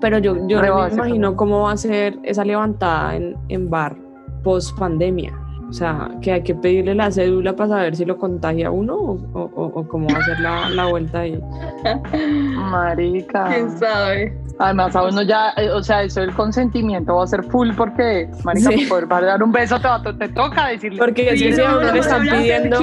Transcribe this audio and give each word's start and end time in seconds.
Pero 0.00 0.18
yo, 0.18 0.46
yo 0.48 0.60
no 0.60 0.82
me 0.88 0.92
imagino 0.92 1.36
cómo 1.36 1.62
va 1.62 1.72
a 1.72 1.76
ser 1.76 2.18
esa 2.22 2.44
levantada 2.44 3.16
en, 3.16 3.36
en 3.48 3.70
bar 3.70 3.96
post 4.42 4.78
pandemia. 4.78 5.32
O 5.68 5.72
sea, 5.72 6.10
que 6.20 6.30
hay 6.30 6.42
que 6.42 6.54
pedirle 6.54 6.94
la 6.94 7.10
cédula 7.10 7.56
para 7.56 7.70
saber 7.70 7.96
si 7.96 8.04
lo 8.04 8.16
contagia 8.18 8.70
uno 8.70 8.94
o, 8.96 9.50
o, 9.54 9.88
cómo 9.88 10.06
va 10.08 10.18
a 10.18 10.24
ser 10.24 10.40
la, 10.40 10.70
la 10.70 10.86
vuelta 10.86 11.20
ahí. 11.20 11.42
Marica. 12.70 13.48
¿Quién 13.48 13.70
sabe? 13.70 14.43
Además, 14.58 14.94
a 14.94 15.02
uno 15.02 15.22
ya, 15.22 15.52
eh, 15.56 15.70
o 15.70 15.82
sea, 15.82 16.02
eso 16.02 16.20
del 16.20 16.32
consentimiento 16.32 17.16
va 17.16 17.24
a 17.24 17.26
ser 17.26 17.42
full 17.44 17.70
porque, 17.76 18.28
marica, 18.44 18.70
poder 18.88 19.08
dar 19.08 19.42
un 19.42 19.50
beso 19.50 19.80
te, 19.80 20.12
te, 20.14 20.28
toca 20.28 20.68
decirle. 20.68 20.98
Porque 20.98 21.36
si, 21.36 21.60
a 21.60 21.76
uno 21.76 21.92
le 21.92 21.98
están 21.98 22.22
pidiendo, 22.22 22.78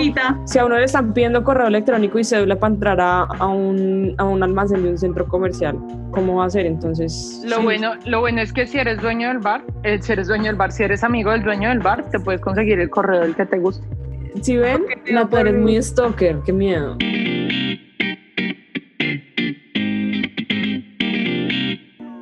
si 0.45 0.59
a 0.59 0.65
uno 0.65 0.77
le 0.77 0.85
están 0.85 1.13
pidiendo 1.13 1.43
correo 1.43 1.67
electrónico 1.67 2.19
y 2.19 2.23
cédula 2.23 2.57
para 2.57 2.73
entrar 2.73 2.99
a, 2.99 3.21
a, 3.23 3.47
un, 3.47 4.15
a 4.17 4.25
un 4.25 4.43
almacén 4.43 4.83
de 4.83 4.89
un 4.89 4.97
centro 4.97 5.27
comercial, 5.27 5.77
¿cómo 6.11 6.35
va 6.37 6.45
a 6.45 6.49
ser 6.49 6.65
entonces? 6.65 7.41
Lo 7.45 7.61
bueno, 7.61 7.93
lo 8.05 8.19
bueno 8.19 8.41
es 8.41 8.51
que 8.51 8.67
si 8.67 8.77
eres 8.77 9.01
dueño 9.01 9.29
del 9.29 9.39
bar, 9.39 9.63
eh, 9.83 9.99
si 10.01 10.11
eres 10.11 10.27
dueño 10.27 10.45
del 10.45 10.55
bar, 10.55 10.71
si 10.71 10.83
eres 10.83 11.03
amigo 11.03 11.31
del 11.31 11.43
dueño 11.43 11.69
del 11.69 11.79
bar, 11.79 12.09
te 12.09 12.19
puedes 12.19 12.41
conseguir 12.41 12.79
el 12.79 12.89
correo 12.89 13.21
del 13.21 13.35
que 13.35 13.45
te 13.45 13.59
guste. 13.59 13.85
Si 14.41 14.57
ven, 14.57 14.83
no, 15.11 15.29
pero 15.29 15.49
eres 15.49 15.61
muy 15.61 15.81
stalker, 15.81 16.39
qué 16.45 16.53
miedo. 16.53 16.97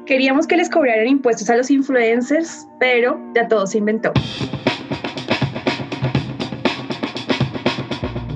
Queríamos 0.10 0.48
que 0.48 0.58
les 0.58 0.72
cobraran 0.72 1.06
impuestos 1.06 1.52
a 1.52 1.56
los 1.56 1.70
influencers, 1.70 2.68
pero 2.80 3.20
ya 3.36 3.48
todo 3.48 3.68
se 3.68 3.78
inventó. 3.78 4.12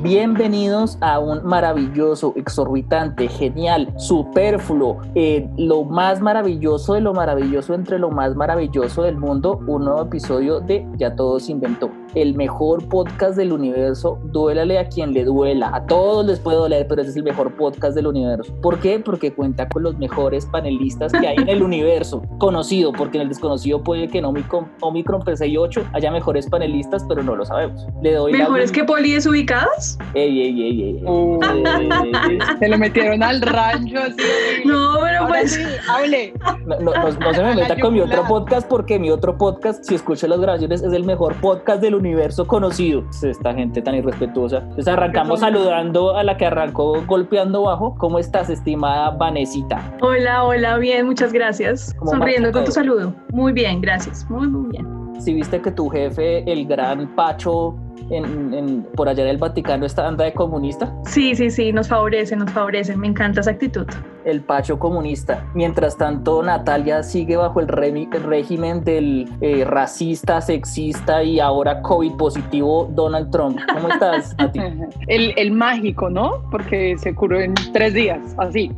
Bienvenidos 0.03 0.99
a 1.01 1.17
un 1.17 1.43
maravilloso, 1.43 2.33
exorbitante, 2.35 3.27
genial, 3.27 3.91
superfluo, 3.97 5.01
eh, 5.15 5.49
lo 5.57 5.83
más 5.83 6.21
maravilloso 6.21 6.93
de 6.93 7.01
lo 7.01 7.11
maravilloso 7.15 7.73
entre 7.73 7.97
lo 7.97 8.11
más 8.11 8.35
maravilloso 8.35 9.01
del 9.01 9.17
mundo, 9.17 9.59
un 9.65 9.85
nuevo 9.85 10.03
episodio 10.03 10.59
de 10.59 10.85
Ya 10.97 11.15
todo 11.15 11.39
se 11.39 11.53
inventó 11.53 11.89
el 12.15 12.35
mejor 12.35 12.87
podcast 12.89 13.35
del 13.37 13.51
universo, 13.51 14.19
duélale 14.25 14.77
a 14.77 14.87
quien 14.87 15.13
le 15.13 15.23
duela, 15.23 15.71
a 15.73 15.85
todos 15.85 16.25
les 16.25 16.39
puede 16.39 16.57
doler, 16.57 16.87
pero 16.87 17.01
ese 17.01 17.11
es 17.11 17.17
el 17.17 17.23
mejor 17.23 17.55
podcast 17.55 17.95
del 17.95 18.07
universo. 18.07 18.53
¿Por 18.61 18.79
qué? 18.79 18.99
Porque 18.99 19.33
cuenta 19.33 19.67
con 19.67 19.83
los 19.83 19.97
mejores 19.97 20.45
panelistas 20.45 21.11
que 21.11 21.27
hay 21.27 21.35
en 21.37 21.49
el 21.49 21.63
universo, 21.63 22.21
conocido, 22.37 22.91
porque 22.91 23.17
en 23.17 23.23
el 23.23 23.29
desconocido 23.29 23.83
puede 23.83 24.07
que 24.07 24.19
en 24.19 24.25
Omicron, 24.25 24.71
Omicron 24.81 25.21
P68 25.21 25.89
haya 25.93 26.11
mejores 26.11 26.47
panelistas, 26.47 27.03
pero 27.07 27.23
no 27.23 27.35
lo 27.35 27.45
sabemos. 27.45 27.87
Le 28.01 28.13
doy 28.13 28.33
¿Mejores 28.33 28.71
que 28.71 28.83
poli 28.83 29.13
desubicados? 29.13 29.97
Ey, 30.13 30.41
ey, 30.41 30.61
ey, 30.61 30.83
ey. 30.83 31.03
se 32.59 32.67
lo 32.69 32.77
metieron 32.77 33.23
al 33.23 33.41
rancho 33.41 33.99
así. 33.99 34.15
No, 34.65 34.97
pero 35.01 35.27
pues... 35.27 35.59
hable. 35.89 36.33
No, 36.65 36.79
no, 36.79 37.33
se 37.33 37.43
me 37.43 37.55
meta 37.55 37.75
con 37.79 37.93
mi 37.93 38.01
otro 38.01 38.23
podcast 38.27 38.67
porque 38.67 38.97
mi 38.97 39.09
otro 39.09 39.37
podcast, 39.37 39.83
si 39.83 39.95
escucho 39.95 40.27
las 40.27 40.39
grabaciones, 40.39 40.81
es 40.81 40.93
el 40.93 41.03
mejor 41.03 41.35
podcast 41.35 41.81
del 41.81 41.95
universo 41.95 42.02
universo 42.03 42.45
conocido. 42.45 43.03
Esta 43.21 43.53
gente 43.53 43.81
tan 43.81 43.95
irrespetuosa. 43.95 44.57
Entonces 44.57 44.87
arrancamos 44.87 45.39
saludando 45.39 46.15
a 46.15 46.23
la 46.23 46.37
que 46.37 46.45
arrancó 46.45 47.03
golpeando 47.05 47.63
bajo. 47.63 47.95
¿Cómo 47.97 48.19
estás, 48.19 48.49
estimada 48.49 49.11
Vanesita? 49.11 49.95
Hola, 50.01 50.43
hola, 50.43 50.77
bien, 50.77 51.05
muchas 51.05 51.31
gracias. 51.31 51.95
Sonriendo 52.05 52.51
con 52.51 52.65
tu 52.65 52.71
saludo. 52.71 53.13
Muy 53.31 53.53
bien, 53.53 53.81
gracias. 53.81 54.29
Muy, 54.29 54.47
muy 54.47 54.71
bien. 54.71 55.03
Si 55.19 55.33
viste 55.33 55.61
que 55.61 55.71
tu 55.71 55.89
jefe, 55.89 56.43
el 56.51 56.67
gran 56.67 57.15
Pacho, 57.15 57.75
en, 58.09 58.83
por 58.95 59.09
allá 59.09 59.23
del 59.23 59.37
Vaticano 59.37 59.85
esta 59.85 60.07
anda 60.07 60.25
de 60.25 60.33
comunista? 60.33 60.93
Sí, 61.05 61.35
sí, 61.35 61.49
sí, 61.49 61.71
nos 61.71 61.87
favorece, 61.87 62.35
nos 62.35 62.51
favorece, 62.51 62.95
me 62.95 63.07
encanta 63.07 63.41
esa 63.41 63.51
actitud. 63.51 63.87
El 64.25 64.41
pacho 64.41 64.79
comunista. 64.79 65.45
Mientras 65.53 65.97
tanto, 65.97 66.41
Natalia 66.41 67.03
sigue 67.03 67.35
bajo 67.35 67.59
el, 67.59 67.67
régimen 67.67 68.83
del 68.83 69.29
eh, 69.41 69.65
racista, 69.65 70.39
sexista 70.39 71.23
y 71.23 71.39
ahora 71.39 71.81
COVID 71.81 72.13
positivo 72.13 72.89
Donald 72.93 73.31
Trump. 73.31 73.59
¿Cómo 73.73 73.89
estás, 73.89 74.35
Nati? 74.37 74.59
el, 75.07 75.33
el 75.35 75.51
mágico, 75.51 76.09
¿no? 76.09 76.43
Porque 76.51 76.95
se 76.97 77.13
curó 77.13 77.39
en 77.39 77.53
tres 77.73 77.93
días, 77.93 78.19
así. 78.37 78.71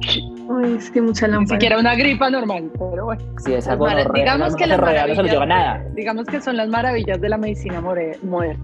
Uy, 0.47 0.75
es 0.77 0.91
que 0.91 1.01
mucha 1.01 1.27
lámpara. 1.27 1.41
Ni 1.41 1.47
siquiera 1.47 1.79
una 1.79 1.95
gripa 1.95 2.29
normal, 2.29 2.69
pero 2.73 3.05
bueno. 3.05 3.21
Sí, 3.43 3.53
es 3.53 3.67
algo 3.67 3.87
digamos 4.13 4.55
que 4.55 4.67
no 4.67 4.75
se 4.77 5.15
lo 5.15 5.23
lleva 5.23 5.45
nada. 5.45 5.83
Digamos 5.95 6.25
que 6.27 6.39
son 6.39 6.57
las 6.57 6.69
maravillas 6.69 7.19
de 7.19 7.29
la 7.29 7.37
medicina 7.37 7.81
moderna, 7.81 8.59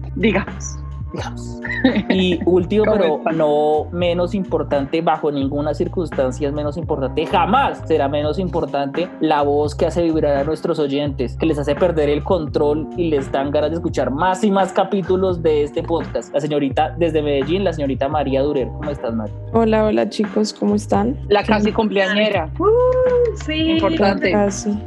Y 2.08 2.40
último, 2.44 2.84
pero 2.84 3.20
no 3.34 3.86
menos 3.92 4.34
importante, 4.34 5.00
bajo 5.00 5.30
ninguna 5.30 5.74
circunstancia 5.74 6.48
es 6.48 6.54
menos 6.54 6.76
importante, 6.76 7.26
jamás 7.26 7.82
será 7.86 8.08
menos 8.08 8.38
importante 8.38 9.08
la 9.20 9.42
voz 9.42 9.74
que 9.74 9.86
hace 9.86 10.02
vibrar 10.02 10.36
a 10.36 10.44
nuestros 10.44 10.78
oyentes, 10.78 11.36
que 11.36 11.46
les 11.46 11.58
hace 11.58 11.74
perder 11.74 12.08
el 12.08 12.22
control 12.22 12.88
y 12.96 13.08
les 13.08 13.30
dan 13.30 13.50
ganas 13.50 13.70
de 13.70 13.76
escuchar 13.76 14.10
más 14.10 14.44
y 14.44 14.50
más 14.50 14.72
capítulos 14.72 15.42
de 15.42 15.64
este 15.64 15.82
podcast. 15.82 16.32
La 16.32 16.40
señorita 16.40 16.94
desde 16.98 17.22
Medellín, 17.22 17.64
la 17.64 17.72
señorita 17.72 18.08
María 18.08 18.42
Durer. 18.42 18.68
¿Cómo 18.68 18.90
estás, 18.90 19.14
María? 19.14 19.34
Hola, 19.52 19.84
hola 19.84 20.08
chicos, 20.08 20.52
¿cómo 20.52 20.74
están? 20.74 21.18
La 21.28 21.44
casi 21.44 21.72
cumpleañera. 21.72 22.50
Uh, 22.58 23.21
sí. 23.44 23.72
Importante. 23.72 24.34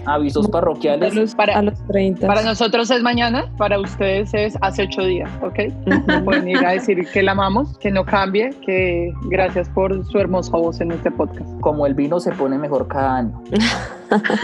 Avisos 0.05 0.47
parroquiales. 0.47 1.35
Para, 1.35 1.57
a 1.57 1.61
los 1.61 1.85
30. 1.87 2.27
Para 2.27 2.43
nosotros 2.43 2.89
es 2.91 3.01
mañana, 3.01 3.51
para 3.57 3.79
ustedes 3.79 4.33
es 4.33 4.57
hace 4.61 4.83
ocho 4.83 5.03
días, 5.03 5.29
¿ok? 5.41 6.23
pueden 6.23 6.49
ir 6.49 6.65
a 6.65 6.71
decir 6.71 7.07
que 7.11 7.23
la 7.23 7.31
amamos, 7.31 7.77
que 7.79 7.91
no 7.91 8.05
cambie, 8.05 8.51
que 8.65 9.13
gracias 9.29 9.69
por 9.69 10.05
su 10.05 10.17
hermosa 10.17 10.57
voz 10.57 10.81
en 10.81 10.91
este 10.91 11.11
podcast. 11.11 11.49
Como 11.61 11.85
el 11.85 11.93
vino 11.93 12.19
se 12.19 12.31
pone 12.31 12.57
mejor 12.57 12.87
cada 12.87 13.17
año. 13.17 13.43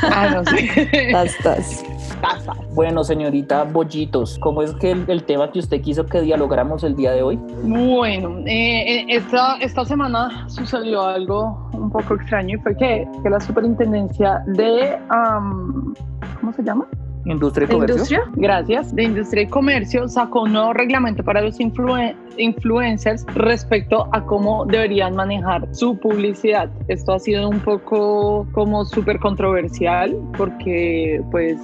ah, 0.04 0.32
no 0.34 0.44
sé. 0.46 1.12
Bueno, 2.74 3.04
señorita 3.04 3.64
Bollitos, 3.64 4.40
¿cómo 4.40 4.62
es 4.62 4.74
que 4.76 4.92
el, 4.92 5.24
tema 5.24 5.52
que 5.52 5.60
usted 5.60 5.82
quiso 5.82 6.06
que 6.06 6.22
dialogramos 6.22 6.84
el 6.84 6.96
día 6.96 7.12
de 7.12 7.24
hoy? 7.24 7.40
Bueno, 7.64 8.40
eh, 8.46 9.00
eh, 9.00 9.06
esta, 9.10 9.58
esta 9.58 9.86
semana 9.86 10.48
sucedió 10.48 11.02
algo 11.02 11.70
un 11.74 11.92
poco 11.92 12.16
extraño 12.16 12.58
y 12.58 12.62
fue 12.62 12.76
que, 12.78 13.08
que 13.24 13.30
la 13.30 13.40
superintendencia 13.40 14.42
de... 14.48 14.98
¿Cómo 16.40 16.54
se 16.54 16.64
llama? 16.64 16.88
Industria 17.26 17.66
y 17.66 17.72
Comercio. 17.72 17.96
¿Industria? 17.96 18.24
Gracias. 18.36 18.96
De 18.96 19.04
Industria 19.04 19.44
y 19.44 19.48
Comercio 19.48 20.08
sacó 20.08 20.44
un 20.44 20.54
nuevo 20.54 20.74
reglamento 20.74 21.24
para 21.24 21.42
los 21.42 21.58
influencers 21.60 23.26
respecto 23.36 24.08
a 24.12 24.26
cómo 24.26 24.66
deberían 24.66 25.16
manejar 25.16 25.68
su 25.74 25.98
publicidad. 25.98 26.70
Esto 26.88 27.14
ha 27.14 27.20
sido 27.20 27.50
un 27.50 27.60
poco 27.60 28.48
como 28.54 28.86
súper 28.86 29.20
controversial 29.20 30.16
porque 30.38 31.22
pues 31.32 31.58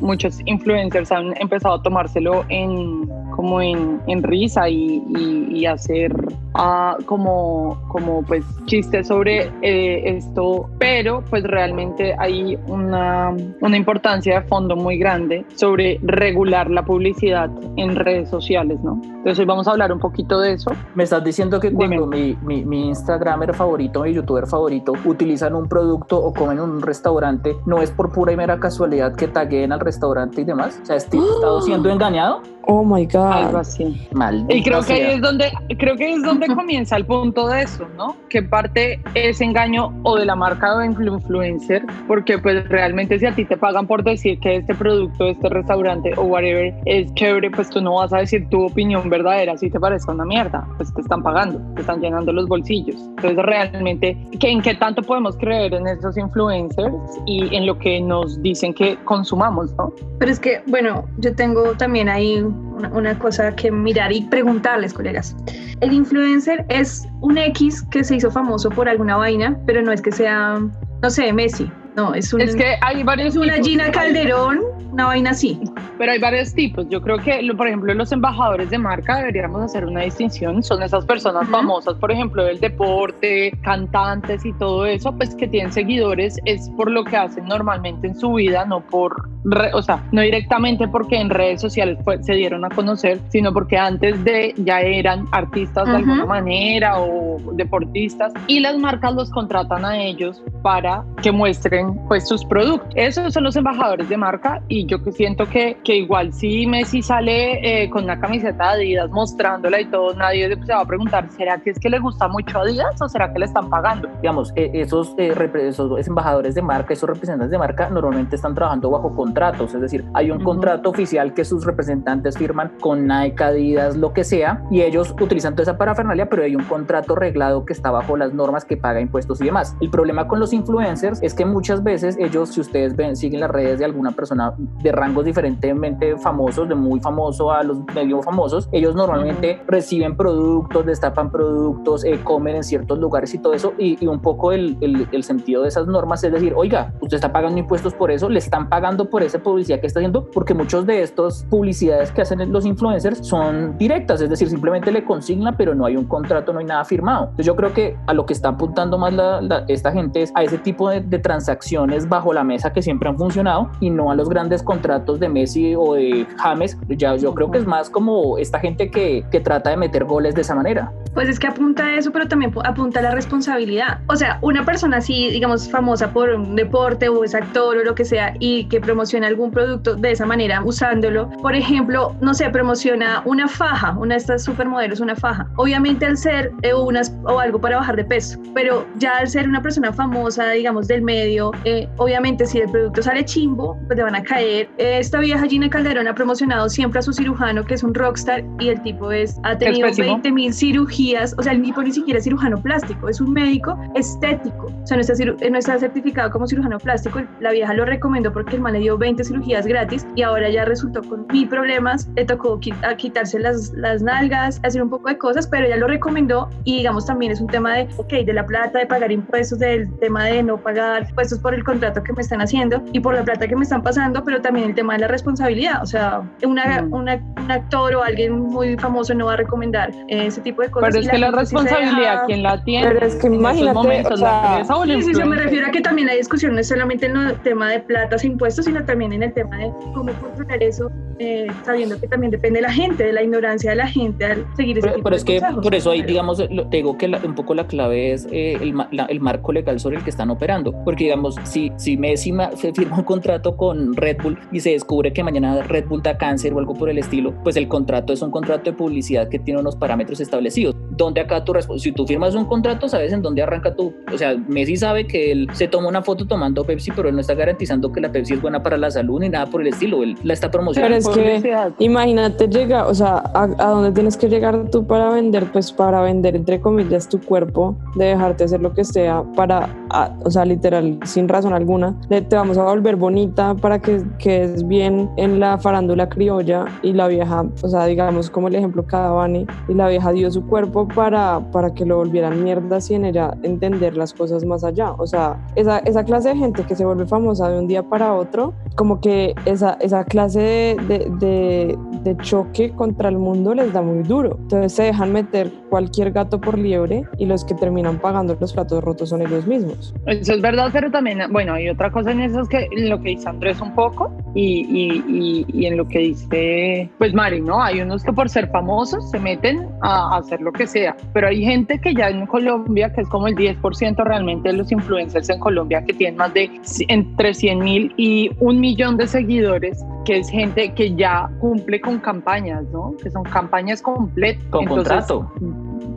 muchos 0.00 0.40
influencers 0.46 1.12
han 1.12 1.34
empezado 1.40 1.74
a 1.74 1.82
tomárselo 1.82 2.44
en 2.48 3.08
como 3.36 3.60
en, 3.60 4.00
en 4.06 4.22
risa 4.22 4.68
y, 4.68 5.02
y, 5.50 5.66
hacer 5.66 6.10
uh, 6.54 7.02
como, 7.04 7.78
como 7.88 8.22
pues 8.22 8.44
chistes 8.64 9.08
sobre 9.08 9.50
eh, 9.60 10.16
esto, 10.16 10.70
pero 10.78 11.22
pues 11.28 11.44
realmente 11.44 12.14
hay 12.18 12.58
una, 12.66 13.36
una 13.60 13.76
importancia 13.76 14.40
de 14.40 14.48
fondo 14.48 14.74
muy 14.74 14.85
grande 14.94 15.44
sobre 15.56 15.98
regular 16.02 16.70
la 16.70 16.84
publicidad 16.84 17.50
en 17.76 17.96
redes 17.96 18.30
sociales, 18.30 18.80
¿no? 18.82 19.00
Entonces 19.02 19.40
hoy 19.40 19.44
vamos 19.44 19.66
a 19.66 19.72
hablar 19.72 19.92
un 19.92 19.98
poquito 19.98 20.38
de 20.38 20.52
eso. 20.52 20.70
Me 20.94 21.02
estás 21.02 21.24
diciendo 21.24 21.58
que 21.58 21.72
cuando 21.72 22.06
mi, 22.06 22.38
mi, 22.42 22.64
mi, 22.64 22.86
Instagramer 22.86 23.54
favorito, 23.54 24.02
mi 24.02 24.14
youtuber 24.14 24.46
favorito, 24.46 24.92
utilizan 25.04 25.54
un 25.56 25.68
producto 25.68 26.16
o 26.16 26.32
comen 26.32 26.58
en 26.58 26.64
un 26.64 26.82
restaurante, 26.82 27.56
no 27.66 27.82
es 27.82 27.90
por 27.90 28.12
pura 28.12 28.32
y 28.32 28.36
mera 28.36 28.60
casualidad 28.60 29.16
que 29.16 29.26
taguen 29.26 29.72
al 29.72 29.80
restaurante 29.80 30.42
y 30.42 30.44
demás. 30.44 30.78
O 30.80 30.86
sea, 30.86 30.94
¿estoy 30.94 31.18
estado 31.18 31.60
siendo 31.62 31.90
engañado? 31.90 32.42
Oh 32.68 32.84
my 32.84 33.06
God. 33.06 33.32
Algo 33.32 33.58
así. 33.58 34.08
Maldito 34.12 34.54
y 34.54 34.62
creo 34.62 34.82
que 34.82 34.92
ahí 34.92 35.14
es 35.14 35.20
donde, 35.20 35.52
creo 35.78 35.96
que 35.96 36.12
es 36.12 36.22
donde 36.22 36.48
comienza 36.48 36.96
el 36.96 37.06
punto 37.06 37.48
de 37.48 37.62
eso, 37.62 37.86
¿no? 37.96 38.16
Que 38.28 38.42
parte 38.42 39.00
ese 39.14 39.44
engaño 39.44 39.92
o 40.02 40.16
de 40.16 40.24
la 40.24 40.34
marca 40.34 40.76
o 40.76 40.84
influencer, 40.84 41.84
porque 42.08 42.38
pues 42.38 42.68
realmente 42.68 43.18
si 43.18 43.26
a 43.26 43.34
ti 43.34 43.44
te 43.44 43.56
pagan 43.56 43.86
por 43.86 44.02
decir 44.02 44.40
que 44.40 44.56
este 44.56 44.74
producto, 44.76 45.26
este 45.26 45.48
restaurante 45.48 46.12
o 46.16 46.22
whatever 46.22 46.74
es 46.84 47.12
chévere, 47.14 47.50
pues 47.50 47.68
tú 47.70 47.80
no 47.80 47.94
vas 47.94 48.12
a 48.12 48.18
decir 48.18 48.48
tu 48.48 48.66
opinión 48.66 49.08
verdadera 49.08 49.56
si 49.56 49.70
te 49.70 49.80
parece 49.80 50.10
una 50.10 50.24
mierda, 50.24 50.66
pues 50.76 50.92
te 50.94 51.00
están 51.00 51.22
pagando, 51.22 51.60
te 51.74 51.80
están 51.80 52.00
llenando 52.00 52.32
los 52.32 52.48
bolsillos. 52.48 52.96
Entonces 52.96 53.36
realmente, 53.44 54.16
¿en 54.40 54.62
qué 54.62 54.74
tanto 54.74 55.02
podemos 55.02 55.36
creer 55.36 55.74
en 55.74 55.86
esos 55.86 56.16
influencers 56.16 56.94
y 57.26 57.54
en 57.54 57.66
lo 57.66 57.78
que 57.78 58.00
nos 58.00 58.40
dicen 58.42 58.72
que 58.74 58.96
consumamos, 59.04 59.74
¿no? 59.76 59.92
Pero 60.18 60.30
es 60.30 60.40
que, 60.40 60.62
bueno, 60.66 61.04
yo 61.18 61.34
tengo 61.34 61.72
también 61.72 62.08
ahí 62.08 62.44
una, 62.92 63.18
cosa 63.18 63.54
que 63.54 63.70
mirar 63.70 64.12
y 64.12 64.22
preguntarles, 64.22 64.92
colegas. 64.92 65.36
El 65.80 65.92
influencer 65.92 66.64
es 66.68 67.06
un 67.20 67.38
X 67.38 67.82
que 67.90 68.04
se 68.04 68.16
hizo 68.16 68.30
famoso 68.30 68.70
por 68.70 68.88
alguna 68.88 69.16
vaina, 69.16 69.58
pero 69.66 69.82
no 69.82 69.92
es 69.92 70.02
que 70.02 70.12
sea, 70.12 70.60
no 71.02 71.10
sé, 71.10 71.32
Messi. 71.32 71.70
No, 71.96 72.12
es, 72.14 72.32
un, 72.34 72.42
Es 72.42 72.54
que 72.54 72.74
hay 72.82 73.02
varios 73.02 73.34
es 73.34 73.36
una. 73.36 73.54
Gina 73.54 73.90
Calderón, 73.90 74.60
una 74.92 75.06
vaina 75.06 75.30
así. 75.30 75.58
Pero 75.98 76.12
hay 76.12 76.18
varios 76.18 76.52
tipos. 76.52 76.86
Yo 76.90 77.00
creo 77.00 77.16
que, 77.18 77.40
por 77.56 77.66
ejemplo, 77.66 77.94
los 77.94 78.12
embajadores 78.12 78.68
de 78.68 78.76
marca 78.76 79.16
deberíamos 79.16 79.62
hacer 79.62 79.86
una 79.86 80.02
distinción. 80.02 80.62
Son 80.62 80.82
esas 80.82 81.06
personas 81.06 81.44
Ujú. 81.44 81.52
famosas, 81.52 81.94
por 81.94 82.12
ejemplo, 82.12 82.44
del 82.44 82.60
deporte, 82.60 83.50
cantantes 83.62 84.44
y 84.44 84.52
todo 84.52 84.84
eso, 84.84 85.12
pues 85.16 85.34
que 85.34 85.48
tienen 85.48 85.72
seguidores 85.72 86.38
es 86.44 86.68
por 86.76 86.90
lo 86.90 87.02
que 87.04 87.16
hacen 87.16 87.46
normalmente 87.46 88.08
en 88.08 88.14
su 88.18 88.34
vida, 88.34 88.66
no 88.66 88.80
por, 88.82 89.28
o 89.72 89.80
sea, 89.82 90.02
no 90.12 90.20
directamente 90.20 90.86
porque 90.88 91.16
en 91.18 91.30
redes 91.30 91.62
sociales 91.62 91.96
fue- 92.04 92.22
se 92.22 92.34
dieron 92.34 92.64
a 92.64 92.68
conocer, 92.68 93.20
sino 93.30 93.52
porque 93.54 93.78
antes 93.78 94.22
de 94.22 94.52
ya 94.58 94.80
eran 94.82 95.24
artistas 95.32 95.86
de 95.86 95.92
Ujú. 95.92 95.98
alguna 96.00 96.26
manera 96.26 96.98
o 97.00 97.38
deportistas 97.54 98.34
y 98.48 98.60
las 98.60 98.76
marcas 98.76 99.14
los 99.14 99.30
contratan 99.30 99.84
a 99.86 99.96
ellos 99.98 100.42
para 100.62 101.04
que 101.22 101.32
muestren 101.32 101.85
pues 102.08 102.26
sus 102.28 102.44
productos. 102.44 102.88
Esos 102.94 103.32
son 103.32 103.44
los 103.44 103.56
embajadores 103.56 104.08
de 104.08 104.16
marca 104.16 104.62
y 104.68 104.86
yo 104.86 105.02
que 105.02 105.12
siento 105.12 105.46
que, 105.46 105.76
que 105.84 105.96
igual 105.96 106.32
si 106.32 106.66
Messi 106.66 107.02
sale 107.02 107.82
eh, 107.84 107.90
con 107.90 108.04
una 108.04 108.18
camiseta 108.18 108.76
de 108.76 108.86
Adidas 108.86 109.10
mostrándola 109.10 109.80
y 109.80 109.86
todo, 109.86 110.14
nadie 110.14 110.48
se 110.64 110.72
va 110.72 110.80
a 110.80 110.86
preguntar, 110.86 111.28
¿será 111.30 111.58
que 111.58 111.70
es 111.70 111.78
que 111.78 111.88
le 111.90 111.98
gusta 111.98 112.28
mucho 112.28 112.58
Adidas 112.58 113.00
o 113.00 113.08
será 113.08 113.32
que 113.32 113.38
le 113.38 113.46
están 113.46 113.70
pagando? 113.70 114.08
digamos, 114.20 114.52
eh, 114.56 114.70
esos, 114.74 115.14
eh, 115.18 115.34
esos 115.54 116.06
embajadores 116.06 116.54
de 116.54 116.62
marca, 116.62 116.92
esos 116.92 117.08
representantes 117.08 117.50
de 117.50 117.58
marca, 117.58 117.88
normalmente 117.90 118.36
están 118.36 118.54
trabajando 118.54 118.90
bajo 118.90 119.14
contratos, 119.14 119.74
es 119.74 119.80
decir, 119.80 120.04
hay 120.14 120.30
un 120.30 120.38
Ujú. 120.38 120.46
contrato 120.46 120.90
oficial 120.90 121.34
que 121.34 121.44
sus 121.44 121.64
representantes 121.64 122.36
firman 122.36 122.72
con 122.80 123.06
Nike, 123.06 123.42
Adidas, 123.42 123.96
lo 123.96 124.12
que 124.12 124.24
sea, 124.24 124.62
y 124.70 124.82
ellos 124.82 125.14
utilizan 125.20 125.54
toda 125.54 125.62
esa 125.62 125.78
parafernalia, 125.78 126.28
pero 126.28 126.42
hay 126.42 126.56
un 126.56 126.64
contrato 126.64 127.14
reglado 127.14 127.64
que 127.64 127.72
está 127.72 127.90
bajo 127.90 128.16
las 128.16 128.32
normas 128.32 128.64
que 128.64 128.76
paga 128.76 129.00
impuestos 129.00 129.40
y 129.40 129.44
demás. 129.44 129.76
El 129.80 129.90
problema 129.90 130.26
con 130.26 130.40
los 130.40 130.52
influencers 130.52 131.22
es 131.22 131.34
que 131.34 131.44
muchas 131.44 131.75
veces 131.82 132.16
ellos, 132.18 132.50
si 132.50 132.60
ustedes 132.60 132.94
ven, 132.96 133.16
siguen 133.16 133.40
las 133.40 133.50
redes 133.50 133.78
de 133.78 133.84
alguna 133.84 134.12
persona 134.12 134.52
de 134.82 134.92
rangos 134.92 135.24
diferentemente 135.24 136.16
famosos, 136.18 136.68
de 136.68 136.74
muy 136.74 137.00
famoso 137.00 137.50
a 137.52 137.62
los 137.62 137.78
medio 137.94 138.22
famosos, 138.22 138.68
ellos 138.72 138.94
normalmente 138.94 139.60
reciben 139.66 140.16
productos, 140.16 140.84
destapan 140.86 141.30
productos, 141.30 142.04
eh, 142.04 142.20
comen 142.22 142.56
en 142.56 142.64
ciertos 142.64 142.98
lugares 142.98 143.34
y 143.34 143.38
todo 143.38 143.52
eso, 143.52 143.72
y, 143.78 144.02
y 144.02 144.06
un 144.06 144.20
poco 144.20 144.52
el, 144.52 144.76
el- 144.80 145.08
el 145.12 145.22
sentido 145.24 145.62
de 145.62 145.68
esas 145.68 145.86
normas 145.86 146.22
es 146.24 146.32
decir, 146.32 146.52
oiga, 146.56 146.92
usted 147.00 147.16
está 147.16 147.32
pagando 147.32 147.58
impuestos 147.58 147.94
por 147.94 148.10
eso, 148.10 148.28
le 148.28 148.38
están 148.38 148.68
pagando 148.68 149.08
por 149.10 149.22
esa 149.22 149.38
publicidad 149.38 149.80
que 149.80 149.86
está 149.86 150.00
haciendo, 150.00 150.24
porque 150.30 150.54
muchos 150.54 150.86
de 150.86 151.02
estos 151.02 151.44
publicidades 151.50 152.10
que 152.12 152.22
hacen 152.22 152.52
los 152.52 152.64
influencers 152.66 153.26
son 153.26 153.76
directas, 153.78 154.20
es 154.20 154.28
decir, 154.30 154.48
simplemente 154.48 154.90
le 154.92 155.04
consigna, 155.04 155.56
pero 155.56 155.74
no 155.74 155.84
hay 155.86 155.96
un 155.96 156.04
contrato, 156.06 156.52
no 156.52 156.58
hay 156.60 156.64
nada 156.64 156.84
firmado. 156.84 157.24
Entonces 157.24 157.46
yo 157.46 157.56
creo 157.56 157.72
que 157.72 157.96
a 158.06 158.14
lo 158.14 158.26
que 158.26 158.32
está 158.32 158.50
apuntando 158.50 158.98
más 158.98 159.12
la- 159.12 159.40
la- 159.40 159.64
esta 159.68 159.92
gente 159.92 160.22
es 160.22 160.32
a 160.34 160.42
ese 160.42 160.58
tipo 160.58 160.88
de, 160.90 161.00
de 161.00 161.18
transacciones 161.18 161.65
bajo 162.08 162.32
la 162.32 162.44
mesa 162.44 162.72
que 162.72 162.82
siempre 162.82 163.08
han 163.08 163.16
funcionado 163.18 163.70
y 163.80 163.90
no 163.90 164.10
a 164.10 164.14
los 164.14 164.28
grandes 164.28 164.62
contratos 164.62 165.18
de 165.20 165.28
Messi 165.28 165.74
o 165.76 165.94
de 165.94 166.26
James. 166.38 166.76
Ya, 166.88 167.16
yo 167.16 167.34
creo 167.34 167.50
que 167.50 167.58
es 167.58 167.66
más 167.66 167.90
como 167.90 168.38
esta 168.38 168.58
gente 168.60 168.90
que, 168.90 169.24
que 169.30 169.40
trata 169.40 169.70
de 169.70 169.76
meter 169.76 170.04
goles 170.04 170.34
de 170.34 170.42
esa 170.42 170.54
manera. 170.54 170.92
Pues 171.14 171.28
es 171.28 171.38
que 171.38 171.46
apunta 171.46 171.86
a 171.86 171.94
eso, 171.96 172.12
pero 172.12 172.28
también 172.28 172.52
pu- 172.52 172.62
apunta 172.64 173.00
a 173.00 173.02
la 173.02 173.10
responsabilidad. 173.12 174.00
O 174.08 174.16
sea, 174.16 174.38
una 174.42 174.64
persona 174.64 174.98
así, 174.98 175.30
digamos, 175.30 175.68
famosa 175.70 176.12
por 176.12 176.28
un 176.30 176.54
deporte 176.56 177.08
o 177.08 177.24
es 177.24 177.34
actor 177.34 177.76
o 177.78 177.84
lo 177.84 177.94
que 177.94 178.04
sea 178.04 178.34
y 178.38 178.64
que 178.68 178.80
promociona 178.80 179.26
algún 179.26 179.50
producto 179.50 179.94
de 179.96 180.12
esa 180.12 180.26
manera, 180.26 180.62
usándolo, 180.64 181.30
por 181.42 181.54
ejemplo, 181.54 182.14
no 182.20 182.34
sé, 182.34 182.48
promociona 182.50 183.22
una 183.24 183.48
faja, 183.48 183.96
una 183.98 184.14
de 184.14 184.18
estas 184.20 184.44
supermodelos, 184.44 185.00
una 185.00 185.16
faja. 185.16 185.48
Obviamente 185.56 186.04
al 186.06 186.16
ser 186.18 186.52
eh, 186.62 186.74
unas 186.74 187.14
o 187.24 187.38
algo 187.40 187.58
para 187.60 187.76
bajar 187.78 187.96
de 187.96 188.04
peso, 188.04 188.38
pero 188.54 188.84
ya 188.98 189.16
al 189.18 189.28
ser 189.28 189.48
una 189.48 189.62
persona 189.62 189.92
famosa, 189.92 190.50
digamos, 190.50 190.86
del 190.86 191.00
medio, 191.02 191.50
eh, 191.64 191.88
obviamente 191.96 192.46
si 192.46 192.58
el 192.58 192.70
producto 192.70 193.02
sale 193.02 193.24
chimbo, 193.24 193.78
pues 193.86 193.96
le 193.96 194.02
van 194.02 194.14
a 194.14 194.22
caer. 194.22 194.68
Esta 194.78 195.20
vieja 195.20 195.46
Gina 195.46 195.68
Calderón 195.68 196.08
ha 196.08 196.14
promocionado 196.14 196.68
siempre 196.68 196.98
a 196.98 197.02
su 197.02 197.12
cirujano, 197.12 197.64
que 197.64 197.74
es 197.74 197.82
un 197.82 197.94
rockstar, 197.94 198.44
y 198.58 198.68
el 198.68 198.82
tipo 198.82 199.10
es, 199.10 199.38
ha 199.42 199.56
tenido 199.56 199.88
pésimo. 199.88 200.08
20 200.08 200.32
mil 200.32 200.52
cirugías, 200.52 201.34
o 201.38 201.42
sea, 201.42 201.52
el 201.52 201.62
tipo 201.62 201.82
ni 201.82 201.92
siquiera 201.92 202.18
es 202.18 202.24
cirujano 202.24 202.60
plástico, 202.60 203.08
es 203.08 203.20
un 203.20 203.32
médico 203.32 203.78
estético, 203.94 204.66
o 204.66 204.86
sea, 204.86 204.96
no 204.96 205.00
está, 205.00 205.14
eh, 205.22 205.50
no 205.50 205.58
está 205.58 205.78
certificado 205.78 206.30
como 206.30 206.46
cirujano 206.46 206.78
plástico, 206.78 207.22
la 207.40 207.52
vieja 207.52 207.74
lo 207.74 207.84
recomendó 207.84 208.32
porque 208.32 208.56
el 208.56 208.62
man 208.62 208.74
le 208.74 208.80
dio 208.80 208.98
20 208.98 209.24
cirugías 209.24 209.66
gratis 209.66 210.06
y 210.14 210.22
ahora 210.22 210.50
ya 210.50 210.64
resultó 210.64 211.02
con 211.02 211.26
mil 211.32 211.48
problemas, 211.48 212.08
le 212.16 212.24
tocó 212.24 212.58
quitarse 212.96 213.38
las, 213.38 213.72
las 213.72 214.02
nalgas, 214.02 214.60
hacer 214.62 214.82
un 214.82 214.90
poco 214.90 215.08
de 215.08 215.18
cosas, 215.18 215.46
pero 215.46 215.66
ella 215.66 215.76
lo 215.76 215.86
recomendó 215.86 216.48
y 216.64 216.78
digamos 216.78 217.06
también 217.06 217.32
es 217.32 217.40
un 217.40 217.48
tema 217.48 217.74
de, 217.74 217.88
ok, 217.96 218.12
de 218.24 218.32
la 218.32 218.46
plata, 218.46 218.78
de 218.78 218.86
pagar 218.86 219.12
impuestos, 219.12 219.58
del 219.58 219.90
tema 219.98 220.24
de 220.24 220.42
no 220.42 220.56
pagar 220.56 221.06
impuestos 221.08 221.35
por 221.38 221.54
el 221.54 221.64
contrato 221.64 222.02
que 222.02 222.12
me 222.12 222.22
están 222.22 222.40
haciendo 222.40 222.82
y 222.92 223.00
por 223.00 223.14
la 223.14 223.22
plata 223.24 223.46
que 223.46 223.56
me 223.56 223.62
están 223.62 223.82
pasando, 223.82 224.22
pero 224.24 224.40
también 224.40 224.68
el 224.70 224.74
tema 224.74 224.94
de 224.94 225.00
la 225.00 225.08
responsabilidad, 225.08 225.82
o 225.82 225.86
sea, 225.86 226.22
una, 226.44 226.82
Mm. 226.82 226.92
una- 226.92 227.20
un 227.36 227.50
actor 227.50 227.94
o 227.94 228.02
alguien 228.02 228.32
muy 228.38 228.76
famoso 228.76 229.14
no 229.14 229.26
va 229.26 229.34
a 229.34 229.36
recomendar 229.36 229.90
eh, 230.08 230.26
ese 230.26 230.40
tipo 230.40 230.62
de 230.62 230.70
cosas. 230.70 230.88
Pero 230.90 231.00
es 231.04 231.08
que 231.10 231.18
la 231.18 231.26
sí 231.28 231.32
se 231.32 231.38
responsabilidad, 231.38 232.12
deja- 232.12 232.24
¿quién 232.26 232.42
la 232.42 232.64
tiene? 232.64 232.88
Pero 232.88 233.06
es 233.06 233.14
que 233.16 233.26
imagínate, 233.28 233.74
momentos, 233.74 234.20
o 234.20 234.24
la 234.24 234.64
sea, 234.66 234.82
el 234.84 234.90
Sí, 234.96 235.02
sí, 235.02 235.14
sí, 235.14 235.24
me 235.24 235.36
refiero 235.36 235.66
a 235.66 235.70
que 235.70 235.80
también 235.80 236.08
hay 236.08 236.18
discusión 236.18 236.54
no 236.54 236.60
es 236.60 236.68
solamente 236.68 237.06
en 237.06 237.16
el 237.16 237.34
tema 237.40 237.70
de 237.70 237.80
platas 237.80 238.24
e 238.24 238.28
impuestos, 238.28 238.64
sino 238.64 238.84
también 238.84 239.12
en 239.12 239.22
el 239.22 239.32
tema 239.32 239.56
de 239.58 239.70
cómo 239.94 240.12
controlar 240.20 240.62
eso, 240.62 240.90
eh, 241.18 241.46
sabiendo 241.64 241.98
que 242.00 242.06
también 242.08 242.30
depende 242.30 242.58
de 242.58 242.62
la 242.66 242.72
gente, 242.72 243.04
de 243.04 243.12
la 243.12 243.22
ignorancia 243.22 243.70
de 243.70 243.76
la 243.76 243.86
gente 243.88 244.24
al 244.24 244.46
seguir 244.56 244.78
ese 244.78 244.86
Pero, 244.86 244.96
tipo 244.96 245.04
pero 245.04 245.14
de 245.14 245.18
es 245.18 245.24
que 245.24 245.38
consejos. 245.40 245.62
por 245.64 245.74
eso 245.74 245.90
ahí, 245.90 246.02
digamos, 246.02 246.38
te 246.38 246.76
digo 246.76 246.96
que 246.98 247.08
la- 247.08 247.18
un 247.24 247.34
poco 247.34 247.54
la 247.54 247.66
clave 247.66 248.12
es 248.12 248.26
eh, 248.30 248.58
el, 248.60 248.74
la- 248.90 249.06
el 249.06 249.20
marco 249.20 249.52
legal 249.52 249.80
sobre 249.80 249.96
el 249.96 250.04
que 250.04 250.10
están 250.10 250.30
operando. 250.30 250.72
Porque, 250.84 251.04
digamos, 251.04 251.25
si, 251.44 251.72
si 251.76 251.96
Messi 251.96 252.32
se 252.56 252.72
firma 252.72 252.98
un 252.98 253.04
contrato 253.04 253.56
con 253.56 253.94
Red 253.94 254.18
Bull 254.22 254.38
y 254.52 254.60
se 254.60 254.70
descubre 254.70 255.12
que 255.12 255.22
mañana 255.22 255.62
Red 255.62 255.86
Bull 255.88 256.02
da 256.02 256.16
cáncer 256.16 256.52
o 256.54 256.58
algo 256.58 256.74
por 256.74 256.88
el 256.90 256.98
estilo, 256.98 257.32
pues 257.42 257.56
el 257.56 257.68
contrato 257.68 258.12
es 258.12 258.22
un 258.22 258.30
contrato 258.30 258.70
de 258.70 258.72
publicidad 258.76 259.28
que 259.28 259.38
tiene 259.38 259.60
unos 259.60 259.76
parámetros 259.76 260.20
establecidos. 260.20 260.74
¿Dónde 260.96 261.20
acá 261.20 261.44
tu 261.44 261.52
Si 261.78 261.92
tú 261.92 262.06
firmas 262.06 262.34
un 262.34 262.46
contrato, 262.46 262.88
sabes 262.88 263.12
en 263.12 263.20
dónde 263.20 263.42
arranca 263.42 263.74
tu. 263.74 263.92
O 264.12 264.16
sea, 264.16 264.34
Messi 264.48 264.76
sabe 264.76 265.06
que 265.06 265.30
él 265.32 265.46
se 265.52 265.68
toma 265.68 265.88
una 265.88 266.02
foto 266.02 266.26
tomando 266.26 266.64
Pepsi, 266.64 266.90
pero 266.96 267.08
él 267.08 267.14
no 267.14 267.20
está 267.20 267.34
garantizando 267.34 267.92
que 267.92 268.00
la 268.00 268.10
Pepsi 268.10 268.34
es 268.34 268.42
buena 268.42 268.62
para 268.62 268.78
la 268.78 268.90
salud 268.90 269.20
ni 269.20 269.28
nada 269.28 269.46
por 269.46 269.60
el 269.60 269.66
estilo. 269.68 270.02
Él 270.02 270.16
la 270.22 270.32
está 270.32 270.50
promocionando. 270.50 271.10
Pero 271.12 271.28
es 271.28 271.42
que 271.42 271.48
imagínate 271.84 272.48
llegar, 272.48 272.86
o 272.86 272.94
sea, 272.94 273.16
a, 273.34 273.42
a 273.58 273.66
dónde 273.70 273.92
tienes 273.92 274.16
que 274.16 274.28
llegar 274.28 274.70
tú 274.70 274.86
para 274.86 275.10
vender, 275.10 275.44
pues 275.52 275.70
para 275.72 276.00
vender 276.00 276.34
entre 276.34 276.60
comillas 276.60 277.08
tu 277.08 277.20
cuerpo, 277.20 277.76
de 277.96 278.06
dejarte 278.06 278.44
hacer 278.44 278.60
lo 278.62 278.72
que 278.72 278.84
sea, 278.84 279.22
para, 279.36 279.68
a- 279.90 280.16
o 280.24 280.30
sea, 280.30 280.44
literal, 280.46 280.98
sin 281.16 281.28
razón 281.28 281.54
alguna, 281.54 281.94
de 282.10 282.20
te 282.20 282.36
vamos 282.36 282.58
a 282.58 282.64
volver 282.64 282.96
bonita 282.96 283.54
para 283.54 283.78
que 283.78 284.02
quedes 284.18 284.68
bien 284.68 285.08
en 285.16 285.40
la 285.40 285.56
farándula 285.56 286.10
criolla 286.10 286.66
y 286.82 286.92
la 286.92 287.08
vieja, 287.08 287.46
o 287.62 287.68
sea, 287.68 287.86
digamos 287.86 288.28
como 288.28 288.48
el 288.48 288.54
ejemplo 288.54 288.84
Cavani, 288.84 289.46
y 289.66 289.72
la 289.72 289.88
vieja 289.88 290.12
dio 290.12 290.30
su 290.30 290.46
cuerpo 290.46 290.86
para, 290.86 291.40
para 291.52 291.72
que 291.72 291.86
lo 291.86 291.96
volvieran 291.96 292.44
mierda 292.44 292.82
sin 292.82 293.06
ella 293.06 293.34
entender 293.42 293.96
las 293.96 294.12
cosas 294.12 294.44
más 294.44 294.62
allá, 294.62 294.92
o 294.98 295.06
sea, 295.06 295.42
esa, 295.54 295.78
esa 295.78 296.04
clase 296.04 296.28
de 296.28 296.36
gente 296.36 296.64
que 296.64 296.76
se 296.76 296.84
vuelve 296.84 297.06
famosa 297.06 297.48
de 297.48 297.58
un 297.60 297.66
día 297.66 297.82
para 297.82 298.12
otro, 298.12 298.52
como 298.74 299.00
que 299.00 299.34
esa, 299.46 299.78
esa 299.80 300.04
clase 300.04 300.40
de, 300.40 300.76
de, 300.86 300.98
de- 301.18 301.78
de 302.06 302.16
choque 302.18 302.70
contra 302.70 303.08
el 303.08 303.18
mundo 303.18 303.52
les 303.52 303.72
da 303.72 303.82
muy 303.82 304.04
duro. 304.04 304.36
Entonces 304.42 304.72
se 304.74 304.84
dejan 304.84 305.12
meter 305.12 305.50
cualquier 305.70 306.12
gato 306.12 306.40
por 306.40 306.56
liebre 306.56 307.02
y 307.18 307.26
los 307.26 307.44
que 307.44 307.52
terminan 307.54 307.98
pagando 307.98 308.36
los 308.38 308.52
platos 308.52 308.84
rotos 308.84 309.08
son 309.08 309.22
ellos 309.22 309.44
mismos. 309.48 309.92
Eso 310.06 310.34
es 310.34 310.40
verdad, 310.40 310.68
pero 310.72 310.88
también, 310.92 311.05
bueno, 311.30 311.54
hay 311.54 311.68
otra 311.68 311.90
cosa 311.90 312.12
en 312.12 312.20
eso 312.20 312.40
es 312.40 312.48
que 312.48 312.68
en 312.70 312.88
lo 312.88 313.00
que 313.00 313.10
dice 313.10 313.28
Andrés 313.28 313.60
un 313.60 313.74
poco 313.74 314.12
y, 314.34 314.66
y, 314.68 315.04
y, 315.08 315.46
y 315.48 315.66
en 315.66 315.76
lo 315.76 315.86
que 315.86 316.00
dice, 316.00 316.90
pues 316.98 317.14
Mari, 317.14 317.40
¿no? 317.40 317.62
Hay 317.62 317.80
unos 317.80 318.02
que 318.02 318.12
por 318.12 318.28
ser 318.28 318.48
famosos 318.50 319.10
se 319.10 319.18
meten 319.18 319.68
a, 319.82 320.16
hacer 320.16 320.40
lo 320.40 320.52
que 320.52 320.66
sea, 320.66 320.96
pero 321.12 321.28
hay 321.28 321.42
gente 321.42 321.78
que 321.78 321.94
ya 321.94 322.08
en 322.08 322.26
Colombia, 322.26 322.92
que 322.92 323.02
es 323.02 323.08
como 323.08 323.26
el 323.26 323.34
10% 323.34 324.04
realmente 324.04 324.50
de 324.50 324.58
los 324.58 324.70
influencers 324.72 325.28
en 325.30 325.40
Colombia, 325.40 325.82
que 325.84 325.92
tienen 325.92 326.16
más 326.16 326.32
de 326.34 326.50
entre 326.88 327.34
100 327.34 327.58
mil 327.58 327.94
y 327.96 328.30
un 328.40 328.60
millón 328.60 328.96
de 328.96 329.06
seguidores, 329.06 329.84
que 330.04 330.18
es 330.18 330.30
gente 330.30 330.72
que 330.74 330.94
ya 330.94 331.30
cumple 331.40 331.80
con 331.80 331.98
campañas, 331.98 332.64
¿no? 332.72 332.94
Que 333.02 333.10
son 333.10 333.24
campañas 333.24 333.82
completas. 333.82 334.44
Con 334.50 334.62
Entonces, 334.62 335.06
contrato. 335.06 335.32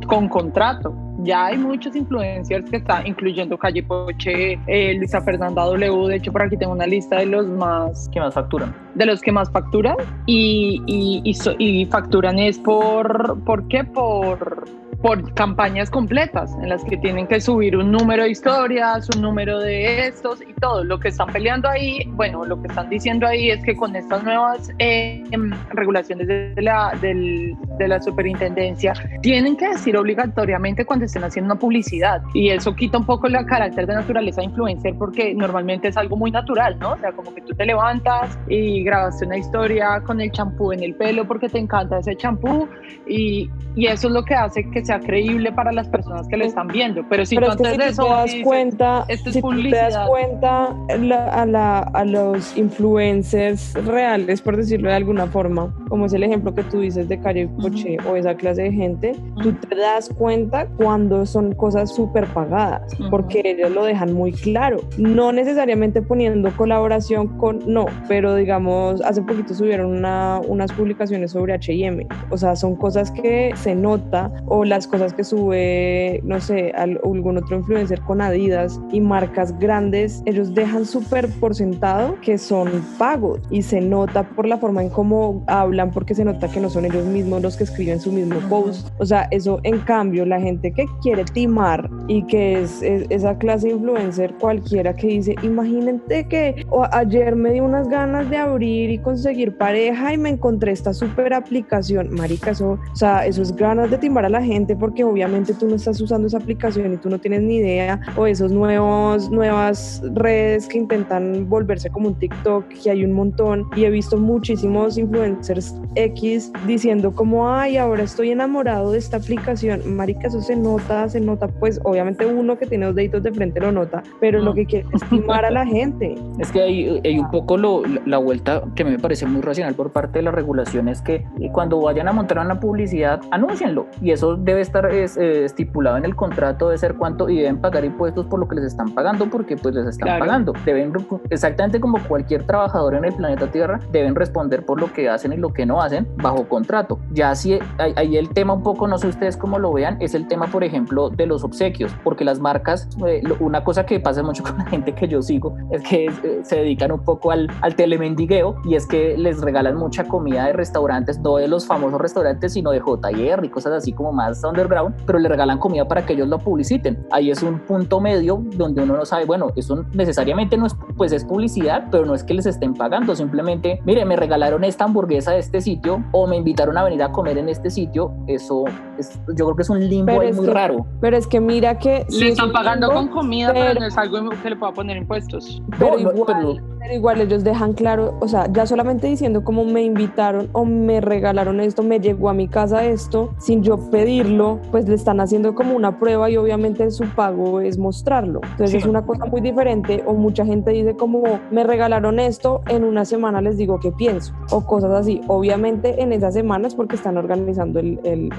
con 0.08 0.30
contrato. 0.30 1.09
Ya 1.24 1.48
hay 1.48 1.58
muchos 1.58 1.96
influencers 1.96 2.70
que 2.70 2.78
están, 2.78 3.06
incluyendo 3.06 3.58
Calle 3.58 3.84
Poche, 3.84 4.58
eh, 4.68 4.94
Luisa 4.96 5.22
Fernanda 5.22 5.64
W. 5.66 6.08
De 6.08 6.16
hecho, 6.16 6.32
por 6.32 6.42
aquí 6.44 6.56
tengo 6.56 6.72
una 6.74 6.88
lista 6.88 7.18
de 7.18 7.26
los 7.26 7.46
más, 7.48 8.10
¿Qué 8.14 8.20
más 8.20 8.34
facturan? 8.34 8.74
de 8.96 9.06
los 9.06 9.22
que 9.22 9.32
más 9.32 9.52
facturan 9.52 9.96
y, 10.26 10.82
y, 10.88 11.22
y, 11.24 11.34
so- 11.34 11.56
y 11.58 11.86
facturan 11.88 12.40
es 12.40 12.58
por, 12.60 13.38
¿por 13.44 13.68
qué? 13.68 13.84
Por, 13.84 14.66
por 15.02 15.34
campañas 15.34 15.90
completas 15.90 16.52
en 16.62 16.70
las 16.70 16.84
que 16.84 16.98
tienen 16.98 17.28
que 17.28 17.40
subir 17.40 17.78
un 17.78 17.92
número 17.92 18.24
de 18.24 18.32
historias, 18.32 19.08
un 19.16 19.22
número 19.22 19.60
de 19.60 20.08
estos 20.08 20.42
y 20.42 20.54
todo. 20.54 20.84
Lo 20.84 21.00
que 21.00 21.10
están 21.10 21.28
peleando 21.28 21.70
ahí, 21.70 22.04
bueno, 22.10 22.44
lo 22.46 22.62
que 22.62 22.68
están 22.68 22.90
diciendo 22.90 23.26
ahí 23.26 23.50
es 23.50 23.64
que 23.64 23.76
con 23.76 23.96
estas 23.96 24.24
nuevas 24.24 24.70
eh, 24.80 25.24
em, 25.32 25.52
regulaciones 25.72 26.28
de 26.28 26.62
la, 26.62 26.94
de 27.02 27.88
la 27.88 28.02
superintendencia 28.02 28.94
tienen 29.22 29.56
que 29.56 29.70
decir 29.70 29.96
obligatoriamente 29.96 30.86
cuando 30.86 31.06
estén 31.06 31.24
haciendo 31.24 31.54
una 31.54 31.60
publicidad 31.60 32.22
y 32.34 32.50
eso 32.50 32.76
quita 32.76 32.98
un 32.98 33.06
poco 33.06 33.28
el 33.28 33.46
carácter 33.46 33.88
de 33.88 33.94
naturaleza 33.94 34.44
influencer 34.44 34.96
porque 34.98 35.34
normalmente 35.34 35.88
es 35.88 35.98
algo 35.98 36.18
muy 36.18 36.32
natural, 36.32 36.78
¿no? 36.80 36.92
O 36.94 36.98
sea, 36.98 37.12
como 37.14 37.34
que 37.34 37.42
tú 37.42 37.54
te 37.54 37.66
levantas 37.66 38.38
y 38.48 38.84
grabaste 38.84 39.26
una 39.26 39.38
historia 39.38 40.02
con 40.06 40.20
el 40.20 40.32
champú 40.32 40.74
en 40.74 40.84
el 40.84 40.96
pelo 40.96 41.26
porque 41.26 41.48
te 41.48 41.60
encanta 41.60 42.00
ese 42.00 42.16
champú 42.16 42.68
y, 43.08 43.50
y, 43.76 43.88
eso 43.88 44.08
es 44.08 44.14
lo 44.14 44.24
que 44.24 44.36
hace 44.36 44.70
que 44.70 44.84
sea 44.90 45.00
creíble 45.00 45.52
para 45.52 45.72
las 45.72 45.88
personas 45.88 46.28
que 46.28 46.36
lo 46.36 46.46
están 46.46 46.68
viendo. 46.68 47.06
Pero 47.08 47.24
si 47.24 47.36
tú 47.36 47.46
antes 47.46 47.78
de 47.78 47.88
eso 47.90 48.04
te 48.06 48.10
das 48.10 48.36
cuenta, 48.44 49.06
si 49.08 49.42
te 49.42 49.70
das 49.70 49.98
cuenta 50.08 50.76
a, 50.90 51.46
la, 51.46 51.80
a 51.80 52.06
los 52.06 52.58
influencers 52.58 53.76
reales, 53.86 54.42
por 54.42 54.58
decirlo 54.58 54.90
de 54.90 54.96
alguna 54.96 55.28
forma, 55.28 55.72
como 55.90 56.08
es 56.08 56.14
el 56.14 56.24
ejemplo 56.24 56.56
que 56.56 56.64
tú 56.64 56.80
dices 56.80 57.08
de 57.08 57.20
Calle 57.20 57.48
Coche 57.62 57.98
o 58.10 58.16
esa 58.16 58.34
clase 58.34 58.64
de 58.64 58.72
gente, 58.72 59.16
tú 59.44 59.54
te 59.54 59.76
das 59.76 60.10
cuenta 60.10 60.66
cuando 60.66 61.24
son 61.28 61.54
cosas 61.54 61.94
súper 61.94 62.26
pagadas, 62.26 62.92
porque 63.12 63.44
ellos 63.46 63.70
lo 63.70 63.84
dejan 63.84 64.14
muy 64.14 64.32
claro. 64.32 64.80
No 64.98 65.32
necesariamente 65.32 66.02
poniendo 66.02 66.50
colaboración 66.58 67.28
con, 67.38 67.60
no, 67.72 67.86
pero 68.08 68.34
digamos, 68.34 69.02
hace 69.02 69.22
poquito 69.22 69.54
subieron 69.54 69.92
una, 69.98 70.42
unas 70.48 70.72
publicaciones 70.72 71.32
sobre 71.32 71.54
HM. 71.60 72.08
O 72.32 72.38
sea, 72.38 72.56
son 72.56 72.76
cosas 72.76 73.12
que 73.12 73.52
se 73.54 73.76
nota, 73.76 74.32
o 74.48 74.66
las 74.66 74.79
cosas 74.88 75.14
que 75.14 75.24
sube, 75.24 76.22
no 76.24 76.40
sé, 76.40 76.72
algún 76.72 77.38
otro 77.38 77.58
influencer 77.58 78.02
con 78.02 78.22
Adidas 78.22 78.80
y 78.92 79.02
marcas 79.02 79.58
grandes, 79.60 80.22
ellos 80.26 80.54
dejan 80.54 80.86
súper 80.86 81.30
por 81.40 81.56
sentado 81.56 82.16
que 82.22 82.38
son 82.38 82.70
pagos 82.98 83.40
y 83.50 83.62
se 83.62 83.82
nota 83.82 84.24
por 84.24 84.48
la 84.48 84.58
forma 84.58 84.82
en 84.82 84.90
cómo 84.90 85.44
hablan, 85.48 85.92
porque 85.92 86.16
se 86.16 86.26
nota 86.26 86.48
que 86.50 86.60
no 86.60 86.70
son 86.70 86.86
ellos 86.86 87.06
mismos 87.06 87.42
los 87.42 87.58
que 87.58 87.64
escriben 87.64 88.00
su 88.00 88.12
mismo 88.12 88.40
post. 88.50 88.90
O 89.00 89.06
sea, 89.06 89.28
eso 89.32 89.60
en 89.64 89.80
cambio, 89.80 90.26
la 90.26 90.40
gente 90.40 90.72
que 90.72 90.86
quiere 91.02 91.26
timar 91.26 91.90
y 92.08 92.24
que 92.24 92.62
es, 92.62 92.82
esa 92.82 93.38
clase 93.38 93.68
de 93.68 93.74
influencer 93.74 94.34
cualquiera 94.40 94.96
que 94.96 95.08
dice, 95.08 95.36
imagínate 95.44 96.28
que 96.28 96.66
ayer 96.92 97.36
me 97.36 97.52
di 97.52 97.60
unas 97.60 97.88
ganas 97.88 98.30
de 98.30 98.38
abrir 98.38 98.90
y 98.90 98.98
conseguir 98.98 99.58
pareja 99.58 100.14
y 100.14 100.18
me 100.18 100.30
encontré 100.30 100.72
esta 100.72 100.94
súper 100.94 101.34
aplicación. 101.34 102.14
Marica, 102.14 102.52
eso, 102.52 102.80
o 102.92 102.96
sea, 102.96 103.26
eso 103.26 103.42
es 103.42 103.56
ganas 103.56 103.92
de 103.92 103.98
timar 103.98 104.26
a 104.26 104.30
la 104.30 104.42
gente 104.42 104.69
porque 104.76 105.04
obviamente 105.04 105.54
tú 105.54 105.68
no 105.68 105.76
estás 105.76 106.00
usando 106.02 106.28
esa 106.28 106.38
aplicación 106.38 106.94
y 106.94 106.98
tú 106.98 107.10
no 107.10 107.20
tienes 107.20 107.42
ni 107.42 107.58
idea 107.58 108.00
o 108.16 108.26
esos 108.26 108.52
nuevos, 108.52 109.30
nuevas 109.30 110.02
redes 110.14 110.68
que 110.68 110.78
intentan 110.78 111.48
volverse 111.50 111.90
como 111.90 112.10
un 112.10 112.16
TikTok, 112.16 112.68
que 112.68 112.92
hay 112.92 113.04
un 113.04 113.14
montón 113.14 113.66
y 113.76 113.86
he 113.86 113.90
visto 113.90 114.18
muchísimos 114.18 114.98
influencers 114.98 115.76
X 115.96 116.52
diciendo 116.68 117.12
como, 117.12 117.50
ay, 117.50 117.78
ahora 117.78 118.04
estoy 118.04 118.32
enamorado 118.32 118.92
de 118.92 119.00
esta 119.00 119.18
aplicación. 119.18 119.96
Marica, 119.96 120.28
eso 120.28 120.42
se 120.42 120.56
nota, 120.56 121.08
se 121.10 121.20
nota, 121.20 121.48
pues 121.48 121.80
obviamente 121.84 122.26
uno 122.26 122.58
que 122.58 122.66
tiene 122.66 122.86
los 122.88 122.96
deditos 122.96 123.24
de 123.24 123.32
frente 123.32 123.60
lo 123.60 123.72
nota, 123.72 124.04
pero 124.20 124.40
lo 124.40 124.54
que 124.54 124.66
quiere 124.66 124.88
es 124.94 125.10
timar 125.10 125.46
a 125.46 125.52
la 125.52 125.66
gente. 125.66 126.16
Es 126.40 126.54
que 126.54 126.62
hay, 126.62 127.02
hay 127.04 127.20
un 127.20 127.30
poco 127.32 127.58
lo, 127.58 127.84
la 128.06 128.18
vuelta 128.18 128.64
que 128.76 128.86
me 128.86 128.98
parece 128.98 129.26
muy 129.26 129.42
racional 129.42 129.76
por 129.76 129.92
parte 129.92 130.20
de 130.20 130.24
la 130.24 130.32
regulación 130.32 130.88
es 130.88 131.02
que 131.02 131.26
cuando 131.52 131.82
vayan 131.82 132.08
a 132.08 132.14
montar 132.14 132.40
una 132.40 132.60
publicidad, 132.60 133.22
anúncienlo 133.32 133.88
y 134.02 134.12
eso 134.12 134.36
debe 134.36 134.59
estar 134.62 134.86
eh, 134.92 135.06
estipulado 135.44 135.98
en 135.98 136.06
el 136.06 136.16
contrato, 136.16 136.68
debe 136.68 136.78
ser 136.78 136.96
cuánto 136.96 137.30
y 137.30 137.38
deben 137.38 137.60
pagar 137.60 137.86
impuestos 137.86 138.26
por 138.26 138.40
lo 138.40 138.48
que 138.48 138.56
les 138.56 138.66
están 138.66 138.94
pagando 138.94 139.30
porque 139.30 139.56
pues 139.58 139.76
les 139.76 139.88
están 139.88 140.20
pagando. 140.20 140.54
Deben, 140.66 140.94
exactamente 141.30 141.80
como 141.80 142.02
cualquier 142.08 142.44
trabajador 142.44 142.96
en 142.96 143.06
el 143.06 143.14
planeta 143.14 143.48
Tierra, 143.52 143.80
deben 143.92 144.16
responder 144.16 144.66
por 144.66 144.80
lo 144.80 144.92
que 144.92 145.10
hacen 145.10 145.34
y 145.34 145.38
lo 145.38 145.54
que 145.54 145.66
no 145.66 145.82
hacen 145.82 146.08
bajo 146.18 146.48
contrato. 146.48 147.00
Ya 147.12 147.36
si 147.36 147.60
ahí 147.78 148.18
el 148.18 148.30
tema 148.30 148.54
un 148.54 148.64
poco, 148.64 148.88
no 148.88 148.98
sé 148.98 149.08
ustedes 149.08 149.38
cómo 149.38 149.60
lo 149.60 149.74
vean, 149.74 149.98
es 150.00 150.14
el 150.14 150.28
tema, 150.28 150.48
por 150.48 150.64
ejemplo, 150.64 151.10
de 151.10 151.26
los 151.26 151.44
obsequios, 151.44 151.92
porque 152.04 152.24
las 152.24 152.40
marcas, 152.40 152.88
eh, 153.08 153.22
una 153.40 153.64
cosa 153.64 153.86
que 153.86 154.00
pasa 154.00 154.24
mucho 154.24 154.44
con 154.50 154.58
la 154.58 154.66
gente 154.66 154.94
que 154.94 155.08
yo 155.08 155.22
sigo 155.22 155.56
es 155.72 155.82
que 155.84 156.06
eh, 156.06 156.40
se 156.44 156.58
dedican 156.58 156.92
un 156.92 157.04
poco 157.04 157.32
al, 157.32 157.50
al 157.62 157.76
telemendigueo 157.76 158.56
y 158.66 158.76
es 158.76 158.86
que 158.86 159.18
les 159.18 159.42
regalan 159.42 159.76
mucha 159.76 160.06
comida 160.06 160.46
de 160.46 160.54
restaurantes, 160.54 161.20
no 161.20 161.38
de 161.38 161.48
los 161.48 161.66
famosos 161.66 162.00
restaurantes, 162.00 162.54
sino 162.54 162.72
de 162.72 162.80
JR 162.80 163.44
y 163.44 163.50
cosas 163.50 163.74
así 163.74 163.94
como 163.94 164.12
más 164.12 164.40
underground, 164.50 164.96
pero 165.06 165.20
le 165.20 165.30
regalan 165.30 165.58
comida 165.58 165.88
para 165.88 166.06
que 166.06 166.14
ellos 166.14 166.28
lo 166.28 166.40
publiciten. 166.40 167.06
Ahí 167.12 167.32
es 167.32 167.44
un 167.44 167.60
punto 167.60 168.00
medio 168.00 168.44
donde 168.56 168.84
uno 168.84 168.98
no 168.98 169.06
sabe, 169.06 169.26
bueno, 169.26 169.48
eso 169.56 169.86
necesariamente 169.94 170.58
no 170.58 170.66
es, 170.66 170.76
pues 170.98 171.12
es 171.12 171.26
publicidad, 171.26 171.88
pero 171.92 172.06
no 172.06 172.16
es 172.16 172.24
que 172.24 172.34
les 172.34 172.46
estén 172.46 172.74
pagando, 172.74 173.16
simplemente, 173.16 173.82
mire, 173.86 174.06
me 174.06 174.16
regalaron 174.16 174.64
esta 174.64 174.86
hamburguesa 174.86 175.32
de 175.32 175.40
este 175.40 175.62
sitio 175.62 176.04
o 176.12 176.28
me 176.28 176.38
invitaron 176.38 176.78
a 176.78 176.84
venir 176.84 177.04
a 177.04 177.12
comer 177.12 177.38
en 177.38 177.50
este 177.50 177.70
sitio, 177.70 178.14
eso 178.28 178.66
es, 178.98 179.20
yo 179.36 179.46
creo 179.46 179.56
que 179.56 179.62
es 179.62 179.70
un 179.70 179.88
limbo 179.88 180.20
ahí 180.20 180.34
muy 180.34 180.48
raro. 180.48 180.86
Pero 181.02 181.18
es 181.18 181.28
que 181.28 181.40
mira 181.40 181.78
que... 181.78 182.06
Le 182.10 182.30
están 182.30 182.52
pagando 182.52 182.92
con 182.92 183.08
comida, 183.08 183.52
pero, 183.54 183.80
no 183.80 183.86
es 183.86 183.98
algo 183.98 184.30
que 184.30 184.50
le 184.50 184.56
pueda 184.56 184.74
poner 184.74 184.98
impuestos. 184.98 185.62
Pero, 185.78 185.98
igual, 186.00 186.16
pero 186.26 186.56
igual 186.94 187.22
ellos 187.22 187.44
dejan 187.44 187.74
claro, 187.74 188.16
o 188.20 188.28
sea, 188.28 188.52
ya 188.52 188.66
solamente 188.66 189.08
diciendo 189.08 189.44
como 189.44 189.66
me 189.66 189.84
invitaron 189.84 190.50
o 190.54 190.66
me 190.66 191.02
regalaron 191.02 191.60
esto, 191.60 191.84
me 191.84 192.00
llegó 192.00 192.30
a 192.30 192.34
mi 192.34 192.48
casa 192.48 192.86
esto, 192.86 193.34
sin 193.38 193.64
yo 193.64 193.78
pedirlo, 193.90 194.60
pues 194.72 194.88
le 194.88 194.96
están 194.96 195.20
haciendo 195.20 195.56
como 195.56 195.76
una 195.76 196.00
prueba 196.00 196.30
y 196.30 196.38
obviamente 196.38 196.90
su 196.92 197.06
pago 197.16 197.62
es 197.62 197.78
mostrarlo. 197.78 198.42
Entonces 198.44 198.76
es 198.76 198.86
una 198.86 199.06
cosa 199.06 199.26
muy 199.26 199.42
diferente 199.42 200.04
o 200.06 200.14
mucha 200.14 200.46
gente 200.46 200.72
dice 200.72 200.96
como 200.96 201.40
me 201.52 201.64
regalaron 201.64 202.20
esto, 202.20 202.62
en 202.68 202.84
una 202.84 203.06
semana 203.06 203.42
les 203.42 203.58
digo 203.58 203.80
qué 203.80 203.92
pienso 203.92 204.34
o 204.52 204.66
cosas 204.66 204.92
así. 204.92 205.22
Obviamente 205.28 206.02
en 206.02 206.14
esas 206.14 206.34
semanas 206.34 206.76
porque 206.76 206.96
están 206.96 207.18
organizando 207.18 207.80
el, 207.80 208.00
el, 208.04 208.30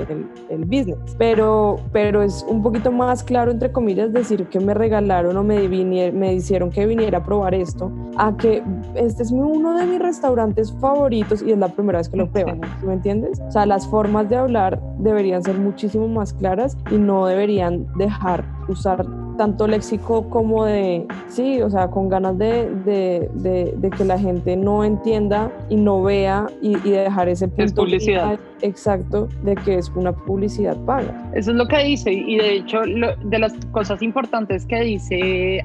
el, 0.49 0.65
business, 0.65 0.99
pero, 1.19 1.77
pero 1.93 2.23
es 2.23 2.45
un 2.49 2.63
poquito 2.63 2.93
más 2.93 3.23
claro, 3.25 3.51
entre 3.51 3.73
comillas, 3.73 4.13
decir 4.13 4.47
que 4.47 4.61
me 4.61 4.75
regalaron 4.75 5.37
o 5.37 5.43
me, 5.43 5.69
me 5.69 6.35
hicieron 6.35 6.71
que 6.71 6.87
viniera 6.87 7.19
a 7.19 7.25
probar 7.25 7.55
esto, 7.55 7.91
a 8.17 8.37
que 8.41 8.63
este 8.95 9.23
es 9.23 9.31
uno 9.31 9.77
de 9.77 9.87
mis 9.87 9.99
restaurantes 10.01 10.73
favoritos 10.81 11.43
y 11.43 11.53
es 11.53 11.59
la 11.59 11.69
primera 11.69 11.99
vez 11.99 12.09
que 12.09 12.17
lo 12.17 12.31
prueban, 12.31 12.61
¿me 12.85 12.95
entiendes? 12.95 13.41
O 13.41 13.51
sea, 13.51 13.67
las 13.67 13.87
formas 13.87 14.29
de 14.29 14.37
hablar 14.37 14.81
deberían 14.99 15.43
ser 15.43 15.59
muchísimo 15.59 16.09
más 16.09 16.33
claras 16.33 16.77
y 16.91 16.97
no 16.97 17.27
deberían 17.27 17.87
dejar 17.97 18.45
usar 18.69 19.05
tanto 19.41 19.67
léxico 19.67 20.29
como 20.29 20.67
de, 20.67 21.07
sí, 21.29 21.63
o 21.63 21.71
sea, 21.71 21.89
con 21.89 22.11
ganas 22.11 22.37
de, 22.37 22.69
de, 22.85 23.31
de, 23.75 23.91
que 23.91 24.05
la 24.05 24.19
gente 24.19 24.55
no 24.55 24.85
entienda 24.85 25.51
y 25.71 25.77
no 25.77 26.03
vea 26.03 26.47
y, 26.61 26.77
y 26.87 26.91
dejar 26.91 27.31
ese 27.31 27.49
punto. 27.49 27.65
Es 27.65 27.73
publicidad. 27.73 28.39
Exacto, 28.63 29.29
de 29.43 29.55
que 29.55 29.77
es 29.77 29.89
una 29.95 30.13
publicidad 30.13 30.77
paga. 30.85 31.31
Eso 31.35 31.53
es 31.53 31.57
lo 31.57 31.67
que 31.67 31.79
dice 31.85 32.13
y 32.13 32.37
de 32.37 32.57
hecho 32.57 32.81
de 32.83 33.39
las 33.39 33.55
cosas 33.73 34.03
importantes 34.03 34.67
que 34.67 34.81
dice 34.81 35.65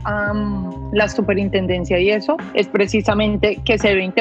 la 0.93 1.09
superintendencia 1.09 1.99
y 1.99 2.09
eso 2.09 2.37
es 2.53 2.67
precisamente 2.67 3.59
que 3.65 3.77
se 3.77 3.89
debe, 3.89 4.11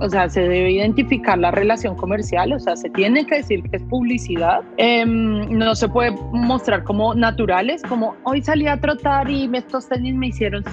o 0.00 0.08
sea, 0.08 0.28
se 0.28 0.40
debe 0.40 0.72
identificar 0.72 1.38
la 1.38 1.50
relación 1.50 1.94
comercial, 1.94 2.52
o 2.52 2.58
sea, 2.58 2.76
se 2.76 2.90
tiene 2.90 3.24
que 3.26 3.36
decir 3.36 3.62
que 3.70 3.76
es 3.76 3.82
publicidad, 3.84 4.62
em, 4.76 5.48
no 5.56 5.74
se 5.74 5.88
puede 5.88 6.10
mostrar 6.32 6.82
como 6.82 7.14
naturales, 7.14 7.82
como 7.82 8.16
hoy 8.24 8.42
sale 8.42 8.55
salí 8.56 8.68
a 8.68 8.80
trotar 8.80 9.28
y 9.28 9.50
estos 9.54 9.86
tenis 9.86 10.14
me 10.14 10.28
hicieron 10.28 10.64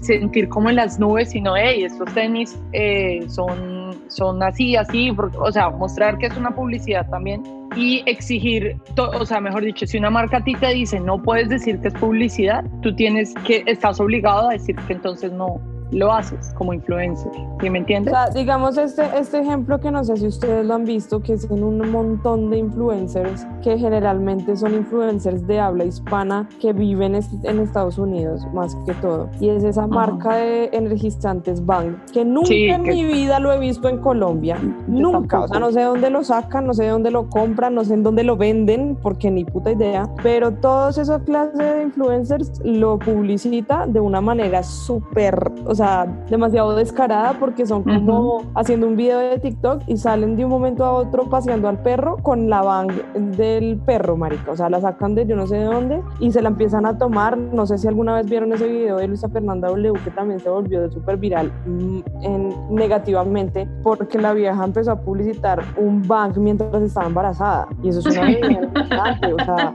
sentir 0.00 0.48
como 0.48 0.68
en 0.68 0.76
las 0.76 0.98
nubes, 0.98 1.30
sino, 1.30 1.56
hey, 1.56 1.84
estos 1.84 2.12
tenis 2.12 2.58
eh, 2.72 3.24
son, 3.28 3.94
son 4.08 4.42
así, 4.42 4.74
así, 4.74 5.14
o 5.16 5.52
sea, 5.52 5.70
mostrar 5.70 6.18
que 6.18 6.26
es 6.26 6.36
una 6.36 6.50
publicidad 6.50 7.08
también 7.08 7.44
y 7.76 8.02
exigir, 8.06 8.76
o 8.96 9.24
sea, 9.24 9.40
mejor 9.40 9.62
dicho, 9.62 9.86
si 9.86 9.96
una 9.96 10.10
marca 10.10 10.38
a 10.38 10.44
ti 10.44 10.54
te 10.54 10.74
dice 10.74 10.98
no 10.98 11.22
puedes 11.22 11.48
decir 11.48 11.78
que 11.80 11.88
es 11.88 11.94
publicidad, 11.94 12.64
tú 12.82 12.94
tienes 12.96 13.32
que, 13.46 13.62
estás 13.66 14.00
obligado 14.00 14.48
a 14.48 14.54
decir 14.54 14.74
que 14.88 14.94
entonces 14.94 15.30
no, 15.30 15.60
lo 15.90 16.12
haces 16.12 16.52
como 16.56 16.72
influencer, 16.72 17.30
¿sí 17.60 17.70
me 17.70 17.78
entiendes? 17.78 18.12
O 18.12 18.16
sea, 18.16 18.30
digamos 18.30 18.76
este, 18.78 19.04
este 19.16 19.40
ejemplo 19.40 19.80
que 19.80 19.90
no 19.90 20.04
sé 20.04 20.16
si 20.16 20.26
ustedes 20.26 20.64
lo 20.66 20.74
han 20.74 20.84
visto, 20.84 21.20
que 21.20 21.34
es 21.34 21.48
en 21.50 21.62
un 21.62 21.90
montón 21.90 22.50
de 22.50 22.58
influencers 22.58 23.46
que 23.62 23.78
generalmente 23.78 24.56
son 24.56 24.74
influencers 24.74 25.46
de 25.46 25.60
habla 25.60 25.84
hispana 25.84 26.48
que 26.60 26.72
viven 26.72 27.14
en 27.14 27.60
Estados 27.60 27.98
Unidos 27.98 28.46
más 28.52 28.74
que 28.86 28.94
todo. 28.94 29.28
Y 29.40 29.48
es 29.48 29.64
esa 29.64 29.86
marca 29.86 30.36
de 30.36 30.70
energizantes 30.72 31.64
Bang, 31.64 31.96
que 32.12 32.24
nunca 32.24 32.54
en 32.54 32.82
mi 32.82 33.04
vida 33.04 33.38
lo 33.38 33.52
he 33.52 33.58
visto 33.58 33.88
en 33.88 33.98
Colombia, 33.98 34.58
nunca, 34.86 35.40
o 35.40 35.48
sea, 35.48 35.60
no 35.60 35.70
sé 35.72 35.82
dónde 35.82 36.10
lo 36.10 36.24
sacan, 36.24 36.66
no 36.66 36.74
sé 36.74 36.88
dónde 36.88 37.10
lo 37.10 37.28
compran, 37.28 37.74
no 37.74 37.84
sé 37.84 37.94
en 37.94 38.02
dónde 38.02 38.24
lo 38.24 38.36
venden, 38.36 38.96
porque 39.00 39.30
ni 39.30 39.44
puta 39.44 39.72
idea, 39.72 40.08
pero 40.22 40.52
todos 40.52 40.98
esos 40.98 41.22
clases 41.22 41.58
de 41.58 41.82
influencers 41.82 42.60
lo 42.64 42.98
publicita 42.98 43.86
de 43.86 44.00
una 44.00 44.20
manera 44.20 44.62
súper, 44.62 45.52
o 45.66 45.73
sea, 45.74 46.06
demasiado 46.28 46.74
descarada 46.74 47.34
porque 47.38 47.66
son 47.66 47.82
como 47.82 48.42
haciendo 48.54 48.86
un 48.86 48.96
video 48.96 49.18
de 49.18 49.38
TikTok 49.38 49.82
y 49.86 49.96
salen 49.96 50.36
de 50.36 50.44
un 50.44 50.50
momento 50.50 50.84
a 50.84 50.92
otro 50.92 51.28
paseando 51.28 51.68
al 51.68 51.82
perro 51.82 52.16
con 52.22 52.48
la 52.48 52.62
van 52.62 52.88
del 53.36 53.78
perro, 53.84 54.16
marica. 54.16 54.52
O 54.52 54.56
sea, 54.56 54.68
la 54.68 54.80
sacan 54.80 55.14
de 55.14 55.26
yo 55.26 55.36
no 55.36 55.46
sé 55.46 55.56
de 55.56 55.64
dónde 55.64 56.02
y 56.20 56.32
se 56.32 56.42
la 56.42 56.48
empiezan 56.48 56.86
a 56.86 56.98
tomar. 56.98 57.36
No 57.36 57.66
sé 57.66 57.78
si 57.78 57.88
alguna 57.88 58.14
vez 58.14 58.26
vieron 58.28 58.52
ese 58.52 58.66
video 58.66 58.96
de 58.98 59.08
Luisa 59.08 59.28
Fernanda 59.28 59.68
W 59.68 59.92
que 60.04 60.10
también 60.10 60.40
se 60.40 60.48
volvió 60.48 60.90
súper 60.90 61.16
viral 61.16 61.52
mm, 61.66 61.98
en, 62.22 62.74
negativamente 62.74 63.68
porque 63.82 64.18
la 64.18 64.32
vieja 64.32 64.64
empezó 64.64 64.92
a 64.92 65.00
publicitar 65.00 65.62
un 65.76 66.06
bank 66.06 66.36
mientras 66.36 66.82
estaba 66.82 67.06
embarazada. 67.06 67.68
Y 67.82 67.88
eso 67.88 68.00
es 68.00 68.06
una 68.06 68.24
o 68.24 69.44
sea, 69.44 69.74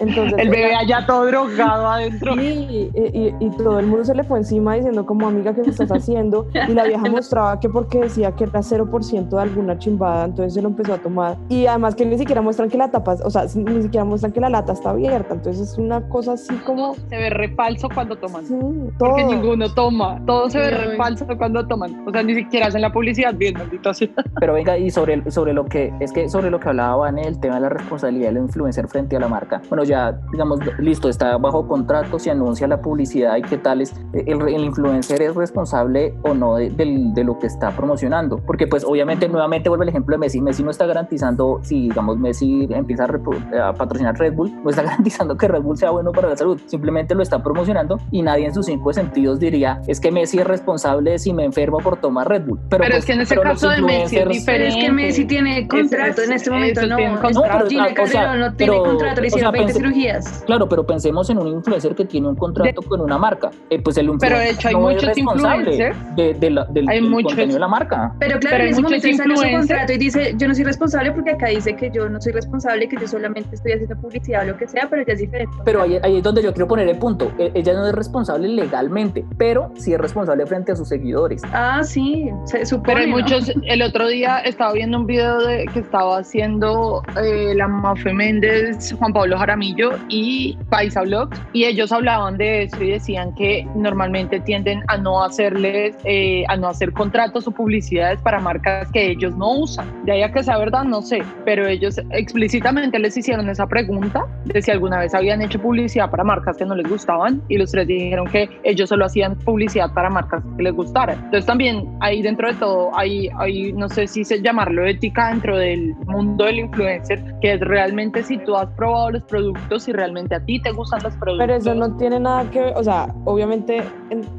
entonces, 0.00 0.34
el 0.38 0.48
bebé 0.48 0.74
allá 0.74 1.04
todo 1.06 1.26
drogado 1.26 1.88
adentro. 1.88 2.34
Sí, 2.34 2.90
y, 2.94 3.34
y, 3.38 3.50
todo 3.56 3.78
el 3.78 3.86
mundo 3.86 4.04
se 4.04 4.14
le 4.14 4.24
fue 4.24 4.38
encima 4.38 4.74
diciendo 4.74 5.06
como 5.06 5.30
amiga 5.36 5.54
que 5.54 5.70
estás 5.70 5.90
haciendo 5.92 6.48
y 6.68 6.72
la 6.72 6.84
vieja 6.84 7.04
mostraba 7.10 7.58
que 7.60 7.68
porque 7.68 8.00
decía 8.00 8.32
que 8.32 8.44
era 8.44 8.60
0% 8.60 9.28
de 9.28 9.40
alguna 9.40 9.78
chimbada, 9.78 10.24
entonces 10.24 10.54
se 10.54 10.62
lo 10.62 10.68
empezó 10.68 10.94
a 10.94 10.98
tomar. 10.98 11.36
Y 11.48 11.66
además 11.66 11.94
que 11.94 12.06
ni 12.06 12.18
siquiera 12.18 12.40
muestran 12.40 12.68
que 12.68 12.78
la 12.78 12.90
tapa, 12.90 13.16
o 13.24 13.30
sea, 13.30 13.46
ni 13.54 13.82
siquiera 13.82 14.04
muestran 14.04 14.32
que 14.32 14.40
la 14.40 14.48
lata 14.48 14.72
está 14.72 14.90
abierta, 14.90 15.34
entonces 15.34 15.70
es 15.72 15.78
una 15.78 16.06
cosa 16.08 16.32
así 16.32 16.54
como... 16.64 16.94
Se 16.94 17.16
ve 17.16 17.30
re 17.30 17.54
falso 17.54 17.88
cuando 17.92 18.16
toman. 18.16 18.44
Sí, 18.44 18.54
todo. 18.98 19.10
Porque 19.10 19.24
ninguno 19.24 19.72
toma, 19.72 20.20
todo 20.26 20.50
se 20.50 20.58
ve 20.58 20.70
re 20.70 20.96
falso 20.96 21.26
cuando 21.36 21.66
toman. 21.66 22.06
O 22.06 22.10
sea, 22.10 22.22
ni 22.22 22.34
siquiera 22.34 22.66
hacen 22.66 22.80
la 22.80 22.92
publicidad 22.92 23.34
bien, 23.34 23.54
maldito 23.54 23.90
así. 23.90 24.12
Pero 24.40 24.54
venga, 24.54 24.76
y 24.78 24.90
sobre, 24.90 25.30
sobre 25.30 25.52
lo 25.52 25.64
que, 25.66 25.92
es 26.00 26.12
que 26.12 26.28
sobre 26.28 26.50
lo 26.50 26.60
que 26.60 26.68
hablaba 26.68 27.08
en 27.08 27.18
el 27.18 27.38
tema 27.40 27.56
de 27.56 27.62
la 27.62 27.68
responsabilidad 27.68 28.28
del 28.32 28.38
influencer 28.38 28.88
frente 28.88 29.16
a 29.16 29.20
la 29.20 29.28
marca. 29.28 29.60
Bueno, 29.68 29.84
ya, 29.84 30.18
digamos, 30.32 30.60
listo, 30.78 31.08
está 31.08 31.36
bajo 31.36 31.66
contrato, 31.66 32.18
se 32.18 32.30
anuncia 32.30 32.66
la 32.66 32.80
publicidad 32.80 33.36
y 33.36 33.42
qué 33.42 33.58
tal 33.58 33.80
es, 33.80 33.94
el, 34.12 34.40
el 34.48 34.64
influencer 34.64 35.22
es 35.26 35.34
responsable 35.34 36.14
o 36.22 36.34
no 36.34 36.56
de, 36.56 36.70
de, 36.70 37.24
lo 37.24 37.38
que 37.38 37.46
está 37.46 37.70
promocionando. 37.70 38.38
Porque 38.38 38.66
pues 38.66 38.84
obviamente 38.84 39.28
nuevamente 39.28 39.68
vuelve 39.68 39.84
el 39.84 39.88
ejemplo 39.90 40.14
de 40.14 40.18
Messi. 40.18 40.40
Messi 40.40 40.62
no 40.62 40.70
está 40.70 40.86
garantizando, 40.86 41.60
si 41.62 41.82
digamos 41.82 42.18
Messi 42.18 42.66
empieza 42.70 43.04
a, 43.04 43.68
a 43.68 43.74
patrocinar 43.74 44.18
Red 44.18 44.34
Bull, 44.34 44.52
no 44.62 44.70
está 44.70 44.82
garantizando 44.84 45.36
que 45.36 45.48
Red 45.48 45.62
Bull 45.62 45.76
sea 45.76 45.90
bueno 45.90 46.12
para 46.12 46.28
la 46.28 46.36
salud. 46.36 46.60
Simplemente 46.66 47.14
lo 47.14 47.22
está 47.22 47.42
promocionando 47.42 47.98
y 48.10 48.22
nadie 48.22 48.46
en 48.46 48.54
sus 48.54 48.66
cinco 48.66 48.92
sentidos 48.92 49.38
diría, 49.38 49.80
es 49.86 50.00
que 50.00 50.10
Messi 50.10 50.38
es 50.38 50.46
responsable 50.46 51.18
si 51.18 51.32
me 51.32 51.44
enfermo 51.44 51.78
por 51.78 51.98
tomar 52.00 52.28
Red 52.28 52.42
Bull. 52.46 52.58
Pero, 52.70 52.84
pues, 52.84 52.98
es 52.98 53.04
que 53.04 53.12
en 53.12 53.20
ese 53.20 53.36
caso 53.36 53.68
de 53.68 53.82
Messi 53.82 54.16
es 54.18 54.28
diferente. 54.28 54.68
es 54.68 54.76
que 54.76 54.92
Messi 54.92 55.24
tiene 55.24 55.68
contrato 55.68 56.22
en 56.22 56.32
este 56.32 56.50
momento, 56.50 56.86
no. 56.86 56.96
Tiene 56.96 57.20
contrato. 57.20 57.58
No, 57.58 57.68
tiene, 57.68 57.94
o 58.00 58.06
sea, 58.06 58.36
no 58.36 58.54
tiene 58.54 58.78
contrato, 58.78 59.20
le 59.20 59.26
hicieron 59.26 59.52
20 59.52 59.72
cirugías. 59.72 60.42
Claro, 60.46 60.68
pero 60.68 60.86
pensemos 60.86 61.28
en 61.30 61.38
un 61.38 61.48
influencer 61.48 61.94
que 61.94 62.04
tiene 62.04 62.28
un 62.28 62.36
contrato 62.36 62.82
con 62.82 63.00
una 63.00 63.18
marca. 63.18 63.50
Eh, 63.70 63.80
pues 63.80 63.96
el 63.98 64.06
pero 64.18 64.38
de 64.38 64.50
hecho 64.50 64.68
hay 64.68 64.76
muchos 64.76 65.15
influencers. 65.16 65.96
De, 66.16 66.34
de 66.34 66.50
la, 66.50 66.64
del, 66.66 66.88
hay 66.88 67.00
muchos, 67.00 67.32
contenido 67.32 67.54
de 67.54 67.60
la 67.60 67.68
marca. 67.68 68.12
Pero 68.18 68.38
claro, 68.38 68.64
en 68.64 68.70
ese 68.70 68.82
momento 68.82 69.08
sale 69.16 69.36
su 69.36 69.50
contrato 69.50 69.92
y 69.92 69.98
dice, 69.98 70.34
yo 70.36 70.48
no 70.48 70.54
soy 70.54 70.64
responsable 70.64 71.12
porque 71.12 71.30
acá 71.30 71.46
dice 71.48 71.74
que 71.76 71.90
yo 71.90 72.08
no 72.08 72.20
soy 72.20 72.32
responsable, 72.32 72.88
que 72.88 72.96
yo 72.96 73.06
solamente 73.06 73.54
estoy 73.54 73.72
haciendo 73.72 73.96
publicidad 73.96 74.44
o 74.44 74.52
lo 74.52 74.56
que 74.56 74.68
sea, 74.68 74.88
pero 74.88 75.04
ya 75.06 75.14
es 75.14 75.20
diferente. 75.20 75.56
Pero 75.64 75.82
ahí, 75.82 75.98
ahí 76.02 76.18
es 76.18 76.22
donde 76.22 76.42
yo 76.42 76.52
quiero 76.52 76.68
poner 76.68 76.88
el 76.88 76.98
punto. 76.98 77.32
E, 77.38 77.50
ella 77.54 77.74
no 77.74 77.86
es 77.86 77.94
responsable 77.94 78.48
legalmente, 78.48 79.24
pero 79.38 79.70
sí 79.74 79.92
es 79.92 79.98
responsable 79.98 80.46
frente 80.46 80.72
a 80.72 80.76
sus 80.76 80.88
seguidores. 80.88 81.42
Ah, 81.52 81.82
sí, 81.82 82.30
se 82.44 82.64
supone. 82.66 82.86
Pero 82.86 83.00
hay 83.00 83.06
muchos, 83.10 83.52
el 83.64 83.82
otro 83.82 84.08
día 84.08 84.38
estaba 84.40 84.72
viendo 84.72 84.98
un 84.98 85.06
video 85.06 85.38
de, 85.38 85.66
que 85.72 85.80
estaba 85.80 86.18
haciendo 86.18 87.02
eh, 87.22 87.54
la 87.54 87.68
Mafe 87.68 88.12
Méndez, 88.12 88.94
Juan 88.98 89.12
Pablo 89.12 89.38
Jaramillo 89.38 89.90
y 90.08 90.58
Paisa 90.70 91.02
Vlogs, 91.02 91.40
y 91.52 91.64
ellos 91.64 91.92
hablaban 91.92 92.36
de 92.36 92.64
eso 92.64 92.82
y 92.82 92.90
decían 92.90 93.34
que 93.34 93.66
normalmente 93.74 94.40
tienden 94.40 94.82
a 94.88 94.96
no 94.96 95.05
hacerles, 95.22 95.96
eh, 96.04 96.44
a 96.48 96.56
no 96.56 96.68
hacer 96.68 96.92
contratos 96.92 97.46
o 97.46 97.50
publicidades 97.50 98.20
para 98.20 98.40
marcas 98.40 98.90
que 98.92 99.10
ellos 99.10 99.36
no 99.36 99.60
usan. 99.60 99.86
De 100.04 100.12
ahí 100.12 100.22
a 100.22 100.32
que 100.32 100.42
sea 100.42 100.58
verdad, 100.58 100.84
no 100.84 101.02
sé, 101.02 101.22
pero 101.44 101.66
ellos 101.66 102.00
explícitamente 102.10 102.98
les 102.98 103.16
hicieron 103.16 103.48
esa 103.48 103.66
pregunta 103.66 104.26
de 104.44 104.60
si 104.62 104.70
alguna 104.70 104.98
vez 104.98 105.14
habían 105.14 105.42
hecho 105.42 105.60
publicidad 105.60 106.10
para 106.10 106.24
marcas 106.24 106.56
que 106.56 106.64
no 106.64 106.74
les 106.74 106.88
gustaban 106.88 107.42
y 107.48 107.58
los 107.58 107.70
tres 107.70 107.86
dijeron 107.86 108.26
que 108.26 108.48
ellos 108.64 108.88
solo 108.88 109.06
hacían 109.06 109.36
publicidad 109.36 109.92
para 109.92 110.10
marcas 110.10 110.42
que 110.56 110.62
les 110.62 110.74
gustaran. 110.74 111.16
Entonces 111.16 111.46
también 111.46 111.88
ahí 112.00 112.22
dentro 112.22 112.48
de 112.48 112.54
todo 112.54 112.90
hay, 112.96 113.28
hay 113.38 113.72
no 113.72 113.88
sé 113.88 114.06
si 114.06 114.24
se 114.24 114.40
llamarlo 114.42 114.84
ética 114.86 115.28
dentro 115.28 115.56
del 115.58 115.94
mundo 116.06 116.44
del 116.44 116.60
influencer, 116.60 117.22
que 117.40 117.54
es 117.54 117.60
realmente 117.60 118.22
si 118.22 118.38
tú 118.38 118.56
has 118.56 118.68
probado 118.70 119.12
los 119.12 119.22
productos 119.24 119.88
y 119.88 119.92
realmente 119.92 120.34
a 120.34 120.40
ti 120.40 120.60
te 120.60 120.72
gustan 120.72 121.02
los 121.02 121.14
productos. 121.14 121.46
Pero 121.46 121.54
eso 121.54 121.74
no 121.74 121.96
tiene 121.96 122.20
nada 122.20 122.50
que 122.50 122.60
ver, 122.60 122.72
o 122.76 122.84
sea, 122.84 123.14
obviamente 123.24 123.82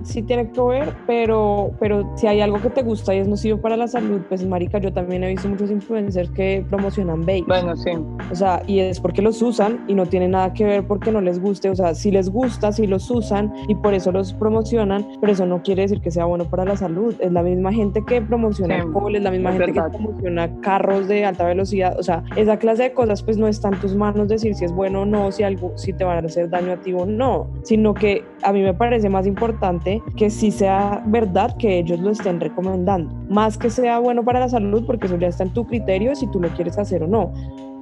sí 0.04 0.22
tiene 0.24 0.52
que 0.58 0.80
ver, 0.80 0.94
pero, 1.06 1.72
pero 1.80 2.10
si 2.16 2.28
hay 2.28 2.42
algo 2.42 2.60
que 2.62 2.70
te 2.70 2.82
gusta 2.82 3.14
y 3.14 3.20
es 3.20 3.28
nocivo 3.28 3.60
para 3.60 3.78
la 3.78 3.88
salud, 3.88 4.22
pues 4.28 4.46
marica, 4.46 4.80
yo 4.80 4.92
también 4.92 5.24
he 5.24 5.30
visto 5.30 5.48
muchos 5.48 5.70
influencers 5.70 6.30
que 6.32 6.66
promocionan 6.70 7.22
vape. 7.22 7.44
Bueno, 7.48 7.76
sí. 7.76 7.92
O 8.32 8.36
sea, 8.36 8.64
y 8.66 8.80
es 8.80 9.00
porque 9.00 9.22
los 9.22 9.42
usan 9.42 9.84
y 9.88 9.94
no 9.94 10.06
tiene 10.06 10.28
nada 10.28 10.54
que 10.54 10.66
ver 10.66 10.88
porque 10.88 11.12
no 11.12 11.22
les 11.22 11.40
guste, 11.40 11.70
o 11.70 11.76
sea, 11.76 11.94
si 11.94 12.12
les 12.12 12.30
gusta, 12.30 12.72
si 12.72 12.88
los 12.88 13.10
usan 13.12 13.54
y 13.68 13.76
por 13.76 13.94
eso 13.94 14.12
los 14.12 14.34
promocionan, 14.34 15.05
pero 15.22 15.34
eso 15.34 15.46
no 15.46 15.62
quiere 15.62 15.84
decir 15.84 16.01
que 16.01 16.12
sea 16.12 16.25
bueno 16.25 16.46
para 16.46 16.66
la 16.66 16.75
salud. 16.75 17.16
Es 17.20 17.31
la 17.31 17.44
misma 17.44 17.72
gente 17.72 18.03
que 18.05 18.22
promociona 18.22 18.81
alcohol, 18.81 19.16
es 19.16 19.22
la 19.22 19.31
misma 19.31 19.51
gente 19.53 19.74
que 19.74 19.81
promociona 19.81 20.50
carros 20.62 21.08
de 21.08 21.25
alta 21.25 21.46
velocidad, 21.46 21.98
o 22.00 22.03
sea, 22.03 22.24
esa 22.36 22.58
clase 22.58 22.84
de 22.84 22.94
cosas 22.94 23.22
pues 23.24 23.38
no 23.38 23.48
está 23.48 23.70
en 23.70 23.79
tus 23.79 23.96
manos 23.96 24.27
decir 24.27 24.55
si 24.55 24.66
es 24.66 24.72
bueno 24.72 25.01
o 25.01 25.05
no, 25.05 25.31
si 25.31 25.44
algo, 25.44 25.74
si 25.75 25.94
te 25.94 26.03
van 26.03 26.24
a 26.24 26.27
hacer 26.27 26.50
daño 26.50 26.74
a 26.74 26.77
ti 26.77 26.94
o 26.94 27.05
no, 27.05 27.48
sino 27.64 27.94
que 27.94 28.24
a 28.44 28.51
mí 28.51 28.62
me 28.62 28.74
parece 28.74 29.10
más 29.10 29.27
importante 29.27 30.01
que 30.16 30.29
sí 30.51 30.60
sea 30.60 31.03
verdad 31.05 31.55
que 31.57 31.79
ellos 31.79 32.00
lo 32.00 32.12
estén 32.12 32.40
recomendando, 32.40 33.14
más 33.29 33.57
que 33.57 33.70
sea 33.70 34.00
bueno 34.00 34.24
para 34.24 34.40
la 34.40 34.48
salud, 34.48 34.86
porque 34.86 35.07
eso 35.07 35.18
ya 35.18 35.27
está 35.27 35.44
en 35.44 35.53
tu 35.53 35.68
criterio 35.68 36.16
si 36.16 36.25
tú 36.31 36.40
lo 36.40 36.48
quieres 36.50 36.77
hacer 36.77 37.03
o 37.03 37.07
no. 37.07 37.33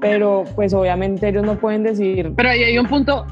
Pero 0.01 0.43
pues 0.55 0.73
obviamente 0.73 1.27
ellos 1.27 1.43
no 1.43 1.55
pueden 1.55 1.83
decir... 1.83 2.33
Pero 2.35 2.49
ahí 2.49 2.63
hay 2.63 2.79
un 2.79 2.87
punto 2.87 3.25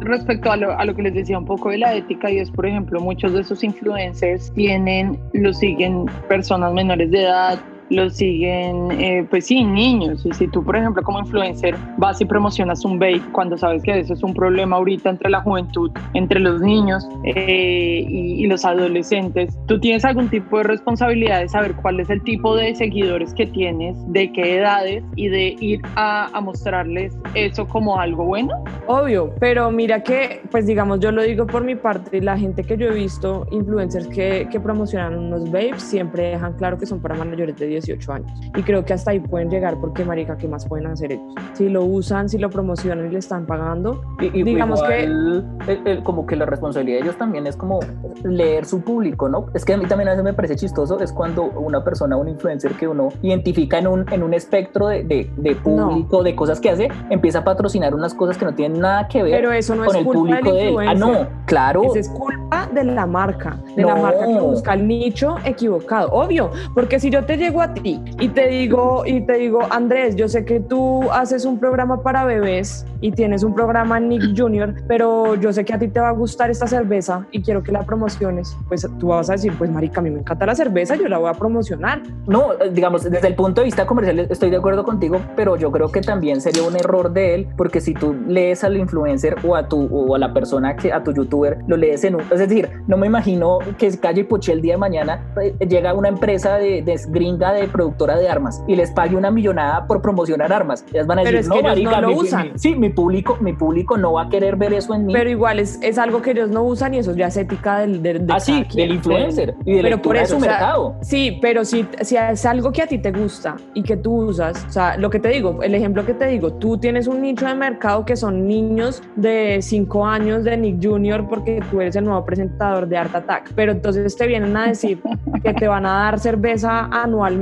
respecto 0.00 0.50
a 0.50 0.56
lo, 0.56 0.76
a 0.76 0.84
lo 0.84 0.96
que 0.96 1.02
les 1.02 1.14
decía 1.14 1.38
un 1.38 1.44
poco 1.44 1.70
de 1.70 1.78
la 1.78 1.94
ética 1.94 2.28
y 2.28 2.38
es, 2.38 2.50
por 2.50 2.66
ejemplo, 2.66 3.00
muchos 3.00 3.32
de 3.32 3.42
esos 3.42 3.62
influencers 3.62 4.52
tienen, 4.54 5.16
los 5.32 5.58
siguen 5.58 6.06
personas 6.28 6.72
menores 6.72 7.10
de 7.12 7.22
edad, 7.22 7.60
lo 7.92 8.10
siguen, 8.10 8.90
eh, 8.92 9.26
pues 9.28 9.46
sí, 9.46 9.62
niños. 9.62 10.24
Y 10.24 10.32
si 10.32 10.48
tú, 10.48 10.64
por 10.64 10.76
ejemplo, 10.76 11.02
como 11.02 11.20
influencer 11.20 11.76
vas 11.98 12.20
y 12.20 12.24
promocionas 12.24 12.84
un 12.84 12.98
vape 12.98 13.22
cuando 13.32 13.56
sabes 13.56 13.82
que 13.82 13.98
eso 13.98 14.14
es 14.14 14.22
un 14.22 14.34
problema 14.34 14.76
ahorita 14.76 15.10
entre 15.10 15.30
la 15.30 15.40
juventud, 15.42 15.90
entre 16.14 16.40
los 16.40 16.60
niños 16.60 17.06
eh, 17.24 18.04
y, 18.08 18.46
los 18.46 18.64
adolescentes, 18.64 19.56
tú 19.66 19.78
tienes 19.78 20.04
algún 20.04 20.28
tipo 20.28 20.58
de 20.58 20.64
responsabilidad 20.64 21.40
de 21.40 21.48
saber 21.48 21.74
cuál 21.76 22.00
es 22.00 22.10
el 22.10 22.22
tipo 22.22 22.56
de 22.56 22.74
seguidores 22.74 23.32
que 23.34 23.46
tienes, 23.46 23.96
de 24.12 24.32
qué 24.32 24.56
edades 24.58 25.04
y 25.16 25.28
de 25.28 25.56
ir 25.60 25.80
a, 25.94 26.26
a 26.36 26.40
mostrarles 26.40 27.16
eso 27.34 27.66
como 27.66 27.98
algo 27.98 28.24
bueno. 28.24 28.64
Obvio, 28.86 29.32
pero 29.38 29.70
mira 29.70 30.02
que, 30.02 30.42
pues 30.50 30.66
digamos, 30.66 31.00
yo 31.00 31.12
lo 31.12 31.22
digo 31.22 31.46
por 31.46 31.64
mi 31.64 31.76
parte, 31.76 32.20
la 32.20 32.36
gente 32.36 32.64
que 32.64 32.76
yo 32.76 32.88
he 32.88 32.94
visto, 32.94 33.46
influencers 33.50 34.08
que, 34.08 34.48
que 34.50 34.60
promocionan 34.60 35.16
unos 35.16 35.50
vapes, 35.50 35.82
siempre 35.82 36.30
dejan 36.30 36.54
claro 36.54 36.78
que 36.78 36.86
son 36.86 37.00
para 37.00 37.14
mayores 37.14 37.56
de 37.56 37.66
18 37.82 38.12
años. 38.12 38.40
Y 38.56 38.62
creo 38.62 38.84
que 38.84 38.92
hasta 38.92 39.10
ahí 39.10 39.20
pueden 39.20 39.50
llegar 39.50 39.76
porque, 39.80 40.04
marica, 40.04 40.36
¿qué 40.36 40.48
más 40.48 40.66
pueden 40.66 40.86
hacer 40.86 41.12
ellos? 41.12 41.34
Si 41.54 41.68
lo 41.68 41.84
usan, 41.84 42.28
si 42.28 42.38
lo 42.38 42.50
promocionan 42.50 43.06
y 43.06 43.10
le 43.10 43.18
están 43.18 43.46
pagando, 43.46 44.02
y, 44.20 44.42
digamos 44.42 44.82
que... 44.82 46.02
como 46.04 46.26
que 46.26 46.36
la 46.36 46.46
responsabilidad 46.46 46.98
de 46.98 47.02
ellos 47.04 47.16
también 47.16 47.46
es 47.46 47.56
como 47.56 47.80
leer 48.24 48.64
su 48.64 48.82
público, 48.82 49.28
¿no? 49.28 49.46
Es 49.54 49.64
que 49.64 49.74
a 49.74 49.76
mí 49.76 49.86
también 49.86 50.08
a 50.08 50.12
veces 50.12 50.24
me 50.24 50.34
parece 50.34 50.56
chistoso, 50.56 51.00
es 51.00 51.12
cuando 51.12 51.44
una 51.44 51.82
persona, 51.84 52.16
un 52.16 52.28
influencer 52.28 52.72
que 52.72 52.88
uno 52.88 53.08
identifica 53.22 53.78
en 53.78 53.86
un, 53.86 54.12
en 54.12 54.22
un 54.22 54.34
espectro 54.34 54.88
de, 54.88 55.30
de, 55.36 55.54
público, 55.56 56.22
de 56.22 56.34
cosas 56.34 56.60
que 56.60 56.70
hace, 56.70 56.88
empieza 57.10 57.40
a 57.40 57.44
patrocinar 57.44 57.94
unas 57.94 58.14
cosas 58.14 58.36
que 58.36 58.44
no 58.44 58.54
tienen 58.54 58.80
nada 58.80 59.08
que 59.08 59.22
ver 59.22 59.32
Pero 59.32 59.52
eso 59.52 59.74
no 59.74 59.84
con 59.84 59.96
es 59.96 60.00
el 60.00 60.08
público 60.08 60.52
de 60.52 60.68
él. 60.68 60.76
Ah, 60.86 60.94
no, 60.94 61.26
claro. 61.46 61.82
Eso 61.84 61.96
es 61.96 62.08
culpa 62.08 62.68
de 62.72 62.84
la 62.84 63.06
marca, 63.06 63.58
de 63.76 63.84
la 63.84 63.96
marca 63.96 64.26
que 64.26 64.40
busca 64.40 64.74
el 64.74 64.86
nicho 64.86 65.36
equivocado, 65.44 66.10
obvio, 66.12 66.50
porque 66.74 67.00
si 67.00 67.10
yo 67.10 67.24
te 67.24 67.36
llego 67.36 67.60
a 67.60 67.71
ti 67.74 68.00
y 68.20 68.28
te 68.28 68.48
digo, 68.48 69.04
y 69.06 69.20
te 69.22 69.34
digo, 69.34 69.60
Andrés, 69.70 70.14
yo 70.16 70.28
sé 70.28 70.44
que 70.44 70.60
tú 70.60 71.10
haces 71.10 71.44
un 71.44 71.58
programa 71.58 72.02
para 72.02 72.24
bebés 72.24 72.86
y 73.00 73.10
tienes 73.10 73.42
un 73.42 73.54
programa 73.54 73.98
Nick 73.98 74.38
Junior, 74.38 74.74
pero 74.86 75.34
yo 75.34 75.52
sé 75.52 75.64
que 75.64 75.74
a 75.74 75.78
ti 75.78 75.88
te 75.88 75.98
va 75.98 76.10
a 76.10 76.12
gustar 76.12 76.50
esta 76.50 76.68
cerveza 76.68 77.26
y 77.32 77.42
quiero 77.42 77.62
que 77.62 77.72
la 77.72 77.82
promociones. 77.82 78.56
Pues 78.68 78.88
tú 79.00 79.08
vas 79.08 79.28
a 79.28 79.32
decir, 79.32 79.52
pues 79.58 79.70
marica, 79.70 79.98
a 79.98 80.02
mí 80.02 80.10
me 80.10 80.20
encanta 80.20 80.46
la 80.46 80.54
cerveza, 80.54 80.94
yo 80.94 81.08
la 81.08 81.18
voy 81.18 81.28
a 81.28 81.34
promocionar. 81.34 82.00
No, 82.26 82.50
digamos, 82.72 83.02
desde 83.02 83.26
el 83.26 83.34
punto 83.34 83.60
de 83.60 83.64
vista 83.64 83.86
comercial 83.86 84.20
estoy 84.20 84.50
de 84.50 84.56
acuerdo 84.56 84.84
contigo, 84.84 85.20
pero 85.34 85.56
yo 85.56 85.72
creo 85.72 85.90
que 85.90 86.00
también 86.00 86.40
sería 86.40 86.62
un 86.62 86.76
error 86.76 87.12
de 87.12 87.34
él, 87.34 87.48
porque 87.56 87.80
si 87.80 87.92
tú 87.92 88.14
lees 88.28 88.62
al 88.62 88.76
influencer 88.76 89.36
o 89.44 89.56
a 89.56 89.68
tu 89.68 89.86
o 89.86 90.14
a 90.14 90.18
la 90.18 90.32
persona 90.32 90.76
que 90.76 90.92
a 90.92 91.02
tu 91.02 91.12
youtuber 91.12 91.58
lo 91.66 91.76
lees 91.76 92.04
en 92.04 92.14
un, 92.14 92.20
es 92.20 92.38
decir, 92.38 92.52
decir, 92.52 92.70
no 92.86 92.96
me 92.96 93.06
imagino 93.06 93.58
que 93.78 93.90
Calle 93.98 94.24
Poché 94.24 94.52
el 94.52 94.62
día 94.62 94.74
de 94.74 94.78
mañana 94.78 95.32
eh, 95.40 95.54
llega 95.66 95.94
una 95.94 96.08
empresa 96.08 96.56
de, 96.56 96.82
de 96.82 97.00
gringa 97.08 97.51
de 97.52 97.68
productora 97.68 98.16
de 98.16 98.28
armas 98.28 98.62
y 98.66 98.76
les 98.76 98.90
pague 98.90 99.16
una 99.16 99.30
millonada 99.30 99.86
por 99.86 100.02
promocionar 100.02 100.52
armas. 100.52 100.84
Ellas 100.92 101.06
van 101.06 101.20
a 101.20 101.22
decir, 101.24 101.48
no, 101.48 101.62
marica, 101.62 102.00
no 102.00 102.08
mi, 102.08 102.14
lo 102.14 102.20
usan. 102.20 102.52
mi- 102.52 102.58
sí, 102.58 102.74
mi 102.74 102.88
público, 102.90 103.36
mi 103.40 103.52
público 103.52 103.96
no 103.96 104.14
va 104.14 104.22
a 104.22 104.28
querer 104.28 104.56
ver 104.56 104.72
eso 104.72 104.94
en 104.94 105.06
mí. 105.06 105.12
Pero 105.12 105.30
igual 105.30 105.58
es, 105.60 105.78
es 105.82 105.98
algo 105.98 106.22
que 106.22 106.32
ellos 106.32 106.50
no 106.50 106.62
usan 106.64 106.94
y 106.94 106.98
eso 106.98 107.14
ya 107.14 107.26
es 107.28 107.36
ética 107.36 107.78
del, 107.80 108.02
del, 108.02 108.26
de 108.26 108.32
ah, 108.32 108.40
sí, 108.40 108.64
del 108.74 108.92
influencer 108.92 109.54
y 109.64 109.74
de 109.74 109.82
Pero 109.82 110.02
por 110.02 110.16
de 110.16 110.22
eso, 110.22 110.32
su 110.34 110.36
o 110.38 110.40
sea, 110.40 110.50
mercado. 110.52 110.94
Sí, 111.02 111.38
pero 111.42 111.64
si, 111.64 111.86
si 112.02 112.16
es 112.16 112.46
algo 112.46 112.72
que 112.72 112.82
a 112.82 112.86
ti 112.86 112.98
te 112.98 113.10
gusta 113.12 113.56
y 113.74 113.82
que 113.82 113.96
tú 113.96 114.14
usas, 114.28 114.64
o 114.68 114.70
sea, 114.72 114.96
lo 114.96 115.10
que 115.10 115.18
te 115.20 115.28
digo, 115.28 115.62
el 115.62 115.74
ejemplo 115.74 116.04
que 116.06 116.14
te 116.14 116.26
digo, 116.26 116.52
tú 116.54 116.78
tienes 116.78 117.06
un 117.06 117.20
nicho 117.22 117.46
de 117.46 117.54
mercado 117.54 118.04
que 118.04 118.16
son 118.16 118.46
niños 118.46 119.02
de 119.16 119.58
5 119.60 120.06
años 120.06 120.44
de 120.44 120.56
Nick 120.56 120.82
Jr. 120.82 121.26
porque 121.28 121.62
tú 121.70 121.80
eres 121.80 121.96
el 121.96 122.04
nuevo 122.04 122.24
presentador 122.24 122.86
de 122.88 122.96
Art 122.96 123.14
Attack, 123.14 123.52
pero 123.54 123.72
entonces 123.72 124.16
te 124.16 124.26
vienen 124.26 124.56
a 124.56 124.68
decir 124.68 125.02
que 125.42 125.54
te 125.54 125.68
van 125.68 125.86
a 125.86 125.92
dar 126.04 126.18
cerveza 126.18 126.88
anualmente 126.90 127.41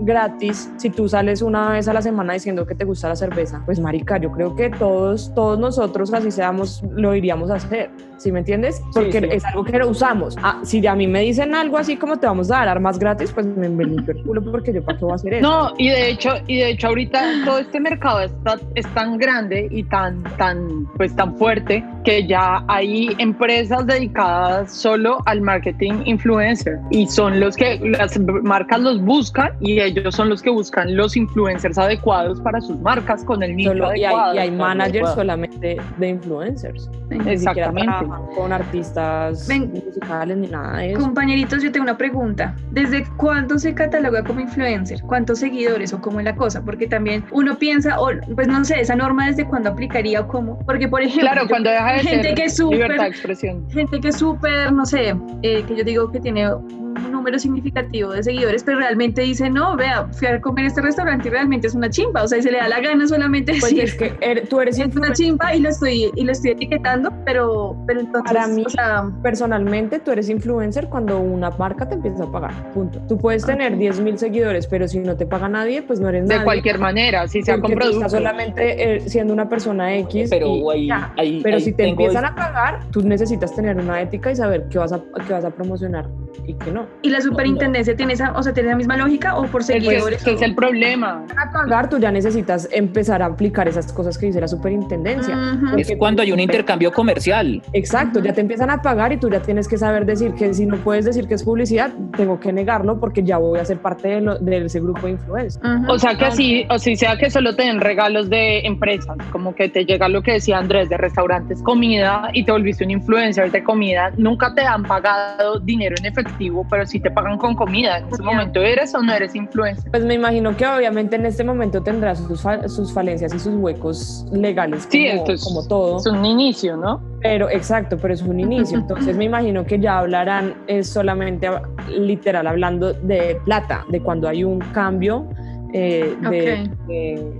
gratis 0.00 0.70
si 0.76 0.90
tú 0.90 1.08
sales 1.08 1.42
una 1.42 1.70
vez 1.70 1.88
a 1.88 1.92
la 1.92 2.02
semana 2.02 2.32
diciendo 2.32 2.66
que 2.66 2.74
te 2.74 2.84
gusta 2.84 3.08
la 3.08 3.16
cerveza. 3.16 3.62
Pues 3.64 3.80
marica, 3.80 4.18
yo 4.18 4.30
creo 4.32 4.54
que 4.54 4.70
todos, 4.70 5.32
todos 5.34 5.58
nosotros 5.58 6.12
así 6.12 6.30
seamos, 6.30 6.82
lo 6.90 7.14
iríamos 7.14 7.50
a 7.50 7.54
hacer, 7.54 7.90
¿sí 8.18 8.32
me 8.32 8.40
entiendes? 8.40 8.82
Porque 8.92 9.20
sí. 9.20 9.26
es 9.30 9.44
algo 9.44 9.64
que 9.64 9.78
lo 9.78 9.88
usamos. 9.88 10.36
Ah, 10.42 10.60
si 10.62 10.86
a 10.86 10.94
mí 10.94 11.06
me 11.06 11.20
dicen 11.20 11.54
algo 11.54 11.78
así 11.78 11.96
como 11.96 12.18
te 12.18 12.26
vamos 12.26 12.50
a 12.50 12.58
dar 12.58 12.68
armas 12.68 12.98
gratis, 12.98 13.32
pues 13.32 13.46
me, 13.46 13.68
limpio 13.68 14.14
el 14.14 14.22
culo 14.24 14.42
porque 14.42 14.72
yo 14.72 14.84
para 14.84 14.98
qué 14.98 15.04
voy 15.04 15.12
a 15.12 15.14
hacer 15.16 15.34
eso. 15.34 15.42
No, 15.48 15.72
y 15.78 15.88
de 15.88 16.10
hecho, 16.10 16.30
y 16.46 16.58
de 16.58 16.70
hecho 16.70 16.88
ahorita 16.88 17.22
todo 17.44 17.58
este 17.58 17.80
mercado 17.80 18.20
está, 18.20 18.58
es 18.74 18.86
tan 18.94 19.18
grande 19.18 19.68
y 19.70 19.84
tan, 19.84 20.22
tan, 20.36 20.86
pues 20.96 21.14
tan 21.16 21.36
fuerte 21.36 21.84
que 22.04 22.26
ya 22.26 22.64
hay 22.68 23.14
empresas 23.18 23.86
dedicadas 23.86 24.72
solo 24.72 25.18
al 25.26 25.40
marketing 25.40 26.02
influencer 26.04 26.78
y 26.90 27.06
son 27.06 27.40
los 27.40 27.56
que 27.56 27.78
las 27.80 28.18
marcas 28.18 28.80
los 28.80 29.00
buscan 29.02 29.13
y 29.60 29.80
ellos 29.80 30.14
son 30.14 30.28
los 30.28 30.42
que 30.42 30.50
buscan 30.50 30.96
los 30.96 31.16
influencers 31.16 31.78
adecuados 31.78 32.40
para 32.40 32.60
sus 32.60 32.78
marcas 32.80 33.24
con 33.24 33.42
el 33.42 33.54
nicho 33.56 33.70
Solo- 33.70 33.94
y, 33.94 33.98
hay, 34.00 34.04
adecuado. 34.04 34.34
y 34.34 34.38
hay 34.38 34.50
managers 34.50 34.90
adecuado. 34.92 35.14
solamente 35.16 35.76
de 35.98 36.08
influencers. 36.08 36.90
Ni 37.10 37.30
Exactamente. 37.32 37.92
con 38.34 38.52
artistas 38.52 39.46
Ven. 39.46 39.70
musicales 39.72 40.36
ni 40.36 40.46
nada 40.48 40.78
de 40.78 40.92
eso. 40.92 41.00
Compañeritos, 41.00 41.62
yo 41.62 41.70
tengo 41.70 41.84
una 41.84 41.96
pregunta. 41.96 42.56
¿Desde 42.70 43.04
cuándo 43.16 43.58
se 43.58 43.74
cataloga 43.74 44.24
como 44.24 44.40
influencer? 44.40 45.00
¿Cuántos 45.02 45.38
seguidores 45.40 45.92
o 45.92 46.00
cómo 46.00 46.18
es 46.20 46.24
la 46.24 46.34
cosa? 46.34 46.62
Porque 46.64 46.86
también 46.86 47.24
uno 47.30 47.56
piensa, 47.58 48.00
o 48.00 48.08
pues 48.34 48.48
no 48.48 48.64
sé, 48.64 48.80
esa 48.80 48.96
norma 48.96 49.26
desde 49.26 49.44
cuándo 49.46 49.70
aplicaría 49.70 50.20
o 50.20 50.28
cómo. 50.28 50.58
Porque, 50.66 50.88
por 50.88 51.02
ejemplo, 51.02 51.22
Claro, 51.30 51.42
yo- 51.42 51.48
cuando 51.48 51.70
deja 51.70 51.92
de 51.92 51.98
gente 52.00 52.22
ser 52.28 52.34
que 52.34 52.44
es 52.44 52.56
súper- 52.56 52.78
libertad 52.78 53.02
de 53.04 53.08
expresión. 53.10 53.70
gente 53.70 54.00
que 54.00 54.08
es 54.08 54.16
súper, 54.16 54.72
no 54.72 54.84
sé, 54.86 55.14
eh, 55.42 55.62
que 55.66 55.76
yo 55.76 55.84
digo 55.84 56.10
que 56.10 56.20
tiene 56.20 56.52
un 56.54 57.13
número 57.24 57.38
significativo 57.38 58.12
de 58.12 58.22
seguidores, 58.22 58.62
pero 58.64 58.78
realmente 58.80 59.22
dice, 59.22 59.48
no, 59.48 59.76
vea, 59.76 60.06
fui 60.12 60.28
a 60.28 60.38
comer 60.42 60.66
a 60.66 60.68
este 60.68 60.82
restaurante 60.82 61.28
y 61.28 61.30
realmente 61.30 61.66
es 61.68 61.74
una 61.74 61.88
chimba. 61.88 62.22
O 62.22 62.28
sea, 62.28 62.36
y 62.36 62.42
se 62.42 62.52
le 62.52 62.58
da 62.58 62.68
la 62.68 62.80
gana 62.80 63.06
solamente 63.08 63.52
Pues 63.60 63.74
decir, 63.74 63.84
es 63.84 63.94
que 63.94 64.12
er- 64.20 64.46
tú 64.46 64.60
eres 64.60 64.74
es 64.74 64.80
una 64.80 64.86
influencer. 64.88 65.16
chimba 65.26 65.54
y 65.54 65.60
lo 65.60 65.70
estoy, 65.70 66.10
y 66.14 66.22
lo 66.22 66.32
estoy 66.32 66.50
etiquetando, 66.50 67.10
pero, 67.24 67.76
pero 67.86 68.00
entonces, 68.00 68.30
Para 68.30 68.46
mí, 68.46 68.62
o 68.66 68.68
sea, 68.68 69.04
personalmente, 69.22 70.00
tú 70.00 70.10
eres 70.10 70.28
influencer 70.28 70.88
cuando 70.90 71.18
una 71.18 71.48
marca 71.50 71.88
te 71.88 71.94
empieza 71.94 72.24
a 72.24 72.30
pagar. 72.30 72.72
Punto. 72.74 73.00
Tú 73.08 73.16
puedes 73.16 73.46
tener 73.46 73.78
10 73.78 74.00
mil 74.00 74.18
seguidores, 74.18 74.66
pero 74.66 74.86
si 74.86 74.98
no 74.98 75.16
te 75.16 75.24
paga 75.24 75.48
nadie, 75.48 75.80
pues 75.82 75.98
no 76.00 76.10
eres 76.10 76.28
De 76.28 76.34
nadie. 76.34 76.44
cualquier 76.44 76.78
manera, 76.78 77.26
si 77.26 77.40
sea 77.42 77.58
con 77.58 77.72
productos. 77.72 78.12
solamente 78.12 78.96
eh, 78.96 79.00
siendo 79.08 79.32
una 79.32 79.48
persona 79.48 79.96
X. 79.96 80.28
Pero 80.28 80.46
y 80.48 80.70
ahí, 80.70 80.86
ya. 80.88 81.14
ahí- 81.16 81.40
Pero 81.42 81.56
ahí 81.56 81.62
si 81.62 81.72
te 81.72 81.88
empiezan 81.88 82.26
a 82.26 82.34
pagar, 82.34 82.80
tú 82.90 83.00
necesitas 83.00 83.54
tener 83.54 83.78
una 83.78 84.02
ética 84.02 84.30
y 84.30 84.36
saber 84.36 84.66
qué 84.68 84.78
vas 84.78 84.92
a, 84.92 85.00
qué 85.26 85.32
vas 85.32 85.44
a 85.44 85.50
promocionar 85.50 86.06
y 86.46 86.52
qué 86.54 86.70
no. 86.70 86.86
y 87.02 87.10
la 87.14 87.20
superintendencia 87.22 87.96
tiene 87.96 88.12
esa, 88.12 88.32
o 88.32 88.42
sea, 88.42 88.52
tiene 88.52 88.70
la 88.70 88.76
misma 88.76 88.96
lógica 88.96 89.36
o 89.36 89.46
por 89.46 89.60
Es 89.62 89.68
que 89.68 89.80
seguidores. 89.80 90.18
este 90.18 90.32
es 90.32 90.42
el 90.42 90.54
problema. 90.54 91.24
Para 91.34 91.50
pagar, 91.50 91.88
tú 91.88 91.98
ya 91.98 92.10
necesitas 92.10 92.68
empezar 92.72 93.22
a 93.22 93.26
aplicar 93.26 93.68
esas 93.68 93.92
cosas 93.92 94.18
que 94.18 94.26
dice 94.26 94.40
la 94.40 94.48
superintendencia. 94.48 95.36
Es 95.76 95.92
cuando 95.98 96.22
hay 96.22 96.32
un 96.32 96.40
intercambio 96.40 96.92
comercial. 96.92 97.62
Exacto, 97.72 98.20
ya 98.20 98.32
te 98.32 98.40
empiezan 98.40 98.70
a 98.70 98.82
pagar 98.82 99.12
y 99.12 99.16
tú 99.18 99.30
ya 99.30 99.40
tienes 99.40 99.68
que 99.68 99.78
saber 99.78 100.04
decir 100.06 100.34
que 100.34 100.52
si 100.54 100.66
no 100.66 100.76
puedes 100.78 101.04
decir 101.04 101.26
que 101.26 101.34
es 101.34 101.42
publicidad, 101.44 101.92
tengo 102.16 102.38
que 102.40 102.52
negarlo 102.52 102.98
porque 103.00 103.22
ya 103.22 103.38
voy 103.38 103.58
a 103.58 103.64
ser 103.64 103.78
parte 103.78 104.08
de, 104.08 104.20
lo- 104.20 104.38
de 104.38 104.64
ese 104.66 104.80
grupo 104.80 105.06
de 105.06 105.12
influencers. 105.12 105.60
Ujú. 105.64 105.92
O 105.92 105.98
sea 105.98 106.16
que 106.16 106.24
así, 106.26 106.66
o 106.70 106.78
si 106.78 106.96
sea 106.96 107.16
que 107.16 107.30
solo 107.30 107.54
te 107.54 107.62
den 107.62 107.80
regalos 107.80 108.28
de 108.28 108.60
empresas, 108.60 109.16
como 109.30 109.54
que 109.54 109.68
te 109.68 109.84
llega 109.84 110.08
lo 110.08 110.22
que 110.22 110.32
decía 110.32 110.58
Andrés 110.58 110.88
de 110.88 110.96
restaurantes, 110.96 111.62
comida 111.62 112.28
y 112.32 112.44
te 112.44 112.52
volviste 112.52 112.84
un 112.84 112.90
influencer 112.90 113.50
de 113.50 113.62
comida, 113.62 114.10
nunca 114.16 114.54
te 114.54 114.62
han 114.62 114.82
pagado 114.82 115.60
dinero 115.60 115.94
en 115.98 116.06
efectivo, 116.06 116.66
pero 116.70 116.86
sí 116.86 117.00
te 117.04 117.10
pagan 117.12 117.38
con 117.38 117.54
comida. 117.54 117.98
En 117.98 118.08
ese 118.12 118.22
momento 118.22 118.60
eres 118.60 118.92
o 118.94 119.02
no 119.02 119.12
eres 119.12 119.34
influencer. 119.36 119.90
Pues 119.92 120.04
me 120.04 120.14
imagino 120.14 120.56
que 120.56 120.66
obviamente 120.66 121.14
en 121.14 121.26
este 121.26 121.44
momento 121.44 121.80
tendrá 121.82 122.16
sus, 122.16 122.40
sus 122.66 122.92
falencias 122.92 123.32
y 123.32 123.38
sus 123.38 123.54
huecos 123.54 124.26
legales, 124.32 124.88
Sí, 124.90 125.06
como, 125.06 125.16
esto 125.20 125.32
es, 125.32 125.44
como 125.44 125.68
todo. 125.68 125.98
es 125.98 126.06
un 126.06 126.24
inicio, 126.24 126.76
¿no? 126.76 127.00
Pero 127.20 127.48
exacto, 127.50 127.96
pero 128.00 128.12
es 128.14 128.22
un 128.22 128.40
inicio. 128.40 128.78
Entonces 128.84 129.16
me 129.16 129.24
imagino 129.26 129.64
que 129.64 129.78
ya 129.78 129.98
hablarán 129.98 130.54
es 130.66 130.88
solamente 130.88 131.48
literal 131.88 132.46
hablando 132.48 132.92
de 132.92 133.38
plata, 133.44 133.84
de 133.90 134.00
cuando 134.00 134.26
hay 134.28 134.42
un 134.42 134.58
cambio 134.72 135.26
eh, 135.72 136.14
de- 136.30 137.30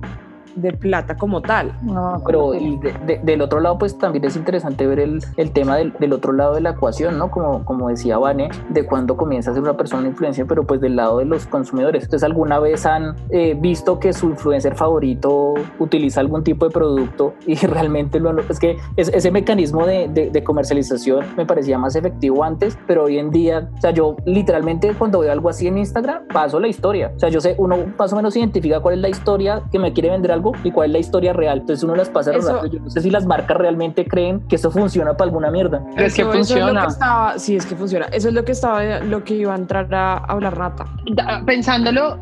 de 0.56 0.72
plata 0.72 1.16
como 1.16 1.40
tal. 1.42 1.72
No, 1.82 2.22
Pero 2.26 2.54
y 2.54 2.76
de- 2.78 2.92
de- 3.06 3.20
del 3.22 3.40
otro 3.42 3.60
lado, 3.60 3.78
pues 3.78 3.96
también 3.98 4.24
es 4.24 4.36
interesante 4.36 4.86
ver 4.86 5.00
el, 5.00 5.20
el 5.36 5.50
tema 5.52 5.76
del, 5.76 5.92
del 5.98 6.12
otro 6.12 6.32
lado 6.32 6.54
de 6.54 6.60
la 6.60 6.70
ecuación, 6.70 7.18
¿no? 7.18 7.30
Como, 7.30 7.64
como 7.64 7.88
decía 7.88 8.18
Vane, 8.18 8.48
de 8.68 8.86
cuando 8.86 9.16
comienza 9.16 9.50
a 9.50 9.54
ser 9.54 9.62
una 9.62 9.76
persona 9.76 10.00
una 10.00 10.08
influencia, 10.10 10.44
pero 10.46 10.64
pues 10.64 10.80
del 10.80 10.96
lado 10.96 11.18
de 11.18 11.24
los 11.24 11.46
consumidores. 11.46 12.04
Entonces, 12.04 12.24
¿alguna 12.24 12.58
vez 12.58 12.84
han 12.86 13.14
eh, 13.30 13.56
visto 13.58 13.98
que 13.98 14.12
su 14.12 14.26
influencer 14.30 14.74
favorito 14.74 15.54
utiliza 15.78 16.20
algún 16.20 16.42
tipo 16.44 16.66
de 16.66 16.70
producto 16.72 17.34
y 17.46 17.54
realmente 17.66 18.20
lo... 18.20 18.38
Es 18.48 18.58
que 18.58 18.76
es- 18.96 19.08
ese 19.08 19.30
mecanismo 19.30 19.86
de, 19.86 20.08
de- 20.08 20.30
de 20.30 20.44
comercialización 20.44 21.24
me 21.36 21.46
parecía 21.46 21.78
más 21.78 21.96
efectivo 21.96 22.42
antes, 22.44 22.78
pero 22.86 23.04
hoy 23.04 23.18
en 23.18 23.30
día, 23.30 23.68
o 23.76 23.80
sea, 23.80 23.90
yo 23.90 24.16
literalmente 24.24 24.92
cuando 24.94 25.20
veo 25.20 25.32
algo 25.32 25.48
así 25.48 25.66
en 25.66 25.78
Instagram, 25.78 26.26
paso 26.32 26.58
la 26.60 26.68
historia. 26.68 27.12
O 27.16 27.18
sea, 27.18 27.28
yo 27.28 27.40
sé, 27.40 27.54
uno 27.58 27.76
más 27.98 28.12
o 28.12 28.16
menos 28.16 28.36
identifica 28.36 28.80
cuál 28.80 28.94
es 28.96 29.00
la 29.00 29.08
historia 29.08 29.62
que 29.70 29.78
me 29.78 29.92
quiere 29.92 30.10
vender 30.10 30.32
algo 30.32 30.43
y 30.64 30.70
cuál 30.70 30.88
es 30.90 30.92
la 30.92 30.98
historia 30.98 31.32
real. 31.32 31.58
Entonces 31.58 31.82
uno 31.84 31.94
las 31.94 32.08
pasa 32.10 32.32
Eso- 32.32 32.54
rápido. 32.56 32.72
Yo 32.74 32.80
no 32.80 32.90
sé 32.90 33.00
si 33.00 33.10
las 33.10 33.26
marcas 33.26 33.56
realmente 33.56 34.06
creen 34.06 34.40
que 34.48 34.56
eso 34.56 34.70
funciona 34.70 35.12
para 35.16 35.28
alguna 35.28 35.50
mierda. 35.50 35.82
Pero 35.94 36.06
es 36.06 36.14
que 36.14 36.22
Eso- 36.22 36.30
eso 36.30 36.38
funciona. 36.38 36.72
lo 36.72 36.80
que 36.86 36.92
estaba, 36.92 37.38
sí, 37.38 37.56
es 37.56 37.66
que 37.66 37.76
funciona. 37.76 38.06
Eso 38.06 38.28
es 38.28 38.34
lo 38.34 38.44
que 38.44 38.52
estaba, 38.52 38.82
lo 39.00 39.24
que 39.24 39.34
iba 39.34 39.52
a 39.52 39.56
entrar 39.56 39.92
a 39.94 40.16
hablar 40.16 40.58
Nata. 40.58 40.84
Da- 41.12 41.42
pensándolo, 41.44 42.18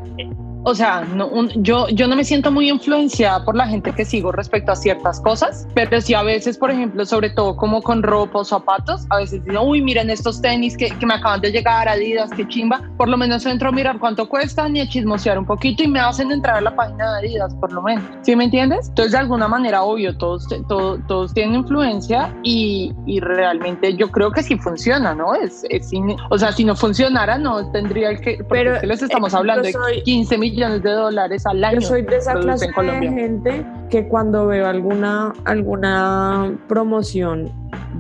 o 0.65 0.75
sea, 0.75 1.03
no, 1.03 1.27
un- 1.29 1.51
yo, 1.63 1.89
yo 1.89 2.07
no 2.07 2.17
me 2.17 2.25
siento 2.25 2.51
muy 2.51 2.69
influenciada 2.71 3.45
por 3.45 3.57
la 3.57 3.67
gente 3.67 3.93
que 3.93 4.05
sigo 4.05 4.31
respecto 4.33 4.73
a 4.73 4.77
ciertas 4.77 5.21
cosas, 5.21 5.67
pero 5.75 6.01
sí 6.01 6.15
a 6.15 6.23
veces, 6.23 6.57
por 6.59 6.71
ejemplo, 6.71 7.05
sobre 7.05 7.31
todo 7.31 7.57
como 7.57 7.83
con 7.83 8.03
ropa 8.03 8.39
o 8.41 8.45
zapatos, 8.45 9.07
a 9.11 9.19
veces 9.19 9.45
digo, 9.45 9.63
uy, 9.63 9.83
miren 9.83 10.09
estos 10.11 10.41
tenis 10.41 10.77
que, 10.77 10.87
que 10.91 11.07
me 11.07 11.15
acaban 11.15 11.41
de 11.41 11.51
llegar, 11.51 11.89
Adidas, 11.89 12.31
qué 12.37 12.47
chimba, 12.47 12.81
por 12.97 13.09
lo 13.09 13.17
menos 13.17 13.45
entro 13.47 13.71
a 13.71 13.73
mirar 13.73 13.99
cuánto 13.99 14.29
cuestan 14.29 14.77
y 14.77 14.81
a 14.81 14.89
chismosear 14.89 15.39
un 15.39 15.47
poquito 15.47 15.83
y 15.83 15.89
me 15.89 15.99
hacen 16.01 16.31
entrar 16.31 16.59
a 16.59 16.61
la 16.61 16.75
página 16.77 17.13
de 17.13 17.19
Adidas, 17.29 17.55
por 17.57 17.73
lo 17.73 17.83
menos, 17.83 18.05
¿sí 18.23 18.37
me 18.37 18.45
entiendes? 18.45 18.89
Entonces, 18.89 19.13
de 19.13 19.19
alguna 19.19 19.49
manera, 19.49 19.83
obvio, 19.83 20.17
todos, 20.17 20.47
todos, 20.69 21.01
todos 21.09 21.35
tienen 21.35 21.57
influencia 21.57 22.33
y, 22.45 22.93
y 23.07 23.19
realmente 23.21 23.95
yo 23.97 24.11
creo 24.11 24.31
que 24.31 24.43
sí 24.43 24.57
funciona, 24.59 25.15
¿no? 25.15 25.35
Es, 25.35 25.65
es 25.71 25.93
in- 25.93 26.17
o 26.31 26.39
sea, 26.39 26.53
si 26.53 26.65
no 26.65 26.77
funcionara, 26.77 27.37
no 27.39 27.71
tendría 27.73 28.15
que, 28.17 28.37
porque 28.37 28.45
Pero, 28.49 28.75
es 28.77 28.81
que 28.83 28.87
les 28.87 29.03
estamos 29.03 29.33
eh, 29.33 29.37
hablando 29.37 29.63
yo 29.65 29.67
de 29.67 29.73
soy- 29.73 30.03
15 30.05 30.39
millones 30.39 30.52
de 30.53 30.91
dólares 30.91 31.47
al 31.47 31.63
año. 31.65 31.81
Yo 31.81 31.89
soy 31.89 32.03
de 32.03 32.17
esa 32.17 32.35
clase 32.35 32.71
en 32.77 33.01
de 33.01 33.09
gente 33.09 33.67
que 33.91 34.07
cuando 34.09 34.47
veo 34.47 34.67
alguna, 34.67 35.33
alguna 35.45 36.57
promoción 36.69 37.51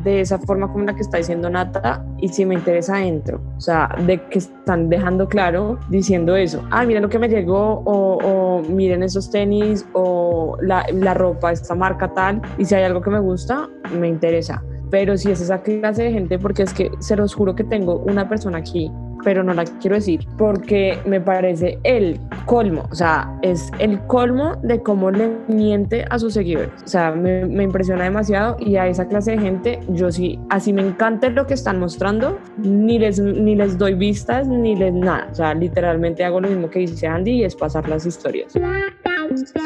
de 0.04 0.20
esa 0.20 0.38
forma 0.38 0.70
como 0.70 0.84
la 0.84 0.94
que 0.94 1.02
está 1.02 1.18
diciendo 1.18 1.50
Nata, 1.50 2.04
y 2.18 2.28
si 2.28 2.44
me 2.44 2.54
interesa 2.54 3.04
entro. 3.04 3.40
O 3.56 3.60
sea, 3.60 3.94
de 4.06 4.20
que 4.28 4.38
están 4.38 4.88
dejando 4.88 5.28
claro 5.28 5.78
diciendo 5.90 6.34
eso. 6.34 6.62
Ah, 6.70 6.84
mira 6.84 7.00
lo 7.00 7.08
que 7.08 7.18
me 7.18 7.28
llegó, 7.28 7.82
o, 7.84 8.18
o 8.18 8.62
miren 8.62 9.02
esos 9.02 9.30
tenis, 9.30 9.86
o 9.92 10.56
la, 10.62 10.84
la 10.92 11.14
ropa, 11.14 11.52
esta 11.52 11.74
marca 11.74 12.12
tal, 12.14 12.40
y 12.58 12.64
si 12.64 12.74
hay 12.74 12.84
algo 12.84 13.00
que 13.00 13.10
me 13.10 13.20
gusta, 13.20 13.68
me 13.98 14.08
interesa. 14.08 14.62
Pero 14.90 15.16
si 15.16 15.30
es 15.30 15.40
esa 15.40 15.62
clase 15.62 16.04
de 16.04 16.12
gente, 16.12 16.38
porque 16.38 16.62
es 16.64 16.74
que 16.74 16.90
se 16.98 17.16
los 17.16 17.34
juro 17.34 17.54
que 17.54 17.64
tengo 17.64 17.96
una 18.06 18.28
persona 18.28 18.58
aquí 18.58 18.90
pero 19.24 19.42
no 19.42 19.54
la 19.54 19.64
quiero 19.64 19.96
decir 19.96 20.26
porque 20.36 20.98
me 21.06 21.20
parece 21.20 21.78
el 21.84 22.18
colmo, 22.46 22.88
o 22.90 22.94
sea, 22.94 23.32
es 23.42 23.70
el 23.78 24.00
colmo 24.06 24.56
de 24.62 24.82
cómo 24.82 25.10
le 25.10 25.30
miente 25.48 26.04
a 26.10 26.18
sus 26.18 26.34
seguidores. 26.34 26.70
O 26.84 26.88
sea, 26.88 27.12
me, 27.12 27.44
me 27.46 27.64
impresiona 27.64 28.04
demasiado 28.04 28.56
y 28.58 28.76
a 28.76 28.86
esa 28.86 29.06
clase 29.06 29.32
de 29.32 29.38
gente 29.38 29.80
yo 29.88 30.10
sí, 30.10 30.38
así 30.50 30.72
me 30.72 30.82
encanta 30.82 31.28
lo 31.28 31.46
que 31.46 31.54
están 31.54 31.78
mostrando, 31.78 32.38
ni 32.58 32.98
les, 32.98 33.18
ni 33.20 33.54
les 33.54 33.78
doy 33.78 33.94
vistas, 33.94 34.46
ni 34.48 34.76
les 34.76 34.92
nada. 34.92 35.28
O 35.30 35.34
sea, 35.34 35.54
literalmente 35.54 36.24
hago 36.24 36.40
lo 36.40 36.48
mismo 36.48 36.70
que 36.70 36.80
dice 36.80 37.06
Andy 37.06 37.32
y 37.32 37.44
es 37.44 37.54
pasar 37.54 37.88
las 37.88 38.06
historias. 38.06 38.54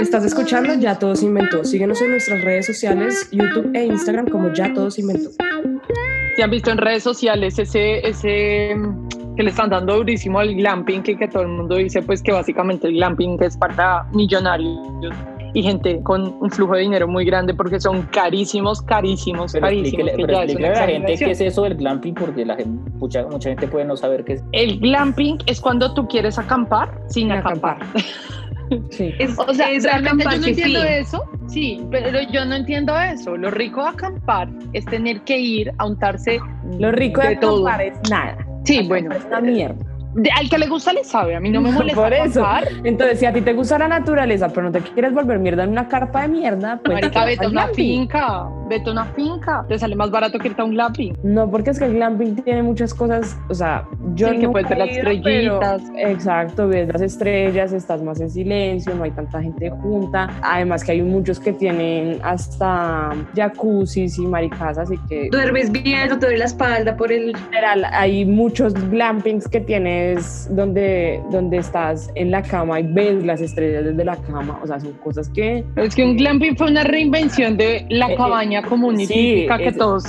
Estás 0.01 0.25
escuchando 0.25 0.75
Ya 0.75 0.99
Todo 0.99 1.17
se 1.17 1.27
Inventó. 1.27 1.65
Síguenos 1.65 2.01
en 2.01 2.11
nuestras 2.11 2.43
redes 2.43 2.67
sociales, 2.67 3.29
YouTube 3.33 3.71
e 3.75 3.85
Instagram 3.85 4.29
como 4.29 4.53
Ya 4.53 4.73
Todo 4.73 4.91
se 4.91 5.01
Inventó. 5.01 5.31
Si 6.37 6.43
han 6.43 6.51
visto 6.51 6.71
en 6.71 6.79
redes 6.79 7.03
sociales 7.03 7.59
ese, 7.59 8.07
ese 8.07 8.77
que 9.37 9.43
le 9.43 9.51
están 9.51 9.71
dando 9.71 9.97
durísimo 9.97 10.39
al 10.39 10.55
glamping, 10.55 11.03
que, 11.03 11.17
que 11.17 11.29
todo 11.29 11.43
el 11.43 11.49
mundo 11.49 11.77
dice 11.77 12.03
pues 12.03 12.23
que 12.23 12.33
básicamente 12.33 12.89
el 12.89 12.95
glamping 12.95 13.37
es 13.43 13.57
para 13.57 14.05
millonarios 14.13 14.79
y 15.55 15.63
gente 15.63 16.03
con 16.03 16.37
un 16.41 16.51
flujo 16.51 16.75
de 16.75 16.83
dinero 16.83 17.09
muy 17.09 17.25
grande 17.25 17.55
porque 17.55 17.81
son 17.81 18.03
carísimos, 18.13 18.83
carísimos, 18.83 19.53
Pero 19.53 19.67
carísimos. 19.67 19.93
explíquele- 20.13 20.17
que 20.17 20.27
pero 20.27 20.39
explíquele 20.43 20.69
a 20.69 20.81
la 20.81 20.87
gente 20.87 21.17
qué 21.17 21.31
es 21.31 21.41
eso 21.41 21.63
del 21.63 21.77
glamping 21.77 22.15
porque 22.15 22.45
la 22.45 22.57
gente, 22.57 22.91
mucha, 22.99 23.25
mucha 23.27 23.49
gente 23.51 23.67
puede 23.69 23.85
no 23.87 23.97
saber 23.97 24.25
qué 24.25 24.35
es. 24.35 24.45
El 24.53 24.81
glamping 24.81 25.39
es 25.47 25.61
cuando 25.61 25.95
tú 25.95 26.07
quieres 26.09 26.39
acampar 26.39 26.91
sin 27.09 27.29
Sin 27.29 27.33
acampar. 27.33 27.79
Sí. 28.91 29.13
Es, 29.21 29.39
O 29.39 29.55
sea, 29.55 29.71
es 29.71 29.85
realmente 29.85 30.25
yo 30.25 30.29
acampar 30.31 30.39
no 30.39 30.45
que 30.45 30.51
entiendo 30.51 30.81
sí. 30.81 30.87
eso. 30.91 31.25
Sí, 31.47 31.87
pero 31.89 32.09
yo 32.33 32.45
no 32.45 32.57
entiendo 32.57 32.99
eso. 32.99 33.37
Lo 33.37 33.51
rico 33.53 33.81
de 33.81 33.91
acampar 33.91 34.49
es 34.73 34.85
tener 34.87 35.21
que 35.21 35.39
ir 35.39 35.73
a 35.79 35.87
untarse 35.87 36.41
Lo 36.81 36.91
rico 36.91 37.21
de, 37.21 37.29
de 37.29 37.37
todo. 37.37 37.69
acampar 37.69 37.87
es 37.87 38.11
nada. 38.11 38.46
Sí, 38.67 38.83
bueno. 38.89 39.15
Es 39.15 39.25
una 39.25 39.41
mierda. 39.41 39.96
Al 40.37 40.49
que 40.49 40.59
le 40.59 40.67
gusta 40.67 40.93
le 40.93 41.05
sabe. 41.05 41.37
A 41.37 41.41
mí 41.41 41.51
no 41.51 41.61
me 41.61 41.71
molesta 41.73 42.01
Por 42.03 42.13
eso. 42.13 42.47
Entonces, 42.85 43.19
si 43.21 43.27
a 43.27 43.33
ti 43.33 43.41
te 43.43 43.53
gusta 43.53 43.79
la 43.79 43.89
naturaleza, 43.89 44.49
pero 44.49 44.63
no 44.63 44.73
te 44.73 44.81
quieres 44.81 45.13
volver 45.13 45.39
mierda 45.39 45.65
en 45.65 45.71
una 45.71 45.89
carpa 45.89 46.23
de 46.23 46.29
mierda, 46.29 46.81
pues. 46.85 46.95
Marica, 46.95 47.25
vete 47.25 47.45
a 47.45 47.49
una 47.49 47.63
glamping. 47.65 48.01
finca. 48.01 48.49
Vete 48.69 48.89
a 48.89 48.93
una 48.93 49.05
finca. 49.07 49.65
Te 49.69 49.79
sale 49.79 49.95
más 49.97 50.11
barato 50.11 50.39
que 50.39 50.49
irte 50.49 50.63
a 50.63 50.65
un 50.65 50.73
glamping. 50.73 51.17
No, 51.23 51.51
porque 51.51 51.71
es 51.71 51.79
que 51.79 51.85
el 51.85 51.95
glamping 51.95 52.37
tiene 52.43 52.63
muchas 52.63 52.93
cosas, 52.95 53.39
o 53.49 53.55
sea, 53.55 53.85
yo 54.15 54.29
Sí, 54.31 54.39
que 54.39 54.49
puedes 54.49 54.69
ver 54.69 54.79
las 54.79 54.89
pero- 54.89 55.11
estrellitas. 55.11 55.83
exacto, 55.97 56.69
ves 56.69 56.89
las 56.93 57.03
estrellas, 57.03 57.73
estás 57.73 58.03
más 58.03 58.21
en 58.21 58.31
silencio, 58.31 58.95
no 58.95 59.05
hay 59.05 59.11
tanta 59.13 59.41
gente 59.43 59.71
junta. 59.71 60.29
Además 60.43 60.83
que 60.85 60.93
hay 60.93 61.03
muchos 61.03 61.39
que 61.39 61.53
tienen 61.53 62.19
hasta 62.23 63.11
jacuzzis 63.35 64.19
y 64.19 64.27
maricas, 64.27 64.79
así 64.79 64.99
que 65.09 65.29
Duermes 65.31 65.71
bien, 65.71 66.09
no 66.09 66.19
te 66.19 66.27
duele 66.27 66.39
la 66.39 66.45
espalda 66.47 66.97
por 66.97 67.13
el... 67.13 67.29
literal, 67.29 67.85
hay 67.93 68.25
muchos 68.25 68.75
glampings 68.91 69.49
que 69.49 69.61
tienes 70.07 70.49
donde, 70.55 71.21
donde 71.31 71.57
estás 71.59 72.11
en 72.15 72.31
la 72.31 72.43
cama 72.43 72.81
y 72.81 72.85
ves 72.93 73.25
las 73.25 73.41
estrellas 73.41 73.85
desde 73.85 74.05
la 74.05 74.17
cama, 74.17 74.59
o 74.63 74.67
sea, 74.67 74.79
son 74.81 74.93
cosas 75.05 75.29
que 75.31 75.65
Es 75.77 75.95
que 75.95 76.05
un 76.05 76.17
glamping 76.17 76.57
fue 76.57 76.71
una 76.71 76.85
reinvención 76.85 77.57
de 77.57 77.87
la 77.91 78.09
Eh, 78.09 78.13
eh, 78.13 78.17
cabaña 78.17 78.63
común 78.63 79.01
y 79.01 79.07
sí, 79.07 79.15
típica 79.15 79.59
que 79.59 79.67
es- 79.69 79.77
todos. 79.77 80.05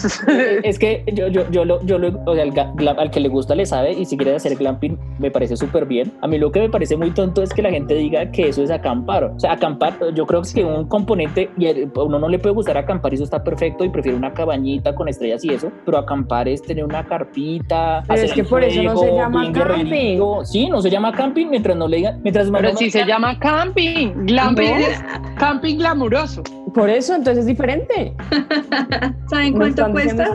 Es 0.63 0.79
que 0.79 1.03
yo, 1.13 1.27
yo, 1.27 1.49
yo, 1.51 1.65
lo, 1.65 1.81
yo 1.85 1.97
lo- 1.97 2.19
o 2.25 2.33
sea, 2.35 2.43
al, 2.43 2.53
ga- 2.53 2.73
glam- 2.75 2.97
al 2.99 3.11
que 3.11 3.19
le 3.19 3.29
gusta 3.29 3.55
le 3.55 3.65
sabe 3.65 3.93
y 3.93 4.05
si 4.05 4.17
quiere 4.17 4.35
hacer 4.35 4.55
glamping 4.55 4.97
me 5.19 5.31
parece 5.31 5.55
súper 5.57 5.85
bien. 5.85 6.11
A 6.21 6.27
mí 6.27 6.37
lo 6.37 6.51
que 6.51 6.59
me 6.59 6.69
parece 6.69 6.95
muy 6.97 7.11
tonto 7.11 7.41
es 7.41 7.53
que 7.53 7.61
la 7.61 7.71
gente 7.71 7.95
diga 7.95 8.29
que 8.31 8.49
eso 8.49 8.63
es 8.63 8.71
acampar. 8.71 9.23
O 9.25 9.39
sea, 9.39 9.53
acampar, 9.53 9.97
yo 10.13 10.25
creo 10.25 10.41
que 10.53 10.63
un 10.63 10.87
componente, 10.87 11.49
y 11.57 11.67
a 11.67 11.73
uno 12.03 12.19
no 12.19 12.27
le 12.29 12.39
puede 12.39 12.53
gustar 12.55 12.77
acampar 12.77 13.11
y 13.13 13.15
eso 13.15 13.23
está 13.23 13.43
perfecto 13.43 13.83
y 13.83 13.89
prefiere 13.89 14.17
una 14.17 14.33
cabañita 14.33 14.93
con 14.95 15.07
estrellas 15.07 15.43
y 15.43 15.49
eso, 15.53 15.71
pero 15.85 15.97
acampar 15.97 16.47
es 16.47 16.61
tener 16.61 16.83
una 16.83 17.03
carpita. 17.05 18.03
Pero 18.07 18.21
es 18.21 18.33
que 18.33 18.41
el 18.41 18.47
por 18.47 18.63
eso 18.63 18.81
no 18.83 18.97
se 18.97 19.11
llama 19.13 19.43
guerrerito. 19.85 20.45
Sí, 20.45 20.69
no 20.69 20.81
se 20.81 20.89
llama 20.89 21.11
camping 21.13 21.47
mientras 21.49 21.75
no 21.77 21.87
le 21.87 21.97
digan, 21.97 22.19
mientras 22.23 22.49
Pero 22.49 22.75
sí 22.77 22.89
se 22.91 23.05
llama 23.05 23.37
camping. 23.39 24.09
Glamping 24.25 24.69
No. 24.71 24.77
es 24.77 25.03
camping 25.37 25.77
glamuroso. 25.77 26.43
por 26.73 26.89
eso 26.89 27.15
entonces 27.15 27.39
es 27.41 27.45
diferente. 27.47 28.13
¿Saben 29.29 29.53
cuánto 29.53 29.89
cuesta? 29.91 30.27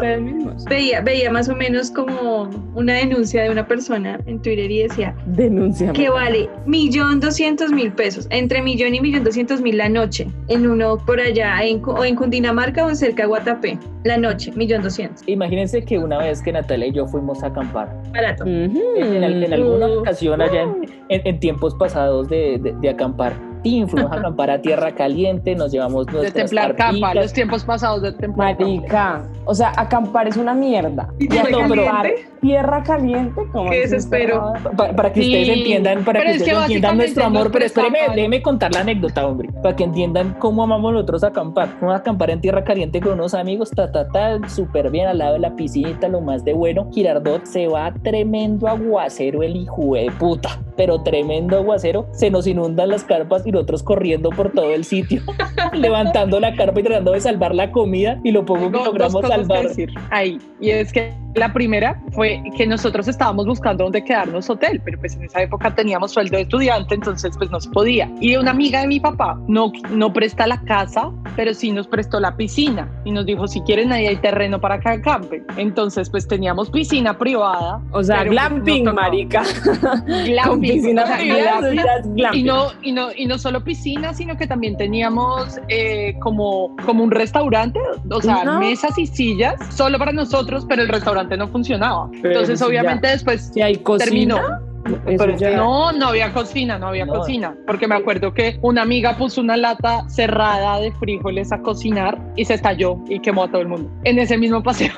Veía, 0.68 1.00
veía 1.00 1.30
más 1.30 1.48
o 1.48 1.54
menos 1.56 1.90
como 1.90 2.48
una 2.74 2.94
denuncia 2.94 3.42
de 3.42 3.50
una 3.50 3.66
persona 3.66 4.18
en 4.26 4.40
Twitter 4.42 4.70
y 4.70 4.82
decía 4.82 5.14
Denuncia. 5.26 5.92
que 5.92 6.08
vale 6.08 6.48
millón 6.66 7.20
doscientos 7.20 7.70
mil 7.72 7.92
pesos, 7.92 8.26
entre 8.30 8.60
millón 8.62 8.94
y 8.94 9.00
millón 9.00 9.24
doscientos 9.24 9.60
mil 9.60 9.76
la 9.76 9.88
noche, 9.88 10.26
en 10.48 10.66
uno 10.66 10.98
por 10.98 11.20
allá, 11.20 11.62
en, 11.62 11.80
o 11.84 12.04
en 12.04 12.16
Cundinamarca 12.16 12.84
o 12.84 12.88
en 12.90 12.96
cerca 12.96 13.22
de 13.22 13.28
Guatapé, 13.28 13.78
la 14.04 14.16
noche, 14.18 14.52
millón 14.56 14.82
doscientos, 14.82 15.22
Imagínense 15.26 15.82
que 15.84 15.98
una 15.98 16.18
vez 16.18 16.42
que 16.42 16.52
Natalia 16.52 16.88
y 16.88 16.92
yo 16.92 17.06
fuimos 17.06 17.42
a 17.42 17.46
acampar, 17.48 17.88
barato. 18.12 18.44
En, 18.44 18.76
en- 18.96 19.22
en 19.32 19.52
alguna 19.52 19.86
ocasión 20.00 20.40
allá 20.40 20.62
en, 20.62 20.84
en- 21.08 21.26
en 21.26 21.40
tiempos 21.40 21.74
pasados 21.74 22.28
de, 22.28 22.58
de- 22.58 22.72
de 22.80 22.88
acampar, 22.90 23.34
tin, 23.62 23.88
fuimos 23.88 24.10
a 24.12 24.16
acampar 24.18 24.50
a 24.50 24.60
tierra 24.60 24.92
caliente, 24.92 25.54
nos 25.54 25.72
llevamos 25.72 26.06
De 26.06 26.12
nuestras 26.12 26.50
templar 26.50 26.76
capa, 26.76 27.14
los 27.14 27.32
tiempos 27.32 27.64
pasados 27.64 28.02
de 28.02 28.12
templar. 28.12 28.56
Marica, 28.58 29.24
o 29.44 29.54
sea, 29.54 29.72
acampar 29.76 30.28
es 30.28 30.36
una 30.36 30.54
mierda. 30.54 31.08
¿Y 31.18 31.28
tierra 31.28 31.50
caliente? 31.50 32.28
tierra 32.42 32.82
caliente, 32.82 33.40
como 33.52 33.70
Qué 33.70 33.80
desespero. 33.82 34.52
para 34.76 35.12
que 35.12 35.22
Sí, 35.22 35.28
ustedes 35.28 35.58
entiendan, 35.58 36.04
para 36.04 36.18
pero 36.18 36.30
que 36.32 36.36
es 36.38 36.42
que 36.42 36.50
ustedes 36.50 36.62
entiendan 36.64 36.96
nuestro 36.96 37.24
amor, 37.24 37.52
pero 37.52 37.64
espéreme, 37.66 37.98
prestaban- 38.00 38.16
déjeme 38.16 38.42
contar 38.42 38.74
la 38.74 38.80
anécdota, 38.80 39.26
hombre, 39.28 39.48
para 39.62 39.76
que 39.76 39.84
entiendan 39.84 40.34
cómo 40.40 40.64
amamos 40.64 40.92
nosotros 40.92 41.22
acampar. 41.22 41.68
Vamos 41.80 41.94
a 41.94 41.98
acampar 41.98 42.30
en 42.30 42.40
tierra 42.40 42.64
caliente 42.64 43.00
con 43.00 43.12
unos 43.12 43.34
amigos, 43.34 43.70
ta, 43.70 43.92
ta, 43.92 44.08
ta, 44.08 44.40
súper 44.48 44.90
bien 44.90 45.06
al 45.06 45.18
lado 45.18 45.34
de 45.34 45.38
la 45.38 45.54
piscinita, 45.54 46.08
lo 46.08 46.20
más 46.20 46.44
de 46.44 46.52
bueno. 46.52 46.88
Girardot 46.92 47.44
se 47.44 47.68
va 47.68 47.94
tremendo 48.02 48.66
aguacero, 48.66 49.44
el 49.44 49.54
hijo 49.54 49.94
de 49.94 50.10
puta, 50.18 50.60
pero 50.76 51.00
tremendo 51.00 51.56
aguacero. 51.58 52.08
Se 52.10 52.28
nos 52.28 52.48
inundan 52.48 52.88
las 52.88 53.04
carpas 53.04 53.46
y 53.46 53.51
nosotros 53.52 53.82
corriendo 53.82 54.30
por 54.30 54.50
todo 54.50 54.72
el 54.72 54.84
sitio, 54.84 55.22
levantando 55.72 56.40
la 56.40 56.54
carpa 56.54 56.80
y 56.80 56.82
tratando 56.82 57.12
de 57.12 57.20
salvar 57.20 57.54
la 57.54 57.70
comida 57.70 58.20
y 58.24 58.32
lo 58.32 58.44
poco 58.44 58.70
que 58.70 58.78
logramos 58.78 59.26
salvar. 59.26 59.68
decir 59.68 59.92
ahí. 60.10 60.38
Y 60.60 60.70
es 60.70 60.92
que 60.92 61.21
la 61.34 61.52
primera 61.52 62.00
fue 62.12 62.42
que 62.56 62.66
nosotros 62.66 63.08
estábamos 63.08 63.46
buscando 63.46 63.84
dónde 63.84 64.04
quedarnos 64.04 64.48
hotel, 64.50 64.80
pero 64.84 64.98
pues 64.98 65.16
en 65.16 65.24
esa 65.24 65.42
época 65.42 65.74
teníamos 65.74 66.12
sueldo 66.12 66.36
de 66.36 66.42
estudiante, 66.42 66.94
entonces 66.94 67.36
pues 67.38 67.50
no 67.50 67.60
se 67.60 67.70
podía. 67.70 68.10
Y 68.20 68.36
una 68.36 68.50
amiga 68.50 68.80
de 68.80 68.86
mi 68.86 69.00
papá 69.00 69.38
no, 69.48 69.72
no 69.90 70.12
presta 70.12 70.46
la 70.46 70.60
casa, 70.62 71.10
pero 71.36 71.54
sí 71.54 71.72
nos 71.72 71.86
prestó 71.86 72.20
la 72.20 72.36
piscina 72.36 72.90
y 73.04 73.12
nos 73.12 73.26
dijo, 73.26 73.46
si 73.48 73.60
quieren 73.62 73.92
ahí 73.92 74.06
hay 74.06 74.16
terreno 74.16 74.60
para 74.60 74.78
que 74.80 74.88
acampen. 74.90 75.44
Entonces 75.56 76.10
pues 76.10 76.26
teníamos 76.28 76.70
piscina 76.70 77.16
privada. 77.16 77.80
O 77.92 78.02
sea, 78.02 78.18
pues, 78.18 78.30
glamping, 78.30 78.84
marica. 78.92 79.42
Con 79.80 80.24
Glamping, 80.24 80.60
piscina 80.60 81.04
o 81.04 81.06
sea, 81.06 81.16
privada. 81.18 82.02
Y 82.34 82.42
no, 82.42 82.66
y, 82.82 82.92
no, 82.92 83.08
y 83.14 83.26
no 83.26 83.38
solo 83.38 83.62
piscina, 83.64 84.12
sino 84.14 84.36
que 84.36 84.46
también 84.46 84.76
teníamos 84.76 85.60
eh, 85.68 86.14
como, 86.20 86.76
como 86.84 87.04
un 87.04 87.10
restaurante, 87.10 87.80
o 88.10 88.20
sea, 88.20 88.44
No. 88.44 88.58
mesas 88.58 88.98
y 88.98 89.06
sillas 89.06 89.54
solo 89.74 89.98
para 89.98 90.12
nosotros, 90.12 90.66
pero 90.68 90.82
el 90.82 90.88
restaurante 90.88 91.21
no 91.36 91.48
funcionaba. 91.48 92.08
Pero 92.20 92.30
Entonces, 92.40 92.62
obviamente, 92.62 93.06
después 93.08 93.50
Si 93.52 93.60
hay 93.62 93.76
cocina, 93.76 94.04
terminó. 94.04 94.71
Eso 94.86 95.00
Pero 95.18 95.36
ya- 95.36 95.56
no, 95.56 95.92
no 95.92 96.06
había 96.08 96.32
cocina, 96.32 96.78
no 96.78 96.88
había 96.88 97.06
No. 97.06 97.14
cocina. 97.14 97.54
Porque 97.66 97.86
me 97.86 97.94
acuerdo 97.94 98.32
que 98.34 98.58
una 98.62 98.82
amiga 98.82 99.16
puso 99.16 99.40
una 99.40 99.56
lata 99.56 100.08
cerrada 100.08 100.78
de 100.80 100.92
frijoles 100.92 101.52
a 101.52 101.58
cocinar 101.60 102.18
y 102.36 102.44
se 102.44 102.54
estalló 102.54 102.96
y 103.08 103.20
quemó 103.20 103.44
a 103.44 103.48
todo 103.48 103.62
el 103.62 103.68
mundo. 103.68 103.90
En 104.04 104.18
ese 104.18 104.36
mismo 104.38 104.62
paseo. 104.62 104.92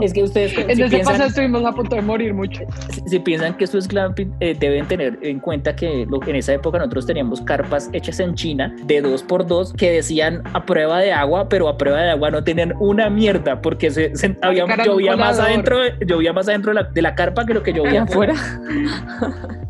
Es 0.00 0.12
que 0.12 0.22
ustedes 0.22 0.56
en 0.58 0.76
si 0.76 0.82
ese 0.82 0.96
piensan- 0.96 1.12
paseo 1.12 1.26
estuvimos 1.28 1.64
a 1.64 1.72
punto 1.72 1.96
de 1.96 2.02
morir 2.02 2.34
mucho. 2.34 2.62
si, 2.90 3.00
si 3.06 3.18
piensan 3.18 3.54
que 3.56 3.64
esto 3.64 3.78
es 3.78 3.88
glamping, 3.88 4.32
eh, 4.40 4.54
deben 4.58 4.86
tener 4.86 5.18
en 5.22 5.40
cuenta 5.40 5.74
que 5.76 6.06
lo- 6.08 6.22
en 6.26 6.36
esa 6.36 6.52
época 6.52 6.78
nosotros 6.78 7.06
teníamos 7.06 7.40
carpas 7.40 7.88
hechas 7.92 8.20
en 8.20 8.34
China 8.34 8.74
de 8.84 9.00
dos 9.00 9.22
por 9.22 9.46
dos 9.46 9.72
que 9.72 9.90
decían 9.92 10.42
a 10.52 10.64
prueba 10.66 10.98
de 11.00 11.12
agua, 11.12 11.48
pero 11.48 11.68
a 11.68 11.76
prueba 11.78 12.00
de 12.00 12.10
agua 12.10 12.30
no 12.30 12.44
tenían 12.44 12.74
una 12.80 13.08
mierda 13.10 13.60
porque 13.62 13.90
se, 13.90 14.14
se- 14.16 14.36
había, 14.42 14.66
llovía, 14.84 15.16
más 15.16 15.38
adentro, 15.38 15.78
de- 15.78 15.94
llovía 16.06 16.32
más 16.32 16.48
adentro 16.48 16.72
de 16.74 16.82
la, 16.82 16.88
de 16.90 17.02
la 17.02 17.14
carpa 17.14 17.44
que 17.46 17.54
lo 17.54 17.62
que 17.62 17.72
llovía 17.72 18.02
afuera. 18.02 18.34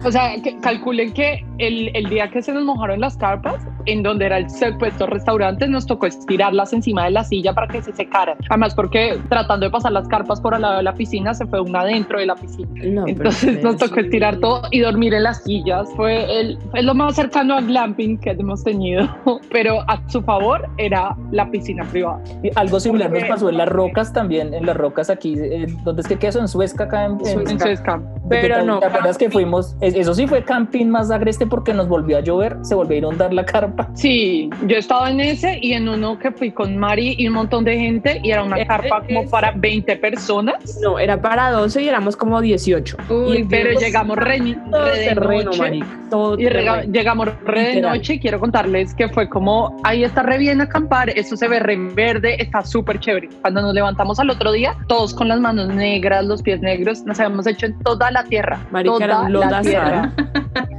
O 0.05 0.13
sea, 0.13 0.41
que 0.43 0.59
calculen 0.59 1.13
que 1.13 1.45
el, 1.59 1.95
el 1.97 2.11
día 2.11 2.31
que 2.31 2.43
se 2.43 2.53
nos 2.53 2.65
mojaron 2.65 3.01
las 3.01 3.17
carpas, 3.17 3.67
en 3.87 4.03
donde 4.03 4.27
era 4.27 4.39
el 4.39 4.49
supuesto 4.51 5.07
restaurante, 5.07 5.67
nos 5.69 5.87
tocó 5.87 6.07
estirarlas 6.07 6.73
encima 6.73 7.05
de 7.05 7.11
la 7.11 7.25
silla 7.25 7.53
para 7.53 7.69
que 7.69 7.83
se 7.83 7.93
secaran. 7.93 8.37
Además, 8.49 8.75
porque 8.75 9.19
tratando 9.29 9.67
de 9.67 9.71
pasar 9.71 9.93
las 9.93 10.09
carpas 10.09 10.41
por 10.41 10.55
al 10.55 10.63
lado 10.63 10.77
de 10.79 10.83
la 10.83 10.95
piscina, 10.95 11.35
se 11.35 11.47
fue 11.47 11.61
una 11.61 11.85
dentro 11.85 12.19
de 12.19 12.27
la 12.27 12.35
piscina. 12.35 12.69
No, 12.85 13.07
Entonces 13.07 13.63
nos 13.63 13.77
tocó 13.77 14.01
estirar 14.01 14.37
todo 14.39 14.63
y 14.71 14.81
dormir 14.81 15.15
en 15.15 15.23
las 15.25 15.43
sillas. 15.43 15.89
Fue, 15.97 16.41
el, 16.41 16.59
fue 16.71 16.83
lo 16.83 16.95
más 16.95 17.15
cercano 17.15 17.57
a 17.57 17.61
glamping 17.61 18.19
que 18.19 18.31
hemos 18.31 18.63
tenido. 18.65 19.09
Pero 19.51 19.81
a 19.89 20.01
su 20.09 20.23
favor 20.23 20.69
era 20.79 21.17
la 21.31 21.51
piscina 21.51 21.85
privada. 21.85 22.21
Y 22.43 22.51
algo 22.57 22.79
similar 22.81 23.11
nos 23.11 23.25
pasó 23.25 23.49
en 23.49 23.59
las 23.59 23.69
rocas 23.69 24.13
también, 24.13 24.55
en 24.55 24.67
las 24.67 24.77
rocas 24.77 25.11
aquí, 25.11 25.35
eh, 25.39 25.67
¿dónde 25.85 26.03
es 26.03 26.09
que 26.09 26.17
queda 26.19 26.31
eso? 26.31 26.41
En 26.41 26.49
Suezca, 26.49 26.85
acá 26.85 27.07
en, 27.07 27.19
en- 27.27 27.49
En 27.51 27.61
Suezca. 27.61 28.01
Pero 28.29 28.57
¿Te- 28.57 28.65
no, 28.65 28.79
¿Te 28.81 28.87
acuerdas 28.87 29.19
que 29.19 29.31
fuimos? 29.31 29.77
es- 29.81 29.95
Eso 29.95 30.15
sí 30.15 30.27
fue 30.27 30.45
camping 30.45 30.87
más 30.87 31.11
agreste 31.11 31.47
porque 31.47 31.73
nos 31.75 31.89
volvió 31.89 32.17
a 32.17 32.21
llover, 32.21 32.57
se 32.63 32.75
volvió 32.75 32.97
a 32.97 32.99
inundar 32.99 33.33
la 33.33 33.45
carpa. 33.45 33.74
Sí, 33.95 34.51
yo 34.67 34.77
he 34.77 34.79
estado 34.79 35.07
en 35.07 35.21
ese 35.21 35.59
y 35.63 35.73
en 35.73 35.89
uno 35.89 36.19
que 36.19 36.31
fui 36.33 36.51
con 36.51 36.77
Mari 36.77 37.15
y 37.19 37.29
un 37.29 37.35
montón 37.35 37.65
de 37.65 37.77
gente 37.79 38.21
y 38.23 38.31
era 38.31 38.43
una 38.43 38.65
carpa 38.67 39.03
como 39.07 39.29
para 39.29 39.53
20 39.53 39.97
personas. 39.97 40.79
No, 40.83 40.99
era 40.99 41.21
para 41.21 41.51
12 41.51 41.83
y 41.83 41.89
éramos 41.89 42.17
como 42.17 42.41
18. 42.41 42.97
Uy, 43.09 43.39
Y 43.39 43.45
Pero 43.45 43.79
llegamos 43.79 44.17
re, 44.17 44.39
todo 44.71 44.85
re 44.85 44.99
de 44.99 45.05
terreno, 45.07 45.45
noche. 45.45 45.81
todo 46.11 46.39
Y 46.39 46.45
terreno. 46.45 46.83
llegamos 46.83 47.29
re 47.45 47.75
de 47.75 47.81
noche 47.81 48.15
y 48.15 48.19
quiero 48.21 48.41
contarles 48.41 48.95
que 48.95 49.09
fue 49.09 49.29
como, 49.29 49.77
ahí 49.85 50.05
está 50.05 50.23
re 50.23 50.39
bien 50.39 50.61
acampar, 50.61 51.11
eso 51.11 51.37
se 51.37 51.49
ve 51.49 51.61
re 51.61 51.77
verde, 51.77 52.41
está 52.43 52.63
súper 52.63 52.99
chévere. 53.01 53.29
Cuando 53.41 53.63
nos 53.63 53.75
levantamos 53.75 54.19
al 54.21 54.31
otro 54.31 54.53
día, 54.53 54.77
todos 54.89 55.15
con 55.15 55.29
las 55.29 55.41
manos 55.41 55.69
negras, 55.69 56.25
los 56.25 56.43
pies 56.43 56.61
negros, 56.61 57.03
nos 57.05 57.19
habíamos 57.21 57.47
hecho 57.47 57.67
en 57.67 57.79
toda 57.81 58.11
la 58.11 58.25
tierra. 58.25 58.59
Marica, 58.71 58.95
toda 59.29 59.29
la 59.29 59.61
tierra. 59.63 60.13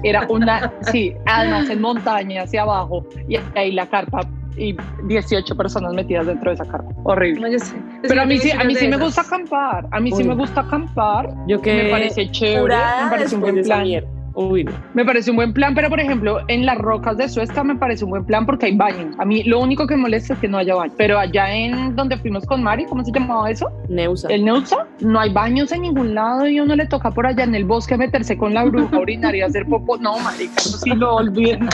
Era 0.03 0.25
una, 0.29 0.71
sí, 0.91 1.13
además 1.25 1.69
en 1.69 1.81
montaña 1.81 2.43
hacia 2.43 2.61
abajo 2.61 2.84
y 3.27 3.37
ahí 3.55 3.71
la 3.71 3.87
carpa 3.87 4.21
y 4.57 4.75
18 5.07 5.55
personas 5.55 5.93
metidas 5.93 6.27
dentro 6.27 6.49
de 6.49 6.55
esa 6.55 6.65
carpa. 6.65 6.89
Horrible. 7.03 7.41
No, 7.41 7.47
yo 7.51 7.59
sé. 7.59 7.75
Pero 8.03 8.21
a 8.21 8.25
mí 8.25 8.37
sí, 8.37 8.51
a 8.51 8.63
mí 8.63 8.75
sí 8.75 8.87
me 8.87 8.97
gusta 8.97 9.21
acampar. 9.21 9.87
A 9.91 9.99
mí 9.99 10.11
sí 10.11 10.21
Uy. 10.21 10.29
me 10.29 10.35
gusta 10.35 10.61
acampar. 10.61 11.29
Yo 11.47 11.61
que 11.61 11.83
Me 11.83 11.89
parece 11.89 12.31
chévere. 12.31 12.75
Me 12.75 13.09
parece 13.09 13.35
un 13.35 13.41
buen 13.41 13.61
plan. 13.61 13.85
Mierda. 14.35 14.51
Uy, 14.51 14.63
no. 14.63 14.71
Me 14.93 15.05
parece 15.05 15.31
un 15.31 15.37
buen 15.37 15.53
plan, 15.53 15.73
pero 15.75 15.89
por 15.89 15.99
ejemplo, 15.99 16.39
en 16.47 16.65
las 16.65 16.77
rocas 16.77 17.17
de 17.17 17.29
Suezca 17.29 17.63
me 17.63 17.75
parece 17.75 18.03
un 18.03 18.11
buen 18.11 18.25
plan 18.25 18.45
porque 18.45 18.67
hay 18.67 18.75
baño. 18.75 19.11
A 19.17 19.25
mí 19.25 19.43
lo 19.43 19.59
único 19.59 19.87
que 19.87 19.95
me 19.95 20.03
molesta 20.03 20.33
es 20.33 20.39
que 20.39 20.47
no 20.47 20.57
haya 20.57 20.75
baño. 20.75 20.93
Pero 20.97 21.19
allá 21.19 21.53
en 21.53 21.95
donde 21.95 22.17
fuimos 22.17 22.45
con 22.45 22.63
Mari, 22.63 22.85
¿cómo 22.85 23.03
se 23.03 23.11
llamaba 23.11 23.49
eso? 23.49 23.69
Neusa. 23.89 24.27
El 24.29 24.45
Neusa, 24.45 24.87
no 24.99 25.19
hay 25.19 25.31
baños 25.31 25.71
en 25.71 25.83
ningún 25.83 26.15
lado 26.15 26.47
y 26.47 26.59
uno 26.59 26.75
le 26.75 26.85
toca 26.85 27.11
por 27.11 27.25
allá 27.25 27.43
en 27.43 27.55
el 27.55 27.65
bosque 27.65 27.97
meterse 27.97 28.37
con 28.37 28.53
la 28.53 28.63
bruja, 28.65 28.97
orinar 28.97 29.35
y 29.35 29.41
hacer 29.41 29.65
popo. 29.65 29.97
No, 29.97 30.17
marica, 30.19 30.53
eso 30.57 30.77
sí 30.77 30.91
lo 30.91 31.15
olviden. 31.15 31.69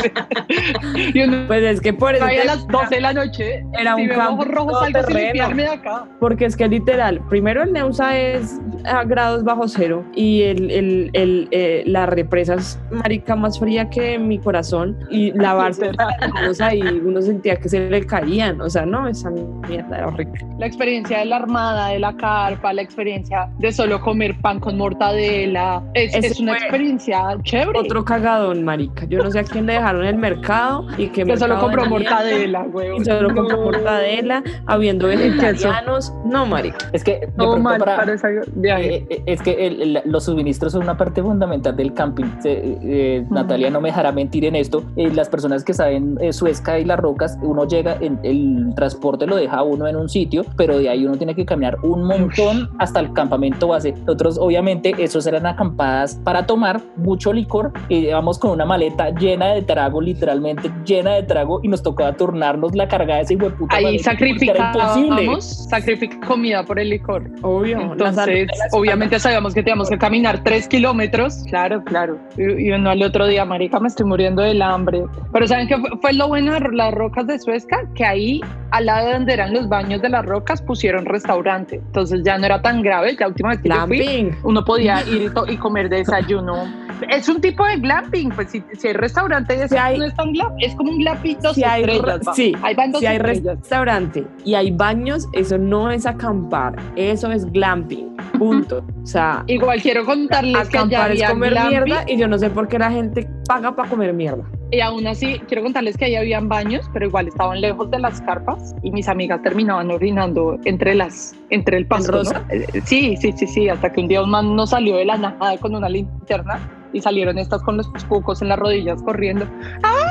y 1.13 1.21
uno 1.21 1.47
Pues 1.47 1.63
es 1.63 1.82
que 1.82 1.93
por 1.93 2.15
eso 2.15 2.26
ahí 2.26 2.38
a 2.38 2.45
las 2.45 2.67
12 2.67 2.95
de 2.95 3.02
la 3.02 3.13
noche, 3.13 3.65
Era 3.80 3.95
si 3.95 4.04
un 4.04 4.10
campo 4.10 4.45
terreno. 4.91 5.56
de 5.56 5.67
acá. 5.67 6.06
Porque 6.19 6.45
es 6.45 6.56
que 6.56 6.67
literal, 6.67 7.21
primero 7.30 7.63
el 7.63 7.74
Neusa 7.74 8.17
es 8.17 8.60
a 8.86 9.04
grados 9.04 9.43
bajo 9.43 9.67
cero 9.67 10.04
y 10.15 10.43
el, 10.43 10.71
el, 10.71 11.10
el, 11.13 11.47
eh, 11.52 11.84
la 11.86 12.06
represa 12.06 12.51
es 12.56 12.80
marica 12.92 13.36
más 13.36 13.60
fría 13.60 13.90
que 13.90 14.18
mi 14.20 14.40
corazón 14.40 14.98
y 15.10 15.32
lavarse 15.32 15.92
las 15.94 16.30
manos 16.34 16.62
ahí 16.62 16.82
uno 16.82 17.22
sentía 17.22 17.56
que 17.56 17.70
se 17.70 17.90
le 17.90 18.06
caían, 18.06 18.60
o 18.62 18.70
sea, 18.70 18.86
no, 18.86 19.08
esa 19.08 19.30
mierda 19.30 19.98
era 19.98 20.08
horrible. 20.08 20.40
La 20.60 20.66
experiencia 20.68 21.20
de 21.20 21.26
la 21.26 21.38
armada, 21.38 21.88
de 21.90 22.00
la 22.00 22.16
carpa, 22.16 22.74
la 22.74 22.82
experiencia 22.82 23.50
de 23.60 23.72
solo 23.72 24.00
comer 24.02 24.40
pan 24.42 24.60
con 24.60 24.78
mortadela. 24.78 25.82
Es, 25.94 26.14
es 26.16 26.40
una 26.40 26.54
experiencia 26.54 27.22
chévere. 27.44 27.80
Otro 27.80 28.04
cagadón, 28.06 28.64
marica. 28.64 29.06
Yo 29.06 29.24
no 29.24 29.32
sé 29.32 29.40
a 29.40 29.44
quién 29.44 29.66
le 29.66 29.74
dejaron 29.74 30.06
el 30.06 30.16
mercado 30.18 30.88
y 30.98 31.08
que 31.08 31.24
que 31.24 31.38
solo 31.38 31.60
compró 31.60 31.84
de 31.84 31.90
mortadela, 31.90 32.64
güey. 32.64 32.98
Y 32.98 33.06
solo 33.06 33.34
compró 33.34 33.58
mortadela, 33.62 34.44
habiendo 34.68 35.08
vegetarianos. 35.08 36.14
No, 36.26 36.46
marica. 36.46 36.90
Es 36.94 37.04
que 37.04 37.20
de 37.22 37.30
No, 37.38 37.58
mal, 37.58 37.80
para- 37.80 37.98
para 37.98 38.14
esa 38.14 38.28
viaje. 38.56 38.96
Eh, 38.96 39.06
eh, 39.10 39.24
es 39.26 39.42
que 39.42 39.68
el- 39.68 39.82
el- 39.82 40.02
los 40.06 40.26
suministros 40.26 40.72
son 40.74 40.84
una 40.84 40.98
parte 40.98 41.22
fundamental 41.22 41.76
del 41.76 41.94
camping. 41.94 42.26
Eh, 42.45 42.77
eh, 42.84 43.25
Natalia 43.30 43.69
no 43.69 43.82
me 43.82 43.89
dejará 43.89 44.12
mentir 44.12 44.45
en 44.45 44.56
esto. 44.56 44.84
Eh, 44.95 45.12
las 45.13 45.30
personas 45.30 45.63
que 45.63 45.73
saben 45.73 46.17
eh, 46.21 46.34
Suezca 46.34 46.80
y 46.80 46.86
las 46.86 46.99
rocas, 46.99 47.38
uno 47.41 47.67
llega, 47.67 47.97
en, 47.99 48.19
el 48.23 48.73
transporte 48.75 49.27
lo 49.27 49.36
deja 49.36 49.58
a 49.58 49.63
uno 49.63 49.88
en 49.88 49.95
un 49.95 50.10
sitio, 50.10 50.45
pero 50.56 50.77
de 50.77 50.89
ahí 50.89 51.06
uno 51.06 51.17
tiene 51.17 51.36
que 51.36 51.45
caminar 51.45 51.77
un 51.84 52.04
montón 52.04 52.69
hasta 52.80 52.99
el 52.99 53.13
campamento 53.13 53.69
base. 53.69 53.93
Nosotros, 54.06 54.38
obviamente, 54.38 54.93
esos 54.97 55.25
eran 55.27 55.45
acampadas 55.45 56.15
para 56.23 56.45
tomar 56.45 56.82
mucho 56.97 57.34
licor 57.34 57.71
y 57.89 58.01
llevamos 58.01 58.39
con 58.39 58.51
una 58.51 58.65
maleta 58.65 59.10
llena 59.12 59.54
de 59.54 59.62
trago, 59.62 60.01
literalmente 60.01 60.71
llena 60.86 61.15
de 61.15 61.23
trago, 61.23 61.60
y 61.63 61.67
nos 61.67 61.84
tocaba 61.84 62.13
turnarnos 62.13 62.75
la 62.75 62.88
carga 62.88 63.15
de 63.15 63.21
ese 63.21 63.36
hueputa 63.36 63.75
Ahí 63.75 63.99
sacrificábamos, 63.99 65.67
sacrific 65.69 66.25
comida 66.25 66.63
por 66.63 66.80
el 66.80 66.89
licor. 66.89 67.30
Obvio. 67.41 67.80
Entonces, 67.80 68.47
obviamente 68.71 69.19
sabíamos 69.19 69.54
que 69.54 69.63
teníamos 69.63 69.89
que 69.89 69.97
caminar 69.97 70.43
tres 70.43 70.67
kilómetros. 70.67 71.43
Claro, 71.47 71.84
claro. 71.84 72.19
Y, 72.38 72.72
uno 72.72 72.89
al 72.89 73.04
otro 73.04 73.28
día, 73.28 73.46
marica, 73.46 73.80
me 73.80 73.88
estoy 73.88 74.06
muriendo 74.06 74.41
del 74.41 74.62
hambre. 74.62 75.04
Pero 75.32 75.48
¿saben 75.48 75.67
qué 75.67 75.78
fue, 75.78 75.89
fue 76.02 76.13
lo 76.13 76.28
bueno 76.28 76.54
de 76.54 76.60
las 76.72 76.94
rocas 76.94 77.28
de 77.28 77.39
Suezca? 77.39 77.88
Que 77.96 78.06
ahí, 78.06 78.41
al 78.72 78.86
lado 78.86 79.08
de 79.08 79.13
donde 79.13 79.34
eran 79.34 79.54
los 79.54 79.67
baños 79.67 80.02
de 80.02 80.10
las 80.10 80.26
rocas, 80.26 80.62
pusieron 80.62 81.06
restaurante. 81.06 81.76
Entonces 81.76 82.22
ya 82.24 82.38
no 82.38 82.46
era 82.46 82.62
tan 82.62 82.82
grave. 82.82 83.15
La 83.20 83.28
última 83.28 83.50
vez 83.50 83.62
que 83.62 83.70
yo 83.70 83.88
fui, 83.88 84.32
uno 84.44 84.63
podía 84.63 85.02
ir 85.04 85.32
y, 85.48 85.58
comer 85.58 85.89
desayuno. 85.89 86.90
Es 87.10 87.28
un 87.30 87.42
tipo 87.42 87.66
de 87.66 87.78
glamping, 87.78 88.30
pues 88.30 88.50
si, 88.52 88.64
si 88.78 88.88
hay 88.88 88.94
restaurante, 88.94 89.56
eso 89.56 89.68
Si 89.70 89.78
hay- 89.78 89.98
no 89.98 90.06
es 90.06 90.16
tan 90.16 90.32
es 90.60 90.76
como 90.76 90.92
un 90.92 91.00
glamping 91.00 91.38
dos 91.42 91.56
Si 91.56 91.64
hay, 91.64 91.82
estrellas. 91.84 92.20
sí, 92.36 92.54
si 93.00 93.06
hay 93.06 93.16
estrellas. 93.18 93.58
restaurante 93.60 94.28
y 94.46 94.54
hay 94.56 94.72
baños, 94.72 95.28
eso 95.34 95.58
no 95.58 95.90
es 95.92 96.06
acampar, 96.06 96.76
eso 96.96 97.32
es 97.32 97.46
glamping. 97.52 98.16
Punto. 98.38 98.84
O 99.04 99.06
sea, 99.06 99.44
Igual 99.48 99.82
quiero 99.82 100.06
contarles 100.06 100.70
que 100.70 100.78
allá 100.78 101.06
acampar 101.06 101.12
es 101.12 101.24
comer 101.24 101.50
glamping 101.52 101.70
mierda 101.84 102.06
y 102.08 102.18
yo 102.18 102.28
no 102.28 102.38
sé 102.38 102.50
por 102.50 102.68
qué 102.68 102.80
la 102.80 102.92
gente 102.92 103.28
paga 103.48 103.76
para 103.76 103.90
comer 103.90 104.14
mierda. 104.14 104.44
Y 104.71 104.79
aún 104.79 105.05
así 105.07 105.39
quiero 105.47 105.63
contarles 105.63 105.97
que 105.97 106.05
ahí 106.05 106.15
habían 106.15 106.47
baños, 106.47 106.89
pero 106.93 107.05
igual 107.05 107.27
estaban 107.27 107.62
lejos 107.62 107.91
de 107.91 107.99
las 107.99 108.21
carpas 108.21 108.75
y 108.81 108.91
mis 108.91 109.07
amigas 109.07 109.41
terminaban 109.41 109.91
orinando 109.91 110.57
entre 110.65 110.95
las 110.95 111.36
entre 111.49 111.77
el 111.77 111.88
rosa? 111.89 112.39
¿no? 112.39 112.53
Eh, 112.55 112.81
Sí, 112.86 113.15
sí, 113.17 113.34
sí, 113.34 113.47
sí, 113.47 113.69
hasta 113.69 113.91
que 113.91 114.01
un 114.01 114.07
día 114.07 114.23
un 114.23 114.31
man 114.31 114.55
nos 114.55 114.69
salió 114.71 114.95
de 114.95 115.05
la 115.05 115.17
nada 115.17 115.57
con 115.57 115.75
una 115.75 115.89
linterna 115.89 116.60
y 116.93 117.01
salieron 117.01 117.38
estas 117.38 117.62
con 117.63 117.77
los 117.77 117.88
cucos 118.07 118.41
en 118.41 118.49
las 118.49 118.60
rodillas 118.60 119.01
corriendo. 119.03 119.45
¡Ah! 119.84 120.07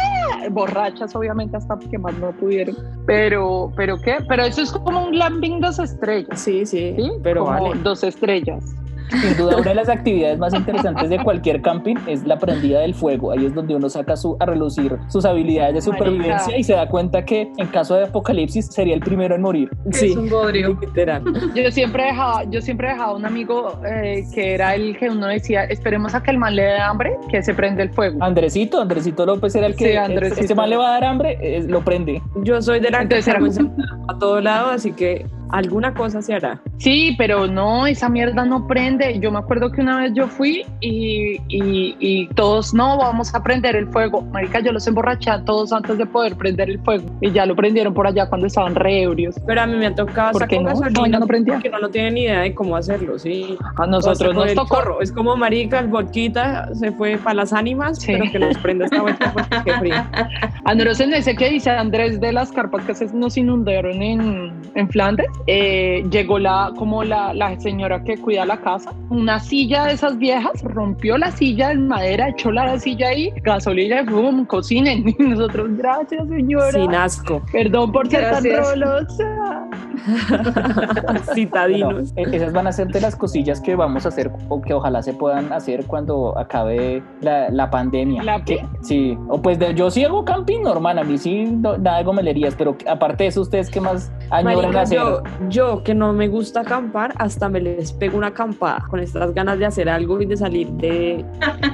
Borrachas, 0.50 1.14
obviamente, 1.14 1.56
hasta 1.56 1.78
que 1.78 1.98
más 1.98 2.16
no 2.18 2.32
pudieron. 2.32 2.76
Pero, 3.06 3.70
¿pero 3.76 3.98
qué? 3.98 4.16
Pero 4.26 4.44
eso 4.44 4.62
es 4.62 4.72
como 4.72 5.04
un 5.04 5.12
glamping 5.12 5.60
dos 5.60 5.78
estrellas. 5.78 6.40
Sí, 6.40 6.64
sí, 6.64 6.94
¿sí? 6.96 7.10
pero 7.22 7.44
Como 7.44 7.68
vale. 7.68 7.80
dos 7.82 8.02
estrellas. 8.02 8.64
Sin 9.10 9.36
duda, 9.36 9.56
una 9.56 9.70
de 9.70 9.74
las 9.74 9.88
actividades 9.88 10.38
más 10.38 10.54
interesantes 10.54 11.08
de 11.10 11.18
cualquier 11.22 11.60
camping 11.62 11.96
es 12.06 12.24
la 12.26 12.38
prendida 12.38 12.80
del 12.80 12.94
fuego. 12.94 13.32
Ahí 13.32 13.46
es 13.46 13.54
donde 13.54 13.74
uno 13.74 13.88
saca 13.90 14.16
su, 14.16 14.36
a 14.40 14.46
relucir 14.46 14.96
sus 15.08 15.24
habilidades 15.24 15.74
de 15.74 15.80
supervivencia 15.82 16.36
Marica. 16.38 16.58
y 16.58 16.64
se 16.64 16.72
da 16.74 16.88
cuenta 16.88 17.24
que 17.24 17.50
en 17.56 17.66
caso 17.68 17.94
de 17.96 18.04
apocalipsis 18.04 18.66
sería 18.66 18.94
el 18.94 19.00
primero 19.00 19.34
en 19.34 19.42
morir. 19.42 19.70
Sí, 19.92 20.10
Es 20.12 20.16
un 20.16 20.28
bodrio. 20.28 20.78
literal. 20.80 21.22
Yo 21.54 21.70
siempre 21.70 22.04
dejaba, 22.04 22.44
yo 22.44 22.60
siempre 22.60 22.88
dejaba 22.88 23.14
un 23.14 23.24
amigo 23.26 23.78
eh, 23.86 24.24
que 24.34 24.54
era 24.54 24.74
el 24.74 24.96
que 24.98 25.10
uno 25.10 25.26
decía, 25.26 25.64
esperemos 25.64 26.14
a 26.14 26.22
que 26.22 26.30
el 26.30 26.38
man 26.38 26.54
le 26.56 26.62
dé 26.62 26.78
hambre, 26.78 27.16
que 27.30 27.42
se 27.42 27.54
prende 27.54 27.82
el 27.82 27.90
fuego. 27.90 28.22
Andresito, 28.22 28.80
Andresito 28.80 29.26
López 29.26 29.54
era 29.54 29.66
el 29.66 29.74
que 29.76 29.90
Sí, 29.92 29.96
Andresito. 29.96 30.40
este 30.40 30.54
man 30.54 30.70
le 30.70 30.76
va 30.76 30.88
a 30.88 30.92
dar 30.92 31.04
hambre, 31.04 31.38
eh, 31.40 31.64
lo 31.66 31.82
prende. 31.84 32.22
Yo 32.42 32.60
soy 32.62 32.80
de 32.80 32.90
la 32.90 33.02
Entonces 33.02 33.24
que 33.24 33.30
era 33.30 33.70
a 34.08 34.18
todo 34.18 34.40
lado, 34.40 34.70
así 34.70 34.92
que 34.92 35.26
alguna 35.52 35.92
cosa 35.94 36.22
se 36.22 36.34
hará. 36.34 36.60
Sí, 36.78 37.14
pero 37.18 37.46
no, 37.46 37.86
esa 37.86 38.08
mierda 38.08 38.44
no 38.44 38.66
prende. 38.66 39.18
Yo 39.20 39.30
me 39.30 39.38
acuerdo 39.38 39.70
que 39.70 39.80
una 39.80 39.98
vez 40.00 40.12
yo 40.14 40.26
fui 40.28 40.64
y, 40.80 41.36
y- 41.48 41.96
y 41.98 42.26
todos, 42.34 42.72
no, 42.74 42.96
vamos 42.98 43.34
a 43.34 43.42
prender 43.42 43.76
el 43.76 43.86
fuego. 43.88 44.22
Marica, 44.22 44.60
yo 44.60 44.72
los 44.72 44.86
emborraché 44.86 45.30
a 45.30 45.44
todos 45.44 45.72
antes 45.72 45.98
de 45.98 46.06
poder 46.06 46.36
prender 46.36 46.70
el 46.70 46.78
fuego. 46.80 47.04
Y 47.20 47.30
ya 47.32 47.46
lo 47.46 47.54
prendieron 47.56 47.92
por 47.94 48.06
allá 48.06 48.28
cuando 48.28 48.46
estaban 48.46 48.74
re 48.74 49.02
ebrios. 49.02 49.36
Pero 49.46 49.60
a 49.62 49.66
mí 49.66 49.76
me 49.76 49.86
ha 49.86 49.94
tocado 49.94 50.32
¿Por 50.32 50.46
qué 50.48 50.56
sacar 50.56 50.74
no? 50.74 50.80
No, 50.80 50.86
gasolina 50.86 51.18
no 51.18 51.26
prendía. 51.26 51.54
porque 51.54 51.70
no, 51.70 51.78
no 51.78 51.88
tienen 51.90 52.14
ni 52.14 52.22
idea 52.22 52.40
de 52.40 52.54
cómo 52.54 52.76
hacerlo, 52.76 53.18
sí. 53.18 53.56
A 53.76 53.86
nosotros 53.86 54.34
nos 54.34 54.54
tocó. 54.54 54.76
corro. 54.76 55.00
Es 55.02 55.12
como 55.12 55.36
marica, 55.36 55.78
el 55.80 55.88
vodquita 55.88 56.74
se 56.74 56.92
fue 56.92 57.16
para 57.18 57.34
las 57.34 57.52
ánimas, 57.52 57.98
Sí. 57.98 58.12
pero 58.12 58.30
que 58.30 58.38
les 58.38 58.58
prenda 58.58 58.84
esta 58.86 59.02
vuelta 59.02 59.32
porque 59.32 59.56
qué 59.64 59.72
frío. 59.78 59.94
A 60.64 60.74
nosotros 60.74 61.00
en 61.00 61.14
ese 61.14 61.34
que 61.36 61.50
dice 61.50 61.70
Andrés 61.70 62.20
de 62.20 62.32
las 62.32 62.52
carpas 62.52 62.84
que 62.84 62.94
se 62.94 63.06
nos 63.14 63.36
inundaron 63.36 64.02
en, 64.02 64.52
en 64.74 64.88
Flandes, 64.88 65.26
eh, 65.46 66.04
llegó 66.10 66.38
la 66.38 66.72
como 66.76 67.04
la, 67.04 67.34
la 67.34 67.58
señora 67.60 68.02
que 68.04 68.16
cuida 68.16 68.44
la 68.44 68.60
casa, 68.60 68.92
una 69.08 69.40
silla 69.40 69.86
de 69.86 69.94
esas 69.94 70.18
viejas, 70.18 70.62
rompió 70.62 71.18
la 71.18 71.30
silla 71.30 71.68
de 71.68 71.76
madera, 71.76 72.28
echó 72.28 72.50
la 72.52 72.78
silla 72.78 73.08
ahí, 73.08 73.32
gasolina, 73.42 74.02
boom, 74.02 74.44
cocinen. 74.46 75.04
Y 75.20 75.22
nosotros, 75.22 75.76
gracias 75.76 76.28
señora. 76.28 76.72
Sin 76.72 76.94
asco. 76.94 77.42
Perdón 77.52 77.92
por 77.92 78.08
ser 78.08 78.30
tan 78.30 78.44
rolosa. 78.44 79.68
Citadinos. 81.34 82.12
Bueno, 82.14 82.32
e- 82.32 82.36
esas 82.36 82.52
van 82.52 82.66
a 82.66 82.72
ser 82.72 82.88
de 82.88 83.00
las 83.00 83.16
cosillas 83.16 83.60
que 83.60 83.74
vamos 83.74 84.04
a 84.06 84.08
hacer 84.08 84.30
o 84.48 84.60
que 84.60 84.74
ojalá 84.74 85.02
se 85.02 85.12
puedan 85.12 85.52
hacer 85.52 85.86
cuando 85.86 86.36
acabe 86.38 87.02
la, 87.20 87.48
la 87.50 87.70
pandemia. 87.70 88.22
La- 88.22 88.44
Que- 88.44 88.64
sí, 88.82 89.16
o 89.28 89.40
pues 89.40 89.58
de- 89.58 89.74
yo 89.74 89.90
sí 89.90 90.04
hago 90.04 90.24
camping 90.24 90.60
normal, 90.62 90.98
a 90.98 91.04
mí 91.04 91.18
sí 91.18 91.44
no- 91.44 91.76
nada 91.78 91.98
de 91.98 92.04
gomelerías, 92.04 92.54
pero 92.54 92.76
aparte 92.88 93.24
de 93.24 93.28
eso, 93.28 93.40
¿ustedes 93.42 93.70
qué 93.70 93.80
más 93.80 94.10
añoran 94.30 94.62
Marica, 94.72 94.80
hacer? 94.82 94.98
yo, 94.98 95.22
yo 95.48 95.82
que 95.84 95.94
no 95.94 96.12
me 96.12 96.28
gusta 96.28 96.60
acampar, 96.60 97.12
hasta 97.18 97.48
me 97.48 97.60
les 97.60 97.92
pego 97.92 98.18
una 98.18 98.28
acampada 98.28 98.84
con 98.88 99.00
estas 99.00 99.32
ganas 99.34 99.58
de 99.58 99.66
hacer 99.66 99.88
algo 99.88 100.20
y 100.20 100.26
de 100.26 100.36
salir 100.36 100.68
de, 100.72 101.24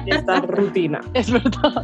de 0.05 0.11
esta 0.11 0.39
rutina. 0.41 1.01
Es 1.13 1.31
verdad. 1.31 1.83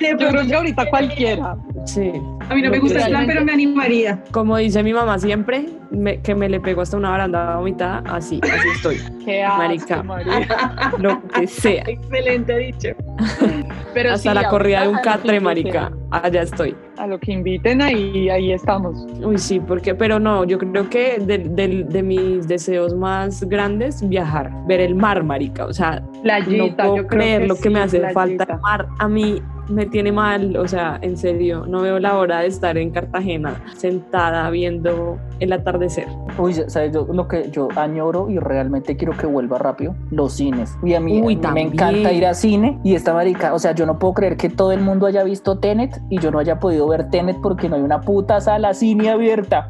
De 0.00 0.10
Yo 0.10 0.16
pronto, 0.18 0.28
creo 0.38 0.46
que 0.46 0.54
ahorita 0.54 0.90
cualquiera. 0.90 1.56
Sí. 1.84 2.12
a 2.48 2.54
mí 2.54 2.62
no 2.62 2.70
me 2.70 2.78
gusta 2.78 3.00
el 3.04 3.10
plan, 3.10 3.26
pero 3.26 3.44
me 3.44 3.52
animaría. 3.52 4.22
Como 4.32 4.56
dice 4.56 4.82
mi 4.82 4.92
mamá 4.92 5.18
siempre, 5.18 5.66
me- 5.90 6.20
que 6.20 6.34
me 6.34 6.48
le 6.48 6.60
pego 6.60 6.82
hasta 6.82 6.96
una 6.96 7.10
baranda 7.10 7.56
vomitada, 7.56 8.02
así, 8.06 8.40
así 8.42 8.68
estoy. 8.74 9.00
Qué 9.24 9.42
asco, 9.42 9.58
Marica. 9.58 10.02
marica. 10.02 10.92
Lo 10.98 11.22
que 11.28 11.46
sea. 11.46 11.82
Excelente 11.86 12.56
dicho. 12.58 12.88
Pero 13.94 14.12
hasta 14.12 14.30
sí, 14.30 14.34
la 14.34 14.48
corrida 14.48 14.82
de 14.82 14.88
un 14.88 14.98
catre, 14.98 15.40
marica. 15.40 15.90
Allá 16.10 16.42
estoy. 16.42 16.76
A 16.98 17.06
lo 17.06 17.18
que 17.18 17.32
inviten, 17.32 17.82
ahí, 17.82 18.28
ahí 18.30 18.52
estamos. 18.52 19.06
Uy, 19.24 19.38
sí, 19.38 19.60
porque, 19.60 19.94
pero 19.94 20.18
no, 20.20 20.44
yo 20.44 20.58
creo 20.58 20.88
que 20.88 21.18
de, 21.18 21.38
de- 21.38 21.84
de 21.88 22.02
mis 22.02 22.46
deseos 22.48 22.94
más 22.94 23.42
grandes, 23.44 24.06
viajar, 24.08 24.50
ver 24.66 24.80
el 24.80 24.94
mar, 24.94 25.22
marica. 25.24 25.66
O 25.66 25.72
sea, 25.72 26.02
Playita, 26.22 26.56
no 26.56 26.76
puedo 26.76 26.96
yo 26.98 27.06
creo 27.06 27.20
creer 27.20 27.48
lo 27.48 27.56
que 27.56 27.62
sí, 27.62 27.70
me 27.70 27.80
hace 27.80 27.98
playita. 27.98 28.14
falta 28.20 28.44
el 28.54 28.60
mar. 28.60 28.86
A 28.98 29.08
mí 29.08 29.42
me 29.68 29.84
tiene 29.86 30.12
mal, 30.12 30.56
o 30.56 30.68
sea, 30.68 30.96
en 31.02 31.16
serio, 31.16 31.66
no 31.66 31.82
veo 31.82 31.98
la 31.98 32.16
hora 32.16 32.40
de 32.40 32.46
estar 32.46 32.78
en 32.78 32.90
Cartagena 32.92 33.60
sentada 33.76 34.48
viendo 34.50 35.18
el 35.40 35.52
atardecer. 35.52 36.06
Uy, 36.38 36.54
¿sabes? 36.54 36.92
Yo, 36.92 37.06
lo 37.12 37.26
que 37.26 37.50
yo 37.50 37.68
añoro 37.74 38.30
y 38.30 38.38
realmente 38.38 38.96
quiero 38.96 39.16
que 39.16 39.26
vuelva 39.26 39.58
rápido, 39.58 39.94
los 40.12 40.34
cines. 40.34 40.76
Y 40.84 40.94
a 40.94 41.00
mí, 41.00 41.20
Uy, 41.20 41.38
a 41.42 41.48
mí 41.48 41.54
me 41.54 41.60
encanta 41.62 42.12
ir 42.12 42.26
a 42.26 42.34
cine 42.34 42.78
y 42.84 42.94
esta 42.94 43.12
marica, 43.12 43.54
o 43.54 43.58
sea, 43.58 43.72
yo 43.72 43.86
no 43.86 43.98
puedo 43.98 44.14
creer 44.14 44.36
que 44.36 44.48
todo 44.48 44.70
el 44.70 44.80
mundo 44.80 45.06
haya 45.06 45.24
visto 45.24 45.58
Tenet 45.58 45.95
y 46.10 46.18
yo 46.18 46.30
no 46.30 46.38
haya 46.38 46.58
podido 46.58 46.88
ver 46.88 47.08
Tenet 47.10 47.36
porque 47.42 47.68
no 47.68 47.76
hay 47.76 47.82
una 47.82 48.00
puta 48.00 48.40
sala 48.40 48.74
cine 48.74 49.10
abierta. 49.10 49.68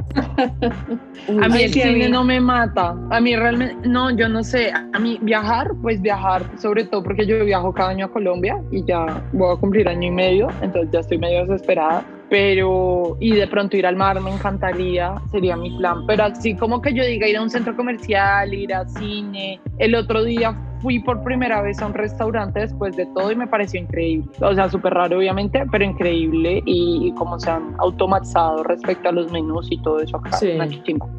Uy, 1.28 1.38
A 1.44 1.48
mí 1.48 1.62
el 1.62 1.72
cine 1.72 1.92
mí- 2.06 2.08
no 2.08 2.24
me 2.24 2.40
mata. 2.40 2.94
A 3.10 3.20
mí 3.20 3.34
realmente, 3.36 3.88
no, 3.88 4.10
yo 4.10 4.28
no 4.28 4.42
sé. 4.44 4.72
A 4.72 4.98
mí 4.98 5.18
viajar, 5.22 5.70
pues 5.82 6.00
viajar, 6.00 6.42
sobre 6.58 6.84
todo 6.84 7.02
porque 7.02 7.26
yo 7.26 7.44
viajo 7.44 7.72
cada 7.72 7.90
año 7.90 8.06
a 8.06 8.10
Colombia 8.12 8.60
y 8.70 8.84
ya 8.84 9.22
voy 9.32 9.54
a 9.54 9.56
cumplir 9.60 9.88
año 9.88 10.08
y 10.08 10.12
medio, 10.12 10.48
entonces 10.62 10.90
ya 10.92 11.00
estoy 11.00 11.18
medio 11.18 11.46
desesperada. 11.46 12.04
Pero, 12.29 13.16
y 13.20 13.33
de 13.33 13.46
pronto 13.46 13.77
ir 13.77 13.87
al 13.87 13.96
mar 13.96 14.20
me 14.20 14.31
encantaría, 14.31 15.14
sería 15.31 15.56
mi 15.56 15.77
plan. 15.79 16.06
Pero 16.06 16.24
así 16.24 16.54
como 16.56 16.81
que 16.83 16.92
yo 16.92 17.04
diga 17.04 17.29
ir 17.29 17.37
a 17.37 17.42
un 17.42 17.50
centro 17.50 17.77
comercial, 17.77 18.52
ir 18.52 18.74
a 18.74 18.87
cine. 18.88 19.60
El 19.79 19.94
otro 19.94 20.24
día 20.24 20.54
fui 20.83 20.98
por 21.00 21.22
primera 21.22 21.62
vez 21.62 21.81
a 21.81 21.87
un 21.87 21.94
restaurante 21.94 22.60
después 22.60 22.94
de 22.96 23.06
todo 23.14 23.33
y 23.33 23.37
me 23.37 23.46
pareció 23.46 23.81
increíble. 23.81 24.29
O 24.40 24.54
sea, 24.54 24.68
súper 24.68 24.92
raro 24.94 25.16
obviamente, 25.18 25.64
pero 25.72 25.85
increíble 25.85 26.62
y, 26.66 27.08
y 27.08 27.12
cómo 27.14 27.38
se 27.40 27.48
han 27.50 27.74
automatizado 27.79 28.62
respecto 28.62 29.08
a 29.08 29.12
los 29.12 29.33
menús 29.33 29.68
y 29.70 29.81
todo 29.81 30.00
eso 30.00 30.18
acá. 30.18 30.33
Sí. 30.33 30.52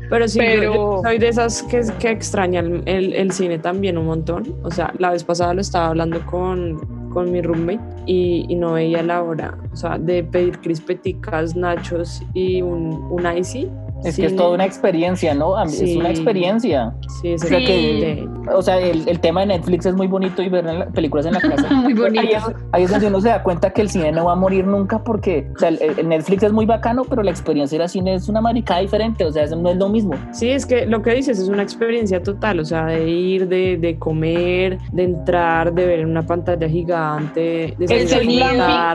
Pero 0.10 0.28
sí, 0.28 0.40
yo- 0.40 0.46
Pero- 0.46 0.74
yo 0.74 1.02
soy 1.04 1.18
de 1.18 1.28
esas 1.30 1.64
que, 1.64 1.82
que 2.00 2.10
extrañan 2.12 2.84
el, 2.86 3.14
el 3.14 3.32
cine 3.32 3.58
también 3.60 3.98
un 3.98 4.06
montón. 4.06 4.44
O 4.64 4.70
sea, 4.72 4.94
la 5.00 5.12
vez 5.12 5.24
pasada 5.24 5.54
lo 5.54 5.62
estaba 5.62 5.88
hablando 5.88 6.24
con, 6.26 6.80
con 7.10 7.32
mi 7.32 7.42
roommate 7.42 7.80
y, 8.06 8.56
no 8.56 8.74
veía 8.74 9.04
la 9.04 9.22
hora. 9.22 9.58
O 9.72 9.76
sea, 9.76 9.98
de 9.98 10.24
pedir 10.24 10.60
crispeticas, 10.60 11.56
nachos 11.56 12.24
y 12.34 12.62
un, 12.62 12.94
un 13.12 13.38
icy. 13.38 13.70
Es 14.04 14.16
que 14.16 14.26
es 14.28 14.36
toda 14.36 14.52
una 14.52 14.66
experiencia, 14.66 15.34
¿no? 15.34 15.62
Es 15.64 15.78
Sí. 15.78 15.98
una 15.98 16.10
experiencia. 16.10 16.94
Sí, 17.22 17.30
es 17.34 17.42
Sí. 17.42 17.48
excelente. 17.54 18.28
O 18.54 18.62
sea, 18.62 18.80
el, 18.80 19.08
el 19.10 19.20
tema 19.20 19.42
de 19.42 19.48
Netflix 19.48 19.86
es 19.86 19.96
muy 19.96 20.08
bonito 20.08 20.42
y 20.42 20.48
ver 20.50 20.64
la- 20.66 20.86
películas 20.88 21.26
en 21.26 21.34
la 21.34 21.42
casa. 21.42 21.68
Muy 21.84 21.92
Ahí 21.94 22.00
bonito. 22.00 22.22
es, 22.38 22.44
ahí 22.72 22.84
es 22.84 22.92
donde 22.92 23.08
uno 23.08 23.20
se 23.22 23.30
da 23.30 23.44
cuenta 23.44 23.72
que 23.72 23.82
el 23.82 23.90
cine 23.90 24.12
no 24.12 24.26
va 24.26 24.34
a 24.34 24.36
morir 24.36 24.66
nunca 24.66 25.04
porque, 25.04 25.48
o 25.56 25.60
sea, 25.60 25.70
el, 25.70 25.80
el 25.82 26.08
Netflix 26.08 26.44
es 26.44 26.54
muy 26.54 26.66
bacano, 26.66 27.04
pero 27.04 27.24
la 27.24 27.32
experiencia 27.32 27.76
de 27.78 27.82
ir 27.82 27.84
al 27.84 27.90
cine 27.90 28.14
es 28.14 28.30
una 28.30 28.40
maricada 28.40 28.80
diferente, 28.80 29.26
o 29.26 29.32
sea, 29.32 29.44
eso 29.44 29.56
no 29.58 29.70
es 29.70 29.78
lo 29.78 29.90
mismo. 29.90 30.14
Sí, 30.32 30.50
es 30.50 30.66
que 30.66 30.86
lo 30.86 31.02
que 31.02 31.14
dices 31.16 31.40
es 31.40 31.50
una 31.50 31.64
experiencia 31.64 32.22
total, 32.24 32.60
o 32.62 32.66
sea, 32.66 32.86
de 32.86 33.10
ir, 33.10 33.48
de, 33.50 33.78
de 33.78 33.98
comer, 34.00 34.78
de 34.94 35.04
entrar, 35.04 35.74
de 35.74 35.86
ver 35.86 36.00
en 36.00 36.10
una 36.12 36.26
pantalla 36.26 36.70
gigante, 36.70 37.76
de 37.78 37.86
Es 37.90 38.12
salir 38.12 38.44
a 38.44 38.92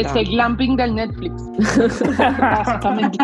Es 0.00 0.14
el 0.14 0.24
glamping 0.26 0.76
del 0.76 0.94
Netflix. 0.94 1.42
Básicamente. 2.18 3.18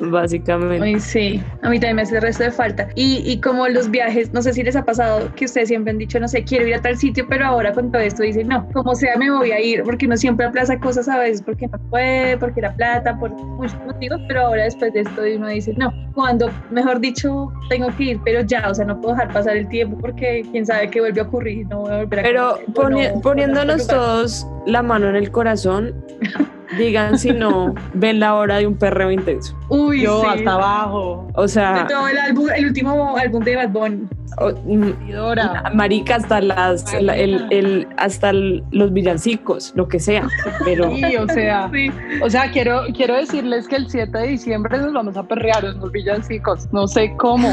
Básicamente. 0.00 0.84
Ay, 0.84 1.00
sí, 1.00 1.42
a 1.62 1.70
mí 1.70 1.78
también 1.78 1.96
me 1.96 2.02
hace 2.02 2.16
el 2.16 2.22
resto 2.22 2.44
de 2.44 2.50
falta. 2.50 2.88
Y, 2.94 3.22
y 3.30 3.40
como 3.40 3.66
los 3.68 3.90
viajes, 3.90 4.32
no 4.32 4.42
sé 4.42 4.52
si 4.52 4.62
les 4.62 4.76
ha 4.76 4.84
pasado 4.84 5.28
que 5.34 5.44
ustedes 5.46 5.68
siempre 5.68 5.90
han 5.92 5.98
dicho, 5.98 6.20
no 6.20 6.28
sé, 6.28 6.44
quiero 6.44 6.66
ir 6.66 6.74
a 6.74 6.82
tal 6.82 6.96
sitio, 6.96 7.26
pero 7.28 7.46
ahora 7.46 7.72
con 7.72 7.90
todo 7.90 8.02
esto 8.02 8.22
dicen, 8.22 8.48
no, 8.48 8.66
como 8.72 8.94
sea 8.94 9.16
me 9.16 9.30
voy 9.30 9.50
a 9.52 9.60
ir, 9.60 9.82
porque 9.82 10.06
uno 10.06 10.16
siempre 10.16 10.46
aplaza 10.46 10.78
cosas 10.78 11.08
a 11.08 11.18
veces, 11.18 11.42
porque 11.42 11.66
no 11.68 11.78
puede, 11.90 12.36
porque 12.38 12.60
la 12.60 12.74
plata, 12.74 13.18
por 13.18 13.30
muchos 13.30 13.78
motivos, 13.86 14.20
pero 14.28 14.42
ahora 14.42 14.64
después 14.64 14.92
de 14.92 15.00
esto 15.00 15.22
uno 15.36 15.48
dice, 15.48 15.74
no, 15.76 15.92
cuando, 16.14 16.50
mejor 16.70 17.00
dicho, 17.00 17.52
tengo 17.68 17.88
que 17.96 18.04
ir, 18.04 18.20
pero 18.24 18.42
ya, 18.42 18.68
o 18.70 18.74
sea, 18.74 18.84
no 18.84 19.00
puedo 19.00 19.14
dejar 19.14 19.32
pasar 19.32 19.56
el 19.56 19.68
tiempo 19.68 19.98
porque 19.98 20.44
quién 20.50 20.66
sabe 20.66 20.88
qué 20.90 21.00
vuelve 21.00 21.20
a 21.20 21.24
ocurrir, 21.24 21.66
no 21.68 21.80
voy 21.80 21.92
a 21.92 21.96
volver 21.98 22.20
a 22.20 22.22
Pero 22.22 22.58
poni- 22.74 23.12
no, 23.14 23.20
poniéndonos 23.20 23.86
todos 23.86 24.46
la 24.66 24.75
mano 24.82 25.08
en 25.08 25.16
el 25.16 25.30
corazón, 25.30 25.94
digan 26.78 27.18
si 27.18 27.30
no 27.32 27.74
ven 27.94 28.20
la 28.20 28.34
hora 28.34 28.56
de 28.58 28.66
un 28.66 28.76
perreo 28.76 29.10
intenso. 29.10 29.56
Uy, 29.68 30.02
Yo 30.02 30.20
sí. 30.22 30.26
hasta 30.30 30.52
abajo. 30.54 31.28
O 31.34 31.42
De 31.42 31.48
sea, 31.48 31.86
todo 31.88 32.08
el 32.08 32.18
álbum, 32.18 32.48
el 32.54 32.66
último 32.66 33.16
álbum 33.16 33.42
de 33.44 33.56
Bad 33.56 33.68
Bunny. 33.70 34.08
o- 34.38 34.50
mm, 34.50 35.74
marica 35.74 36.16
hasta 36.16 36.40
las 36.40 36.92
la- 37.00 37.16
el, 37.16 37.46
el- 37.50 37.88
hasta 37.96 38.30
el- 38.30 38.64
los 38.72 38.92
villancicos, 38.92 39.72
lo 39.76 39.88
que 39.88 39.98
sea. 40.00 40.28
Pero 40.64 40.90
Sí, 40.94 41.16
o 41.16 41.26
sea, 41.28 41.70
Sí. 41.72 41.90
o 42.20 42.28
sea, 42.28 42.50
quiero, 42.50 42.82
quiero 42.94 43.14
decirles 43.14 43.66
que 43.68 43.76
el 43.76 43.88
7 43.88 44.18
de 44.18 44.26
diciembre 44.28 44.76
nos 44.78 44.92
vamos 44.92 45.16
a 45.16 45.22
perrear 45.22 45.64
unos 45.64 45.90
villancicos. 45.92 46.68
No 46.72 46.86
sé 46.88 47.14
cómo, 47.16 47.50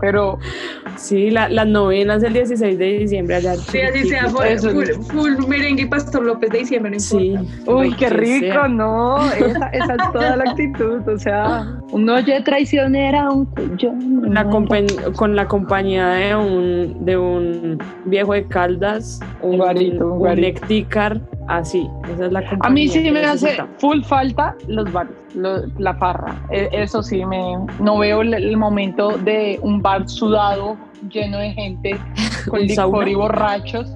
pero 0.00 0.38
sí, 0.96 1.30
la- 1.30 1.48
las 1.48 1.66
novenas 1.66 2.22
del 2.22 2.32
16 2.34 2.78
de 2.78 2.98
diciembre 2.98 3.36
allá. 3.36 3.56
Sí, 3.56 3.80
así 3.80 4.04
sea, 4.08 4.28
full, 4.28 4.44
Eso 4.46 4.70
full, 4.70 4.84
es. 4.84 4.96
full 5.08 5.46
merengue 5.48 5.82
y 5.82 5.86
Pastor 5.86 6.22
López 6.24 6.50
de 6.50 6.58
diciembre, 6.58 6.92
no 6.92 7.00
Sí. 7.00 7.28
importa. 7.34 7.72
Uy, 7.72 7.94
qué 7.96 8.08
rico, 8.10 8.54
sea. 8.54 8.68
¿no? 8.68 9.32
Esa, 9.32 9.68
esa 9.68 9.94
es 9.94 10.12
toda 10.12 10.36
la 10.36 10.44
actitud, 10.50 11.08
o 11.08 11.18
sea, 11.18 11.66
un 11.90 12.08
oye 12.08 12.40
traicionera, 12.42 13.22
aunque 13.26 13.68
yo 13.76 13.92
La 14.28 14.44
con 15.16 15.36
la 15.36 15.46
compañía 15.46 16.08
de 16.08 16.36
un, 16.36 17.04
de 17.04 17.16
un 17.16 17.78
viejo 18.04 18.34
de 18.34 18.44
Caldas, 18.44 19.20
un, 19.42 19.56
Guarito, 19.56 20.06
un 20.06 20.12
un 20.12 20.18
guarito. 20.18 20.48
Así. 21.48 21.88
Esa 22.12 22.26
es 22.26 22.32
la. 22.32 22.42
A 22.60 22.70
mí 22.70 22.88
sí 22.88 23.10
me 23.10 23.24
hace 23.24 23.56
full 23.78 24.02
falta 24.02 24.54
los 24.66 24.92
bares, 24.92 25.12
lo- 25.34 25.66
la 25.78 25.94
farra. 25.94 26.36
E- 26.50 26.68
Eso 26.72 27.02
sí, 27.02 27.24
me, 27.24 27.56
no 27.80 27.98
veo 27.98 28.20
el, 28.20 28.34
el 28.34 28.56
momento 28.56 29.16
de 29.18 29.58
un 29.62 29.80
bar 29.82 30.08
sudado 30.08 30.76
lleno 31.10 31.38
de 31.38 31.52
gente 31.52 31.98
con 32.50 32.60
¿Un 32.60 32.66
licor 32.66 32.74
sauna? 32.76 33.10
y 33.10 33.14
borrachos. 33.14 33.92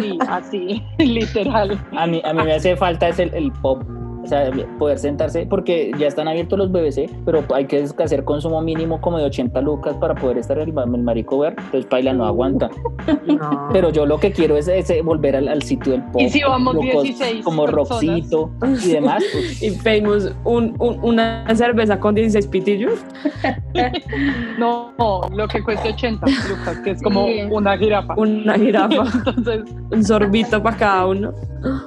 Sí, 0.00 0.18
así, 0.28 0.82
literal. 0.98 1.78
A 1.96 2.06
mí, 2.06 2.22
a 2.24 2.32
mí 2.32 2.42
me 2.44 2.52
hace 2.54 2.76
falta 2.76 3.08
es 3.08 3.18
el, 3.18 3.34
el 3.34 3.50
pop. 3.52 3.82
O 4.22 4.26
sea, 4.26 4.50
poder 4.78 4.98
sentarse, 4.98 5.46
porque 5.46 5.90
ya 5.98 6.06
están 6.06 6.28
abiertos 6.28 6.56
los 6.58 6.70
BBC, 6.70 7.10
pero 7.24 7.44
hay 7.54 7.66
que 7.66 7.84
hacer 8.02 8.24
consumo 8.24 8.62
mínimo 8.62 9.00
como 9.00 9.18
de 9.18 9.24
80 9.24 9.60
lucas 9.62 9.94
para 9.96 10.14
poder 10.14 10.38
estar 10.38 10.58
el, 10.58 10.68
el 10.68 11.02
marico 11.02 11.38
ver. 11.40 11.54
Entonces, 11.58 11.86
Paila 11.86 12.12
no 12.12 12.24
aguanta. 12.24 12.70
No. 13.26 13.68
Pero 13.72 13.90
yo 13.90 14.06
lo 14.06 14.18
que 14.20 14.30
quiero 14.32 14.56
es, 14.56 14.68
ese 14.68 15.02
volver 15.02 15.34
al, 15.36 15.48
al 15.48 15.62
sitio 15.62 15.92
del 15.92 16.02
pop. 16.04 16.20
Y 16.20 16.28
si 16.28 16.42
vamos 16.42 16.74
locos 16.74 17.02
16 17.02 17.44
Como 17.44 17.64
personas. 17.64 17.90
Roxito 17.90 18.50
y 18.84 18.88
demás. 18.92 19.22
pues, 19.32 19.62
Y 19.62 19.70
pedimos 19.72 20.32
un, 20.44 20.76
un- 20.78 20.98
una 21.02 21.44
cerveza 21.54 21.98
con 21.98 22.14
16 22.14 22.46
pitillos. 22.46 23.04
No, 24.58 24.92
lo 25.34 25.48
que 25.48 25.62
cueste 25.62 25.88
80 25.90 26.26
lucas, 26.26 26.78
que 26.84 26.90
es 26.90 27.02
como 27.02 27.26
Sí. 27.26 27.40
una 27.50 27.76
jirafa. 27.76 28.14
Una 28.16 28.54
jirafa, 28.54 29.04
Entonces, 29.26 29.62
un 29.90 30.04
sorbito 30.04 30.62
para 30.62 30.76
cada 30.76 31.06
uno. 31.06 31.32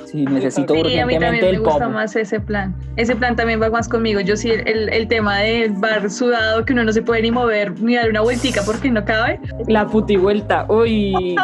sí, 0.06 0.26
necesito 0.26 0.74
Sí, 0.74 0.80
a 0.80 0.84
mí 1.06 1.16
urgentemente 1.16 1.26
también 1.26 1.46
me 1.46 1.50
el 1.52 1.58
pop. 1.62 1.72
gusta 1.74 1.90
más 1.90 2.16
ese 2.26 2.40
plan. 2.40 2.76
Ese 2.98 3.16
plan 3.16 3.36
también 3.36 3.62
va 3.62 3.70
más 3.70 3.88
conmigo. 3.88 4.20
Yo 4.20 4.36
sí, 4.36 4.52
el, 4.52 4.90
el 4.90 5.08
tema 5.08 5.40
del 5.40 5.72
bar 5.74 6.10
sudado, 6.12 6.66
que 6.66 6.74
uno 6.74 6.84
no 6.84 6.92
se 6.92 7.02
puede 7.02 7.22
ni 7.22 7.32
mover 7.32 7.80
ni 7.82 7.96
dar 7.96 8.10
una 8.10 8.22
vueltica 8.22 8.62
porque 8.66 8.92
no 8.92 9.04
cabe. 9.06 9.40
La 9.68 9.88
putivuelta. 9.88 10.66
Uy. 10.70 11.36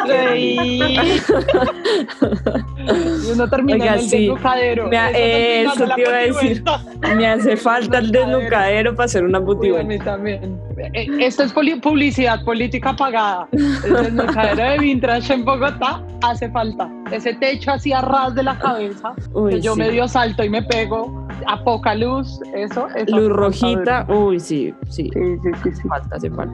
y 3.26 3.32
uno 3.32 3.48
termina 3.50 3.76
Oiga, 3.84 3.94
en 3.94 4.00
el 4.00 4.06
sí. 4.10 4.18
desnucadero. 4.28 4.88
Me 4.90 4.98
ha- 4.98 5.12
Eso 5.12 5.88
te 5.96 6.02
iba 6.02 6.12
a 6.12 6.18
decir. 6.18 6.64
Me 7.16 7.28
hace 7.28 7.58
falta 7.58 8.00
el 8.00 8.12
desnucadero 8.12 8.96
para 8.96 9.06
hacer 9.06 9.24
una 9.24 9.40
Uy, 9.40 9.44
a 9.44 9.46
putivuelta. 9.46 9.88
mí 9.88 10.00
también. 10.00 10.60
Eh, 10.94 11.08
Esto 11.20 11.44
es 11.44 11.54
publicidad 11.54 12.44
política 12.44 12.96
pagada. 12.96 13.48
El 13.52 13.94
desnucadero 13.94 14.72
de 14.72 14.78
Vintage 14.80 15.34
en 15.34 15.46
Bogotá 15.46 16.04
hace 16.24 16.50
falta. 16.52 16.90
Ese 17.12 17.34
techo 17.36 17.72
así 17.72 17.92
a 17.94 18.02
ras 18.02 18.36
de 18.36 18.44
la 18.44 18.58
cabeza, 18.58 19.14
Uy, 19.34 19.52
que 19.52 19.62
yo 19.62 19.74
sí. 19.74 19.80
medio 19.80 20.08
salto 20.08 20.44
y 20.44 20.50
me 20.50 20.62
pego, 20.64 21.28
a 21.48 21.64
poca 21.64 21.96
luz, 21.96 22.40
eso. 22.56 22.88
eso 22.96 23.18
Luz 23.20 23.30
rojita. 23.30 24.06
Uy, 24.10 24.40
sí, 24.40 24.74
sí. 24.90 25.10
Sí, 25.14 25.22
sí, 25.44 25.50
sí, 25.64 25.70
sí. 25.74 25.88
Falta, 25.88 26.16
hace 26.16 26.30
falta. 26.30 26.54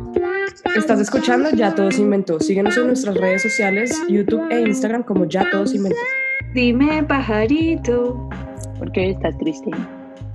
Estás 0.76 1.00
escuchando 1.00 1.50
Ya 1.52 1.74
Todo 1.76 1.92
se 1.92 2.02
inventó. 2.02 2.40
Síguenos 2.40 2.78
en 2.78 2.88
nuestras 2.88 3.16
redes 3.16 3.42
sociales, 3.44 4.02
YouTube 4.08 4.48
e 4.50 4.62
Instagram 4.62 5.04
como 5.04 5.26
Ya 5.26 5.50
Todo 5.52 5.66
se 5.68 5.78
inventó. 5.78 6.00
Dime, 6.54 7.04
pajarito. 7.04 8.30
¿Por 8.80 8.92
qué 8.92 9.12
estás 9.12 9.38
triste? 9.38 9.72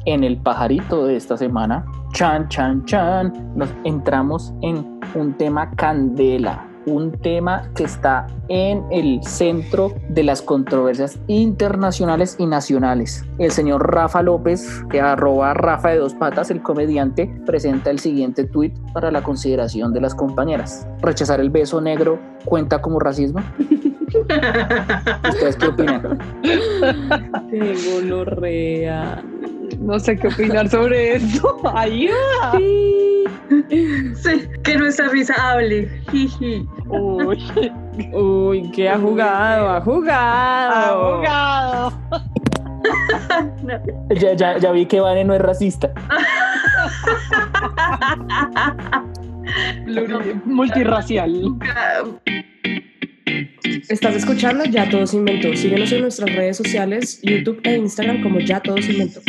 en 0.04 0.24
el 0.24 0.36
pajarito 0.36 1.06
de 1.06 1.14
esta 1.16 1.36
semana, 1.36 1.84
chan, 2.12 2.48
chan, 2.48 2.84
chan, 2.84 3.32
nos 3.56 3.70
entramos 3.84 4.52
en 4.60 5.00
un 5.14 5.32
tema 5.34 5.70
candela, 5.76 6.68
un 6.84 7.12
tema 7.12 7.70
que 7.74 7.84
está 7.84 8.26
en 8.48 8.84
el 8.90 9.22
centro 9.22 9.94
de 10.10 10.22
las 10.22 10.42
controversias 10.42 11.18
internacionales 11.26 12.36
y 12.38 12.46
nacionales. 12.46 13.24
El 13.38 13.50
señor 13.50 13.94
Rafa 13.94 14.22
López, 14.22 14.84
que 14.90 15.00
arroba 15.00 15.54
Rafa 15.54 15.90
de 15.90 15.98
dos 15.98 16.14
patas, 16.14 16.50
el 16.50 16.62
comediante, 16.62 17.32
presenta 17.46 17.90
el 17.90 17.98
siguiente 17.98 18.44
tuit 18.44 18.74
para 18.92 19.10
la 19.10 19.22
consideración 19.22 19.92
de 19.92 20.02
las 20.02 20.14
compañeras. 20.14 20.86
¿Rechazar 21.00 21.40
el 21.40 21.50
beso 21.50 21.80
negro 21.80 22.18
cuenta 22.44 22.82
como 22.82 23.00
racismo? 23.00 23.40
¿Ustedes 25.28 25.56
qué 25.56 25.66
opinan? 25.66 26.18
Qué 27.50 27.74
gonorrea. 27.90 29.22
No 29.82 29.98
sé 29.98 30.16
qué 30.16 30.28
opinar 30.28 30.68
sobre 30.68 31.16
eso. 31.16 31.60
Ayuda. 31.74 32.52
Sí, 33.68 34.48
que 34.64 34.76
nuestra 34.76 35.08
risa 35.08 35.34
hable. 35.38 35.86
Jiji. 36.10 36.66
Uy, 36.88 37.38
Uy, 38.12 38.70
que 38.72 38.88
ha 38.88 38.98
jugado, 38.98 39.68
ha 39.70 39.80
jugado. 39.80 41.14
abogado. 41.14 41.92
Ya, 44.20 44.32
ya, 44.34 44.58
ya 44.58 44.72
vi 44.72 44.86
que 44.86 45.00
Vane 45.00 45.24
no 45.24 45.34
es 45.34 45.40
racista. 45.40 45.90
Pluri- 49.86 50.42
multirracial. 50.44 51.56
Estás 53.88 54.16
escuchando 54.16 54.64
Ya 54.64 54.88
Todo 54.88 55.06
se 55.06 55.16
inventó. 55.16 55.54
Síguenos 55.56 55.92
en 55.92 56.02
nuestras 56.02 56.34
redes 56.34 56.56
sociales, 56.56 57.20
YouTube 57.22 57.60
e 57.64 57.76
Instagram 57.76 58.22
como 58.22 58.38
Ya 58.40 58.60
Todo 58.60 58.76
se 58.78 58.92
inventó. 58.92 59.20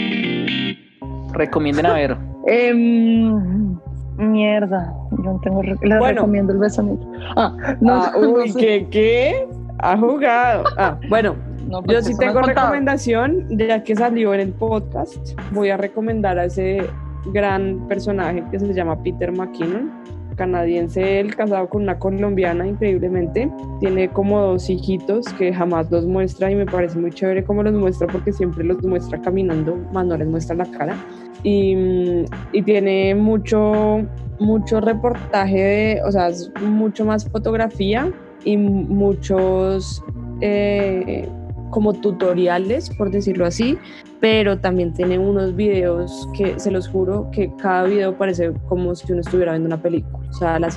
Recomienden 1.33 1.85
a 1.85 1.93
ver. 1.93 2.17
Em, 2.47 3.75
mierda, 4.17 4.93
yo 5.11 5.17
no 5.23 5.39
tengo. 5.43 5.61
re- 5.61 5.75
Les 5.81 5.99
Bueno. 5.99 6.15
recomiendo 6.21 6.53
el 6.53 6.59
besonito. 6.59 7.11
Ah, 7.35 7.55
no, 7.81 7.93
Ah, 8.03 8.11
no 8.21 8.29
uy, 8.29 8.49
sé. 8.49 8.59
¿qué, 8.59 8.87
¿qué? 8.91 9.47
Ha 9.79 9.97
jugado. 9.97 10.63
Ah, 10.77 10.99
bueno, 11.09 11.35
No, 11.67 11.81
pues 11.81 11.97
yo 11.97 12.11
sí 12.11 12.17
tengo 12.19 12.41
recomendación, 12.41 13.47
ya 13.57 13.83
que 13.83 13.95
salió 13.95 14.33
en 14.33 14.41
el 14.41 14.49
podcast, 14.51 15.31
voy 15.51 15.69
a 15.69 15.77
recomendar 15.77 16.37
a 16.37 16.45
ese 16.45 16.85
gran 17.31 17.87
personaje 17.87 18.43
que 18.51 18.59
se 18.59 18.73
llama 18.73 19.01
Peter 19.01 19.31
McKinnon, 19.31 19.89
canadiense, 20.35 21.19
él 21.19 21.35
casado 21.35 21.67
con 21.69 21.83
una 21.83 21.99
colombiana, 21.99 22.67
increíblemente. 22.67 23.51
Tiene 23.79 24.09
como 24.09 24.39
dos 24.41 24.69
hijitos 24.69 25.25
que 25.33 25.53
jamás 25.53 25.89
los 25.91 26.05
muestra 26.05 26.51
y 26.51 26.55
me 26.55 26.65
parece 26.65 26.97
muy 26.99 27.11
chévere 27.11 27.43
cómo 27.43 27.63
los 27.63 27.73
muestra 27.73 28.07
porque 28.07 28.31
siempre 28.31 28.63
los 28.63 28.83
muestra 28.83 29.21
caminando, 29.21 29.75
más 29.91 30.05
no 30.05 30.17
les 30.17 30.27
muestra 30.27 30.55
la 30.55 30.65
cara. 30.65 30.95
Y, 31.43 32.23
y 32.51 32.61
tiene 32.63 33.15
mucho, 33.15 34.01
mucho 34.39 34.79
reportaje, 34.79 35.57
de, 35.57 36.01
o 36.05 36.11
sea, 36.11 36.29
mucho 36.61 37.05
más 37.05 37.29
fotografía 37.29 38.11
y 38.45 38.57
muchos 38.57 40.03
eh, 40.41 41.27
como 41.73 41.91
tutoriales, 41.91 42.91
por 42.91 43.09
decirlo 43.09 43.47
así, 43.47 43.79
pero 44.19 44.59
también 44.59 44.93
tiene 44.93 45.17
unos 45.17 45.55
videos 45.55 46.29
que 46.37 46.59
se 46.59 46.69
los 46.69 46.87
juro 46.87 47.29
que 47.31 47.51
cada 47.57 47.85
video 47.85 48.15
parece 48.15 48.53
como 48.69 48.93
si 48.93 49.11
uno 49.11 49.21
estuviera 49.21 49.53
viendo 49.53 49.67
una 49.67 49.81
película. 49.81 50.25
O 50.29 50.33
sea, 50.33 50.59
la, 50.59 50.69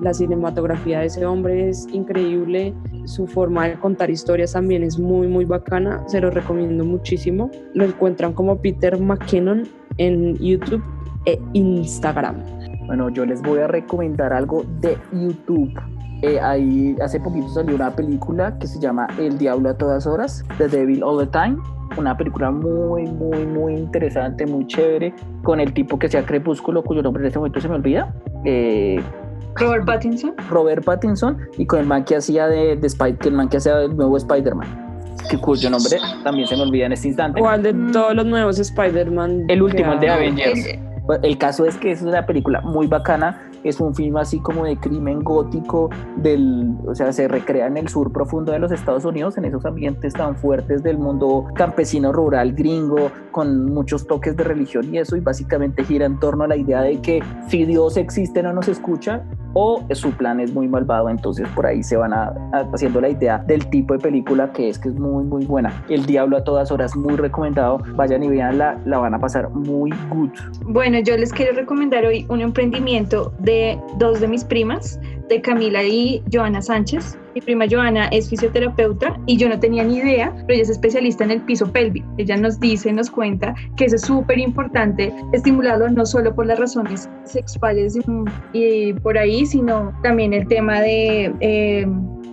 la 0.00 0.14
cinematografía 0.14 1.00
de 1.00 1.06
ese 1.06 1.26
hombre 1.26 1.68
es 1.68 1.88
increíble, 1.92 2.72
su 3.04 3.26
forma 3.26 3.68
de 3.68 3.74
contar 3.74 4.10
historias 4.10 4.52
también 4.52 4.84
es 4.84 4.96
muy, 4.96 5.26
muy 5.26 5.44
bacana, 5.44 6.04
se 6.06 6.20
los 6.20 6.32
recomiendo 6.32 6.84
muchísimo. 6.84 7.50
Lo 7.74 7.84
encuentran 7.84 8.32
como 8.32 8.62
Peter 8.62 8.96
McKinnon 8.96 9.64
en 9.96 10.36
YouTube 10.36 10.84
e 11.26 11.40
Instagram. 11.54 12.36
Bueno, 12.86 13.10
yo 13.10 13.26
les 13.26 13.42
voy 13.42 13.58
a 13.58 13.66
recomendar 13.66 14.32
algo 14.32 14.64
de 14.80 14.96
YouTube. 15.12 15.74
Eh, 16.22 16.40
ahí 16.40 16.96
hace 17.02 17.20
poquito 17.20 17.48
salió 17.48 17.74
una 17.76 17.90
película 17.94 18.58
que 18.58 18.66
se 18.66 18.80
llama 18.80 19.06
El 19.18 19.38
Diablo 19.38 19.70
a 19.70 19.74
todas 19.74 20.06
horas, 20.06 20.44
The 20.58 20.68
Devil 20.68 21.02
All 21.04 21.18
the 21.18 21.26
Time. 21.26 21.56
Una 21.96 22.16
película 22.16 22.50
muy, 22.50 23.06
muy, 23.06 23.46
muy 23.46 23.74
interesante, 23.74 24.44
muy 24.46 24.66
chévere, 24.66 25.14
con 25.42 25.58
el 25.60 25.72
tipo 25.72 25.98
que 25.98 26.08
sea 26.08 26.24
Crepúsculo, 26.26 26.82
cuyo 26.82 27.02
nombre 27.02 27.22
en 27.22 27.28
este 27.28 27.38
momento 27.38 27.60
se 27.60 27.68
me 27.68 27.76
olvida. 27.76 28.12
Eh, 28.44 29.00
Robert 29.56 29.86
Pattinson. 29.86 30.34
Robert 30.50 30.84
Pattinson 30.84 31.38
y 31.56 31.66
con 31.66 31.80
el 31.80 31.86
man 31.86 32.04
que 32.04 32.16
hacía 32.16 32.46
de, 32.46 32.76
de 32.76 32.88
Spy- 32.88 33.16
que 33.18 33.28
el 33.28 33.34
man 33.34 33.48
que 33.48 33.56
hacía 33.56 33.80
el 33.82 33.96
nuevo 33.96 34.16
Spider-Man, 34.16 34.68
que 35.30 35.38
cuyo 35.38 35.70
nombre 35.70 35.96
también 36.24 36.46
se 36.46 36.56
me 36.56 36.62
olvida 36.62 36.86
en 36.86 36.92
este 36.92 37.08
instante. 37.08 37.40
¿Cuál 37.40 37.62
de 37.62 37.72
Mm. 37.72 37.92
todos 37.92 38.14
los 38.14 38.26
nuevos 38.26 38.58
Spider-Man? 38.58 39.44
El 39.48 39.62
último, 39.62 39.92
el 39.94 40.00
de 40.00 40.10
Avengers. 40.10 40.66
El- 40.66 40.78
Pues, 41.06 41.20
El 41.22 41.38
caso 41.38 41.64
es 41.64 41.78
que 41.78 41.90
es 41.90 42.02
una 42.02 42.26
película 42.26 42.60
muy 42.60 42.86
bacana, 42.86 43.40
es 43.64 43.80
un 43.80 43.94
film 43.94 44.16
así 44.16 44.40
como 44.40 44.64
de 44.64 44.76
crimen 44.76 45.22
gótico, 45.22 45.90
del, 46.16 46.74
o 46.86 46.94
sea, 46.94 47.12
se 47.12 47.28
recrea 47.28 47.66
en 47.66 47.76
el 47.76 47.88
sur 47.88 48.12
profundo 48.12 48.52
de 48.52 48.58
los 48.58 48.72
Estados 48.72 49.04
Unidos, 49.04 49.36
en 49.38 49.44
esos 49.44 49.64
ambientes 49.64 50.12
tan 50.12 50.36
fuertes 50.36 50.82
del 50.82 50.98
mundo 50.98 51.46
campesino 51.54 52.12
rural 52.12 52.52
gringo, 52.52 53.10
con 53.30 53.66
muchos 53.66 54.06
toques 54.06 54.36
de 54.36 54.44
religión 54.44 54.92
y 54.92 54.98
eso, 54.98 55.16
y 55.16 55.20
básicamente 55.20 55.84
gira 55.84 56.06
en 56.06 56.18
torno 56.18 56.44
a 56.44 56.48
la 56.48 56.56
idea 56.56 56.82
de 56.82 57.00
que 57.00 57.22
si 57.48 57.64
Dios 57.64 57.96
existe 57.96 58.42
no 58.42 58.52
nos 58.52 58.68
escucha, 58.68 59.24
o 59.54 59.82
su 59.92 60.10
plan 60.12 60.40
es 60.40 60.52
muy 60.54 60.68
malvado, 60.68 61.08
entonces 61.08 61.48
por 61.54 61.66
ahí 61.66 61.82
se 61.82 61.96
van 61.96 62.12
a, 62.12 62.32
a- 62.52 62.66
haciendo 62.72 63.00
la 63.00 63.08
idea 63.08 63.38
del 63.46 63.66
tipo 63.70 63.94
de 63.94 64.00
película 64.00 64.52
que 64.52 64.68
es, 64.68 64.78
que 64.78 64.88
es 64.88 64.94
muy, 64.94 65.24
muy 65.24 65.44
buena. 65.46 65.72
El 65.88 66.06
Diablo 66.06 66.36
a 66.36 66.44
todas 66.44 66.70
horas, 66.70 66.94
muy 66.96 67.16
recomendado, 67.16 67.78
vayan 67.96 68.22
y 68.22 68.28
veanla, 68.28 68.78
la 68.84 68.98
van 68.98 69.14
a 69.14 69.18
pasar 69.18 69.50
muy 69.50 69.90
good. 70.10 70.30
Bueno, 70.64 70.98
yo 71.00 71.16
les 71.16 71.32
quiero 71.32 71.54
recomendar 71.54 72.04
hoy 72.04 72.26
un 72.28 72.40
emprendimiento 72.40 73.32
de 73.38 73.78
dos 73.98 74.20
de 74.20 74.28
mis 74.28 74.44
primas, 74.44 75.00
de 75.28 75.40
Camila 75.40 75.82
y 75.82 76.22
Joana 76.32 76.62
Sánchez. 76.62 77.18
Mi 77.34 77.40
prima 77.40 77.66
Joana 77.70 78.08
es 78.08 78.28
fisioterapeuta 78.28 79.18
y 79.26 79.36
yo 79.36 79.48
no 79.48 79.60
tenía 79.60 79.84
ni 79.84 79.98
idea, 79.98 80.32
pero 80.46 80.54
ella 80.54 80.62
es 80.62 80.70
especialista 80.70 81.24
en 81.24 81.30
el 81.30 81.42
piso 81.42 81.70
pélvico. 81.70 82.08
Ella 82.16 82.36
nos 82.36 82.58
dice, 82.58 82.92
nos 82.92 83.10
cuenta 83.10 83.54
que 83.76 83.84
eso 83.84 83.96
es 83.96 84.02
súper 84.02 84.38
importante 84.38 85.14
estimularlo 85.32 85.88
no 85.90 86.04
solo 86.06 86.34
por 86.34 86.46
las 86.46 86.58
razones 86.58 87.08
sexuales 87.24 87.96
mm, 88.06 88.24
y 88.52 88.92
por 88.94 89.18
ahí, 89.18 89.46
sino 89.46 89.92
también 90.02 90.32
el 90.32 90.48
tema 90.48 90.80
de... 90.80 91.32
eh, 91.40 91.86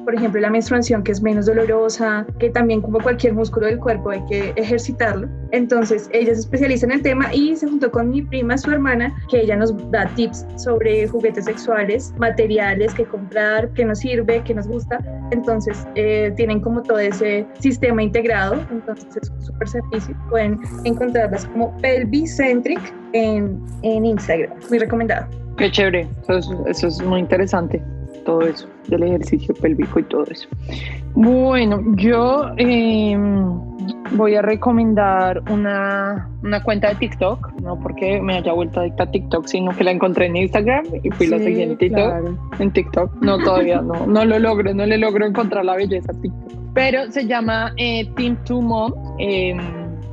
por 0.06 0.16
ejemplo, 0.16 0.39
la 0.39 0.49
menstruación 0.49 1.03
que 1.03 1.12
es 1.12 1.22
menos 1.22 1.47
dolorosa, 1.47 2.26
que 2.39 2.49
también 2.49 2.82
como 2.82 2.99
cualquier 2.99 3.34
músculo 3.34 3.66
del 3.66 3.80
cuerpo 3.80 4.12
hay 4.12 4.24
que 4.26 4.53
ejercitarlo. 4.56 5.28
Entonces, 5.51 6.10
ella 6.14 6.32
es 6.32 6.39
especialista 6.39 6.86
en 6.86 6.93
el 6.93 7.01
tema 7.01 7.34
y 7.34 7.56
se 7.56 7.68
juntó 7.68 7.91
con 7.91 8.10
mi 8.10 8.22
prima, 8.22 8.58
su 8.58 8.72
hermana, 8.72 9.14
que 9.30 9.41
ella 9.41 9.56
nos 9.56 9.74
da 9.91 10.06
tips 10.16 10.45
sobre 10.58 11.08
juguetes 11.08 11.45
sexuales, 11.45 12.14
materiales 12.18 12.93
que 12.93 13.03
comprar, 13.06 13.70
que 13.74 13.84
nos 13.84 13.99
sirve, 13.99 14.41
que 14.43 14.53
nos 14.53 14.68
gusta. 14.68 14.99
Entonces, 15.32 15.86
eh, 15.95 16.32
tienen 16.38 16.62
como 16.62 16.84
todo 16.84 16.99
ese 16.99 17.45
sistema 17.60 18.03
integrado. 18.03 18.64
Entonces, 18.72 19.08
es 19.22 19.30
un 19.30 19.41
súper 19.41 19.68
servicio. 19.68 20.16
Pueden 20.30 20.60
encontrarlas 20.84 21.45
como 21.47 21.76
Pelvicentric 21.82 22.80
en, 23.14 23.60
en 23.82 24.06
Instagram. 24.06 24.51
Muy 24.70 24.80
recomendado. 24.80 25.28
Qué 25.58 25.72
chévere, 25.72 26.08
eso 26.24 26.38
es, 26.38 26.49
eso 26.68 26.88
es 26.88 27.01
muy 27.01 27.22
interesante, 27.22 27.82
todo 28.26 28.41
eso, 28.41 28.67
del 28.88 29.03
ejercicio 29.03 29.53
pélvico 29.55 29.99
y 29.99 30.03
todo 30.03 30.23
eso. 30.30 30.47
Bueno, 31.13 31.82
yo 31.95 32.47
eh, 32.57 33.17
voy 34.11 34.36
a 34.36 34.41
recomendar 34.41 35.41
una, 35.49 36.30
una 36.43 36.61
cuenta 36.63 36.89
de 36.89 36.95
TikTok, 36.95 37.53
no 37.61 37.80
porque 37.80 38.19
me 38.21 38.36
haya 38.36 38.51
vuelto 38.51 38.82
adicta 38.82 39.03
a 39.03 39.11
TikTok, 39.11 39.45
sino 39.47 39.71
que 39.76 39.84
la 39.86 39.91
encontré 39.91 40.26
en 40.26 40.36
Instagram 40.36 40.86
y 41.03 41.09
fui 41.11 41.28
la 41.28 41.38
Sí, 41.38 41.45
siguiente 41.45 41.76
TikTok, 41.78 41.97
claro. 42.05 42.38
en 42.59 42.71
TikTok. 42.71 43.15
No, 43.21 43.38
todavía 43.38 43.82
no, 43.82 44.05
no 44.05 44.26
lo 44.26 44.39
logro, 44.39 44.73
no 44.73 44.86
le 44.86 44.97
logro 44.97 45.26
encontrar 45.26 45.63
la 45.63 45.76
belleza 45.76 46.11
a 46.11 46.21
TikTok. 46.21 46.51
Pero 46.73 47.09
se 47.11 47.26
llama 47.26 47.71
eh, 47.78 48.05
Team 48.17 48.36
Two 48.43 48.61
Mom. 48.61 48.91
eh, 49.19 49.55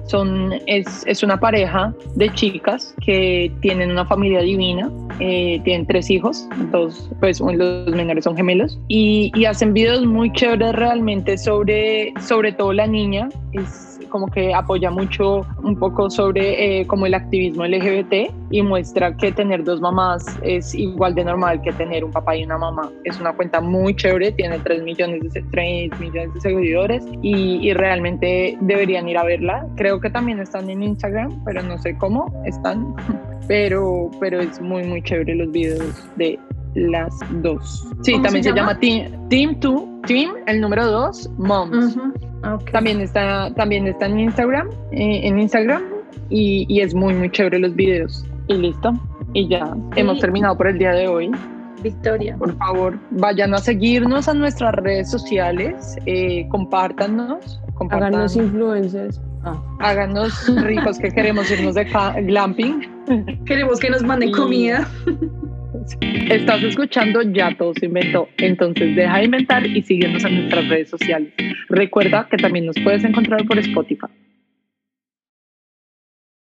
son, 0.07 0.53
es, 0.67 1.05
es 1.07 1.23
una 1.23 1.39
pareja 1.39 1.95
de 2.15 2.33
chicas 2.35 2.95
que 3.05 3.53
tienen 3.61 3.91
una 3.91 4.05
familia 4.05 4.41
divina, 4.41 4.91
eh, 5.21 5.61
tienen 5.65 5.87
tres 5.87 6.11
hijos, 6.11 6.49
dos, 6.71 7.11
pues 7.21 7.41
los 7.41 7.89
menores 7.89 8.25
son 8.25 8.37
gemelos, 8.37 8.79
y, 8.89 9.31
y 9.35 9.45
hacen 9.45 9.73
videos 9.73 10.05
muy 10.05 10.33
chéveres 10.33 10.75
realmente 10.75 11.39
sobre, 11.39 12.13
sobre 12.21 12.53
todo 12.53 12.73
la 12.73 12.87
niña, 12.87 13.29
es 13.53 13.93
como 14.13 14.29
que 14.29 14.55
apoya 14.55 14.91
mucho 14.91 15.45
un 15.63 15.77
poco 15.77 16.11
sobre 16.11 16.81
eh, 16.81 16.87
como 16.87 17.07
el 17.07 17.15
activismo 17.15 17.65
LGBT 17.67 18.31
y 18.51 18.63
muestra 18.63 19.17
que 19.17 19.33
tener 19.33 19.65
dos 19.65 19.81
mamás 19.81 20.25
es 20.43 20.75
igual 20.75 21.15
de 21.15 21.25
normal 21.25 21.63
que 21.63 21.73
tener 21.73 22.05
un 22.05 22.13
papá 22.13 22.37
y 22.37 22.45
una 22.45 22.59
mamá. 22.59 22.93
Es 23.05 23.19
una 23.19 23.33
cuenta 23.33 23.63
muy 23.63 23.97
chévere, 23.97 24.33
tiene 24.33 24.59
3 24.59 24.83
millones 24.83 25.33
de, 25.33 25.43
3 25.51 25.99
millones 25.99 26.35
de 26.35 26.41
seguidores 26.43 27.05
y, 27.23 27.67
y 27.67 27.73
realmente 27.73 28.59
deberían 28.61 29.09
ir 29.09 29.17
a 29.17 29.25
verla. 29.25 29.67
Creo 29.77 29.92
que 30.01 30.11
también 30.11 30.41
están 30.41 30.69
en 30.71 30.83
Instagram, 30.83 31.43
pero 31.45 31.63
no 31.63 31.79
sé 31.79 31.97
cómo 31.97 32.33
están. 32.45 32.95
Pero, 33.49 34.09
pero 34.21 34.41
es 34.41 34.61
muy, 34.61 34.85
muy 34.85 35.03
chévere 35.03 35.35
los 35.35 35.51
videos 35.51 36.09
de 36.17 36.39
las 36.75 37.13
dos. 37.43 37.85
Sí, 38.03 38.13
¿Cómo 38.13 38.23
también 38.23 38.45
se 38.45 38.51
se, 38.51 38.57
llama 38.57 38.79
Team, 38.79 39.29
Team 39.29 39.57
2, 39.59 39.83
Team, 40.07 40.35
el 40.47 40.61
número 40.61 40.87
2, 40.87 41.29
Moms. 41.39 41.97
Ujú. 41.97 42.13
Ok. 42.55 42.71
También 42.71 43.01
está, 43.01 43.53
también 43.55 43.89
está 43.89 44.07
en 44.07 44.21
Instagram, 44.21 44.71
eh, 44.93 45.23
en 45.25 45.41
Instagram 45.41 45.83
y, 46.31 46.67
y 46.69 46.81
es 46.81 46.95
muy 46.95 47.15
muy 47.15 47.31
chévere 47.31 47.59
los 47.59 47.75
videos. 47.75 48.25
Y 48.47 48.55
listo. 48.55 48.93
Y 49.35 49.49
ya 49.49 49.75
hemos 49.97 50.21
terminado 50.21 50.57
por 50.57 50.69
el 50.69 50.79
día 50.79 50.93
de 50.93 51.09
hoy. 51.09 51.31
Victoria. 51.83 52.37
Por 52.37 52.57
favor, 52.57 52.99
vayan 53.11 53.55
a 53.55 53.59
seguirnos 53.59 54.29
a 54.29 54.35
nuestras 54.35 54.75
redes 54.77 55.11
sociales, 55.11 55.97
eh, 56.07 56.47
compártanos, 56.49 57.61
compartan, 57.75 58.15
Háganos 58.15 58.37
influencers. 58.37 59.21
Ah. 59.45 59.61
háganos 59.81 60.33
ricos 60.63 60.99
que 60.99 61.11
queremos 61.11 61.51
irnos 61.51 61.75
de 61.75 61.85
glamping. 61.85 62.89
Queremos 63.45 63.81
que 63.81 63.91
nos 63.91 64.03
manden 64.03 64.31
comida. 64.33 64.89
Estás 66.31 66.63
escuchando 66.63 67.23
Ya 67.23 67.55
Todo 67.57 67.73
se 67.75 67.87
inventó. 67.87 68.29
Entonces 68.39 68.95
deja 68.95 69.19
de 69.19 69.25
inventar 69.25 69.67
y 69.67 69.83
síguenos 69.83 70.25
en 70.25 70.37
nuestras 70.37 70.69
redes 70.69 70.91
sociales. 70.91 71.33
Recuerda 71.69 72.29
que 72.31 72.37
también 72.37 72.67
nos 72.67 72.77
puedes 72.81 73.03
encontrar 73.05 73.45
por 73.47 73.59
Spotify. 73.59 74.07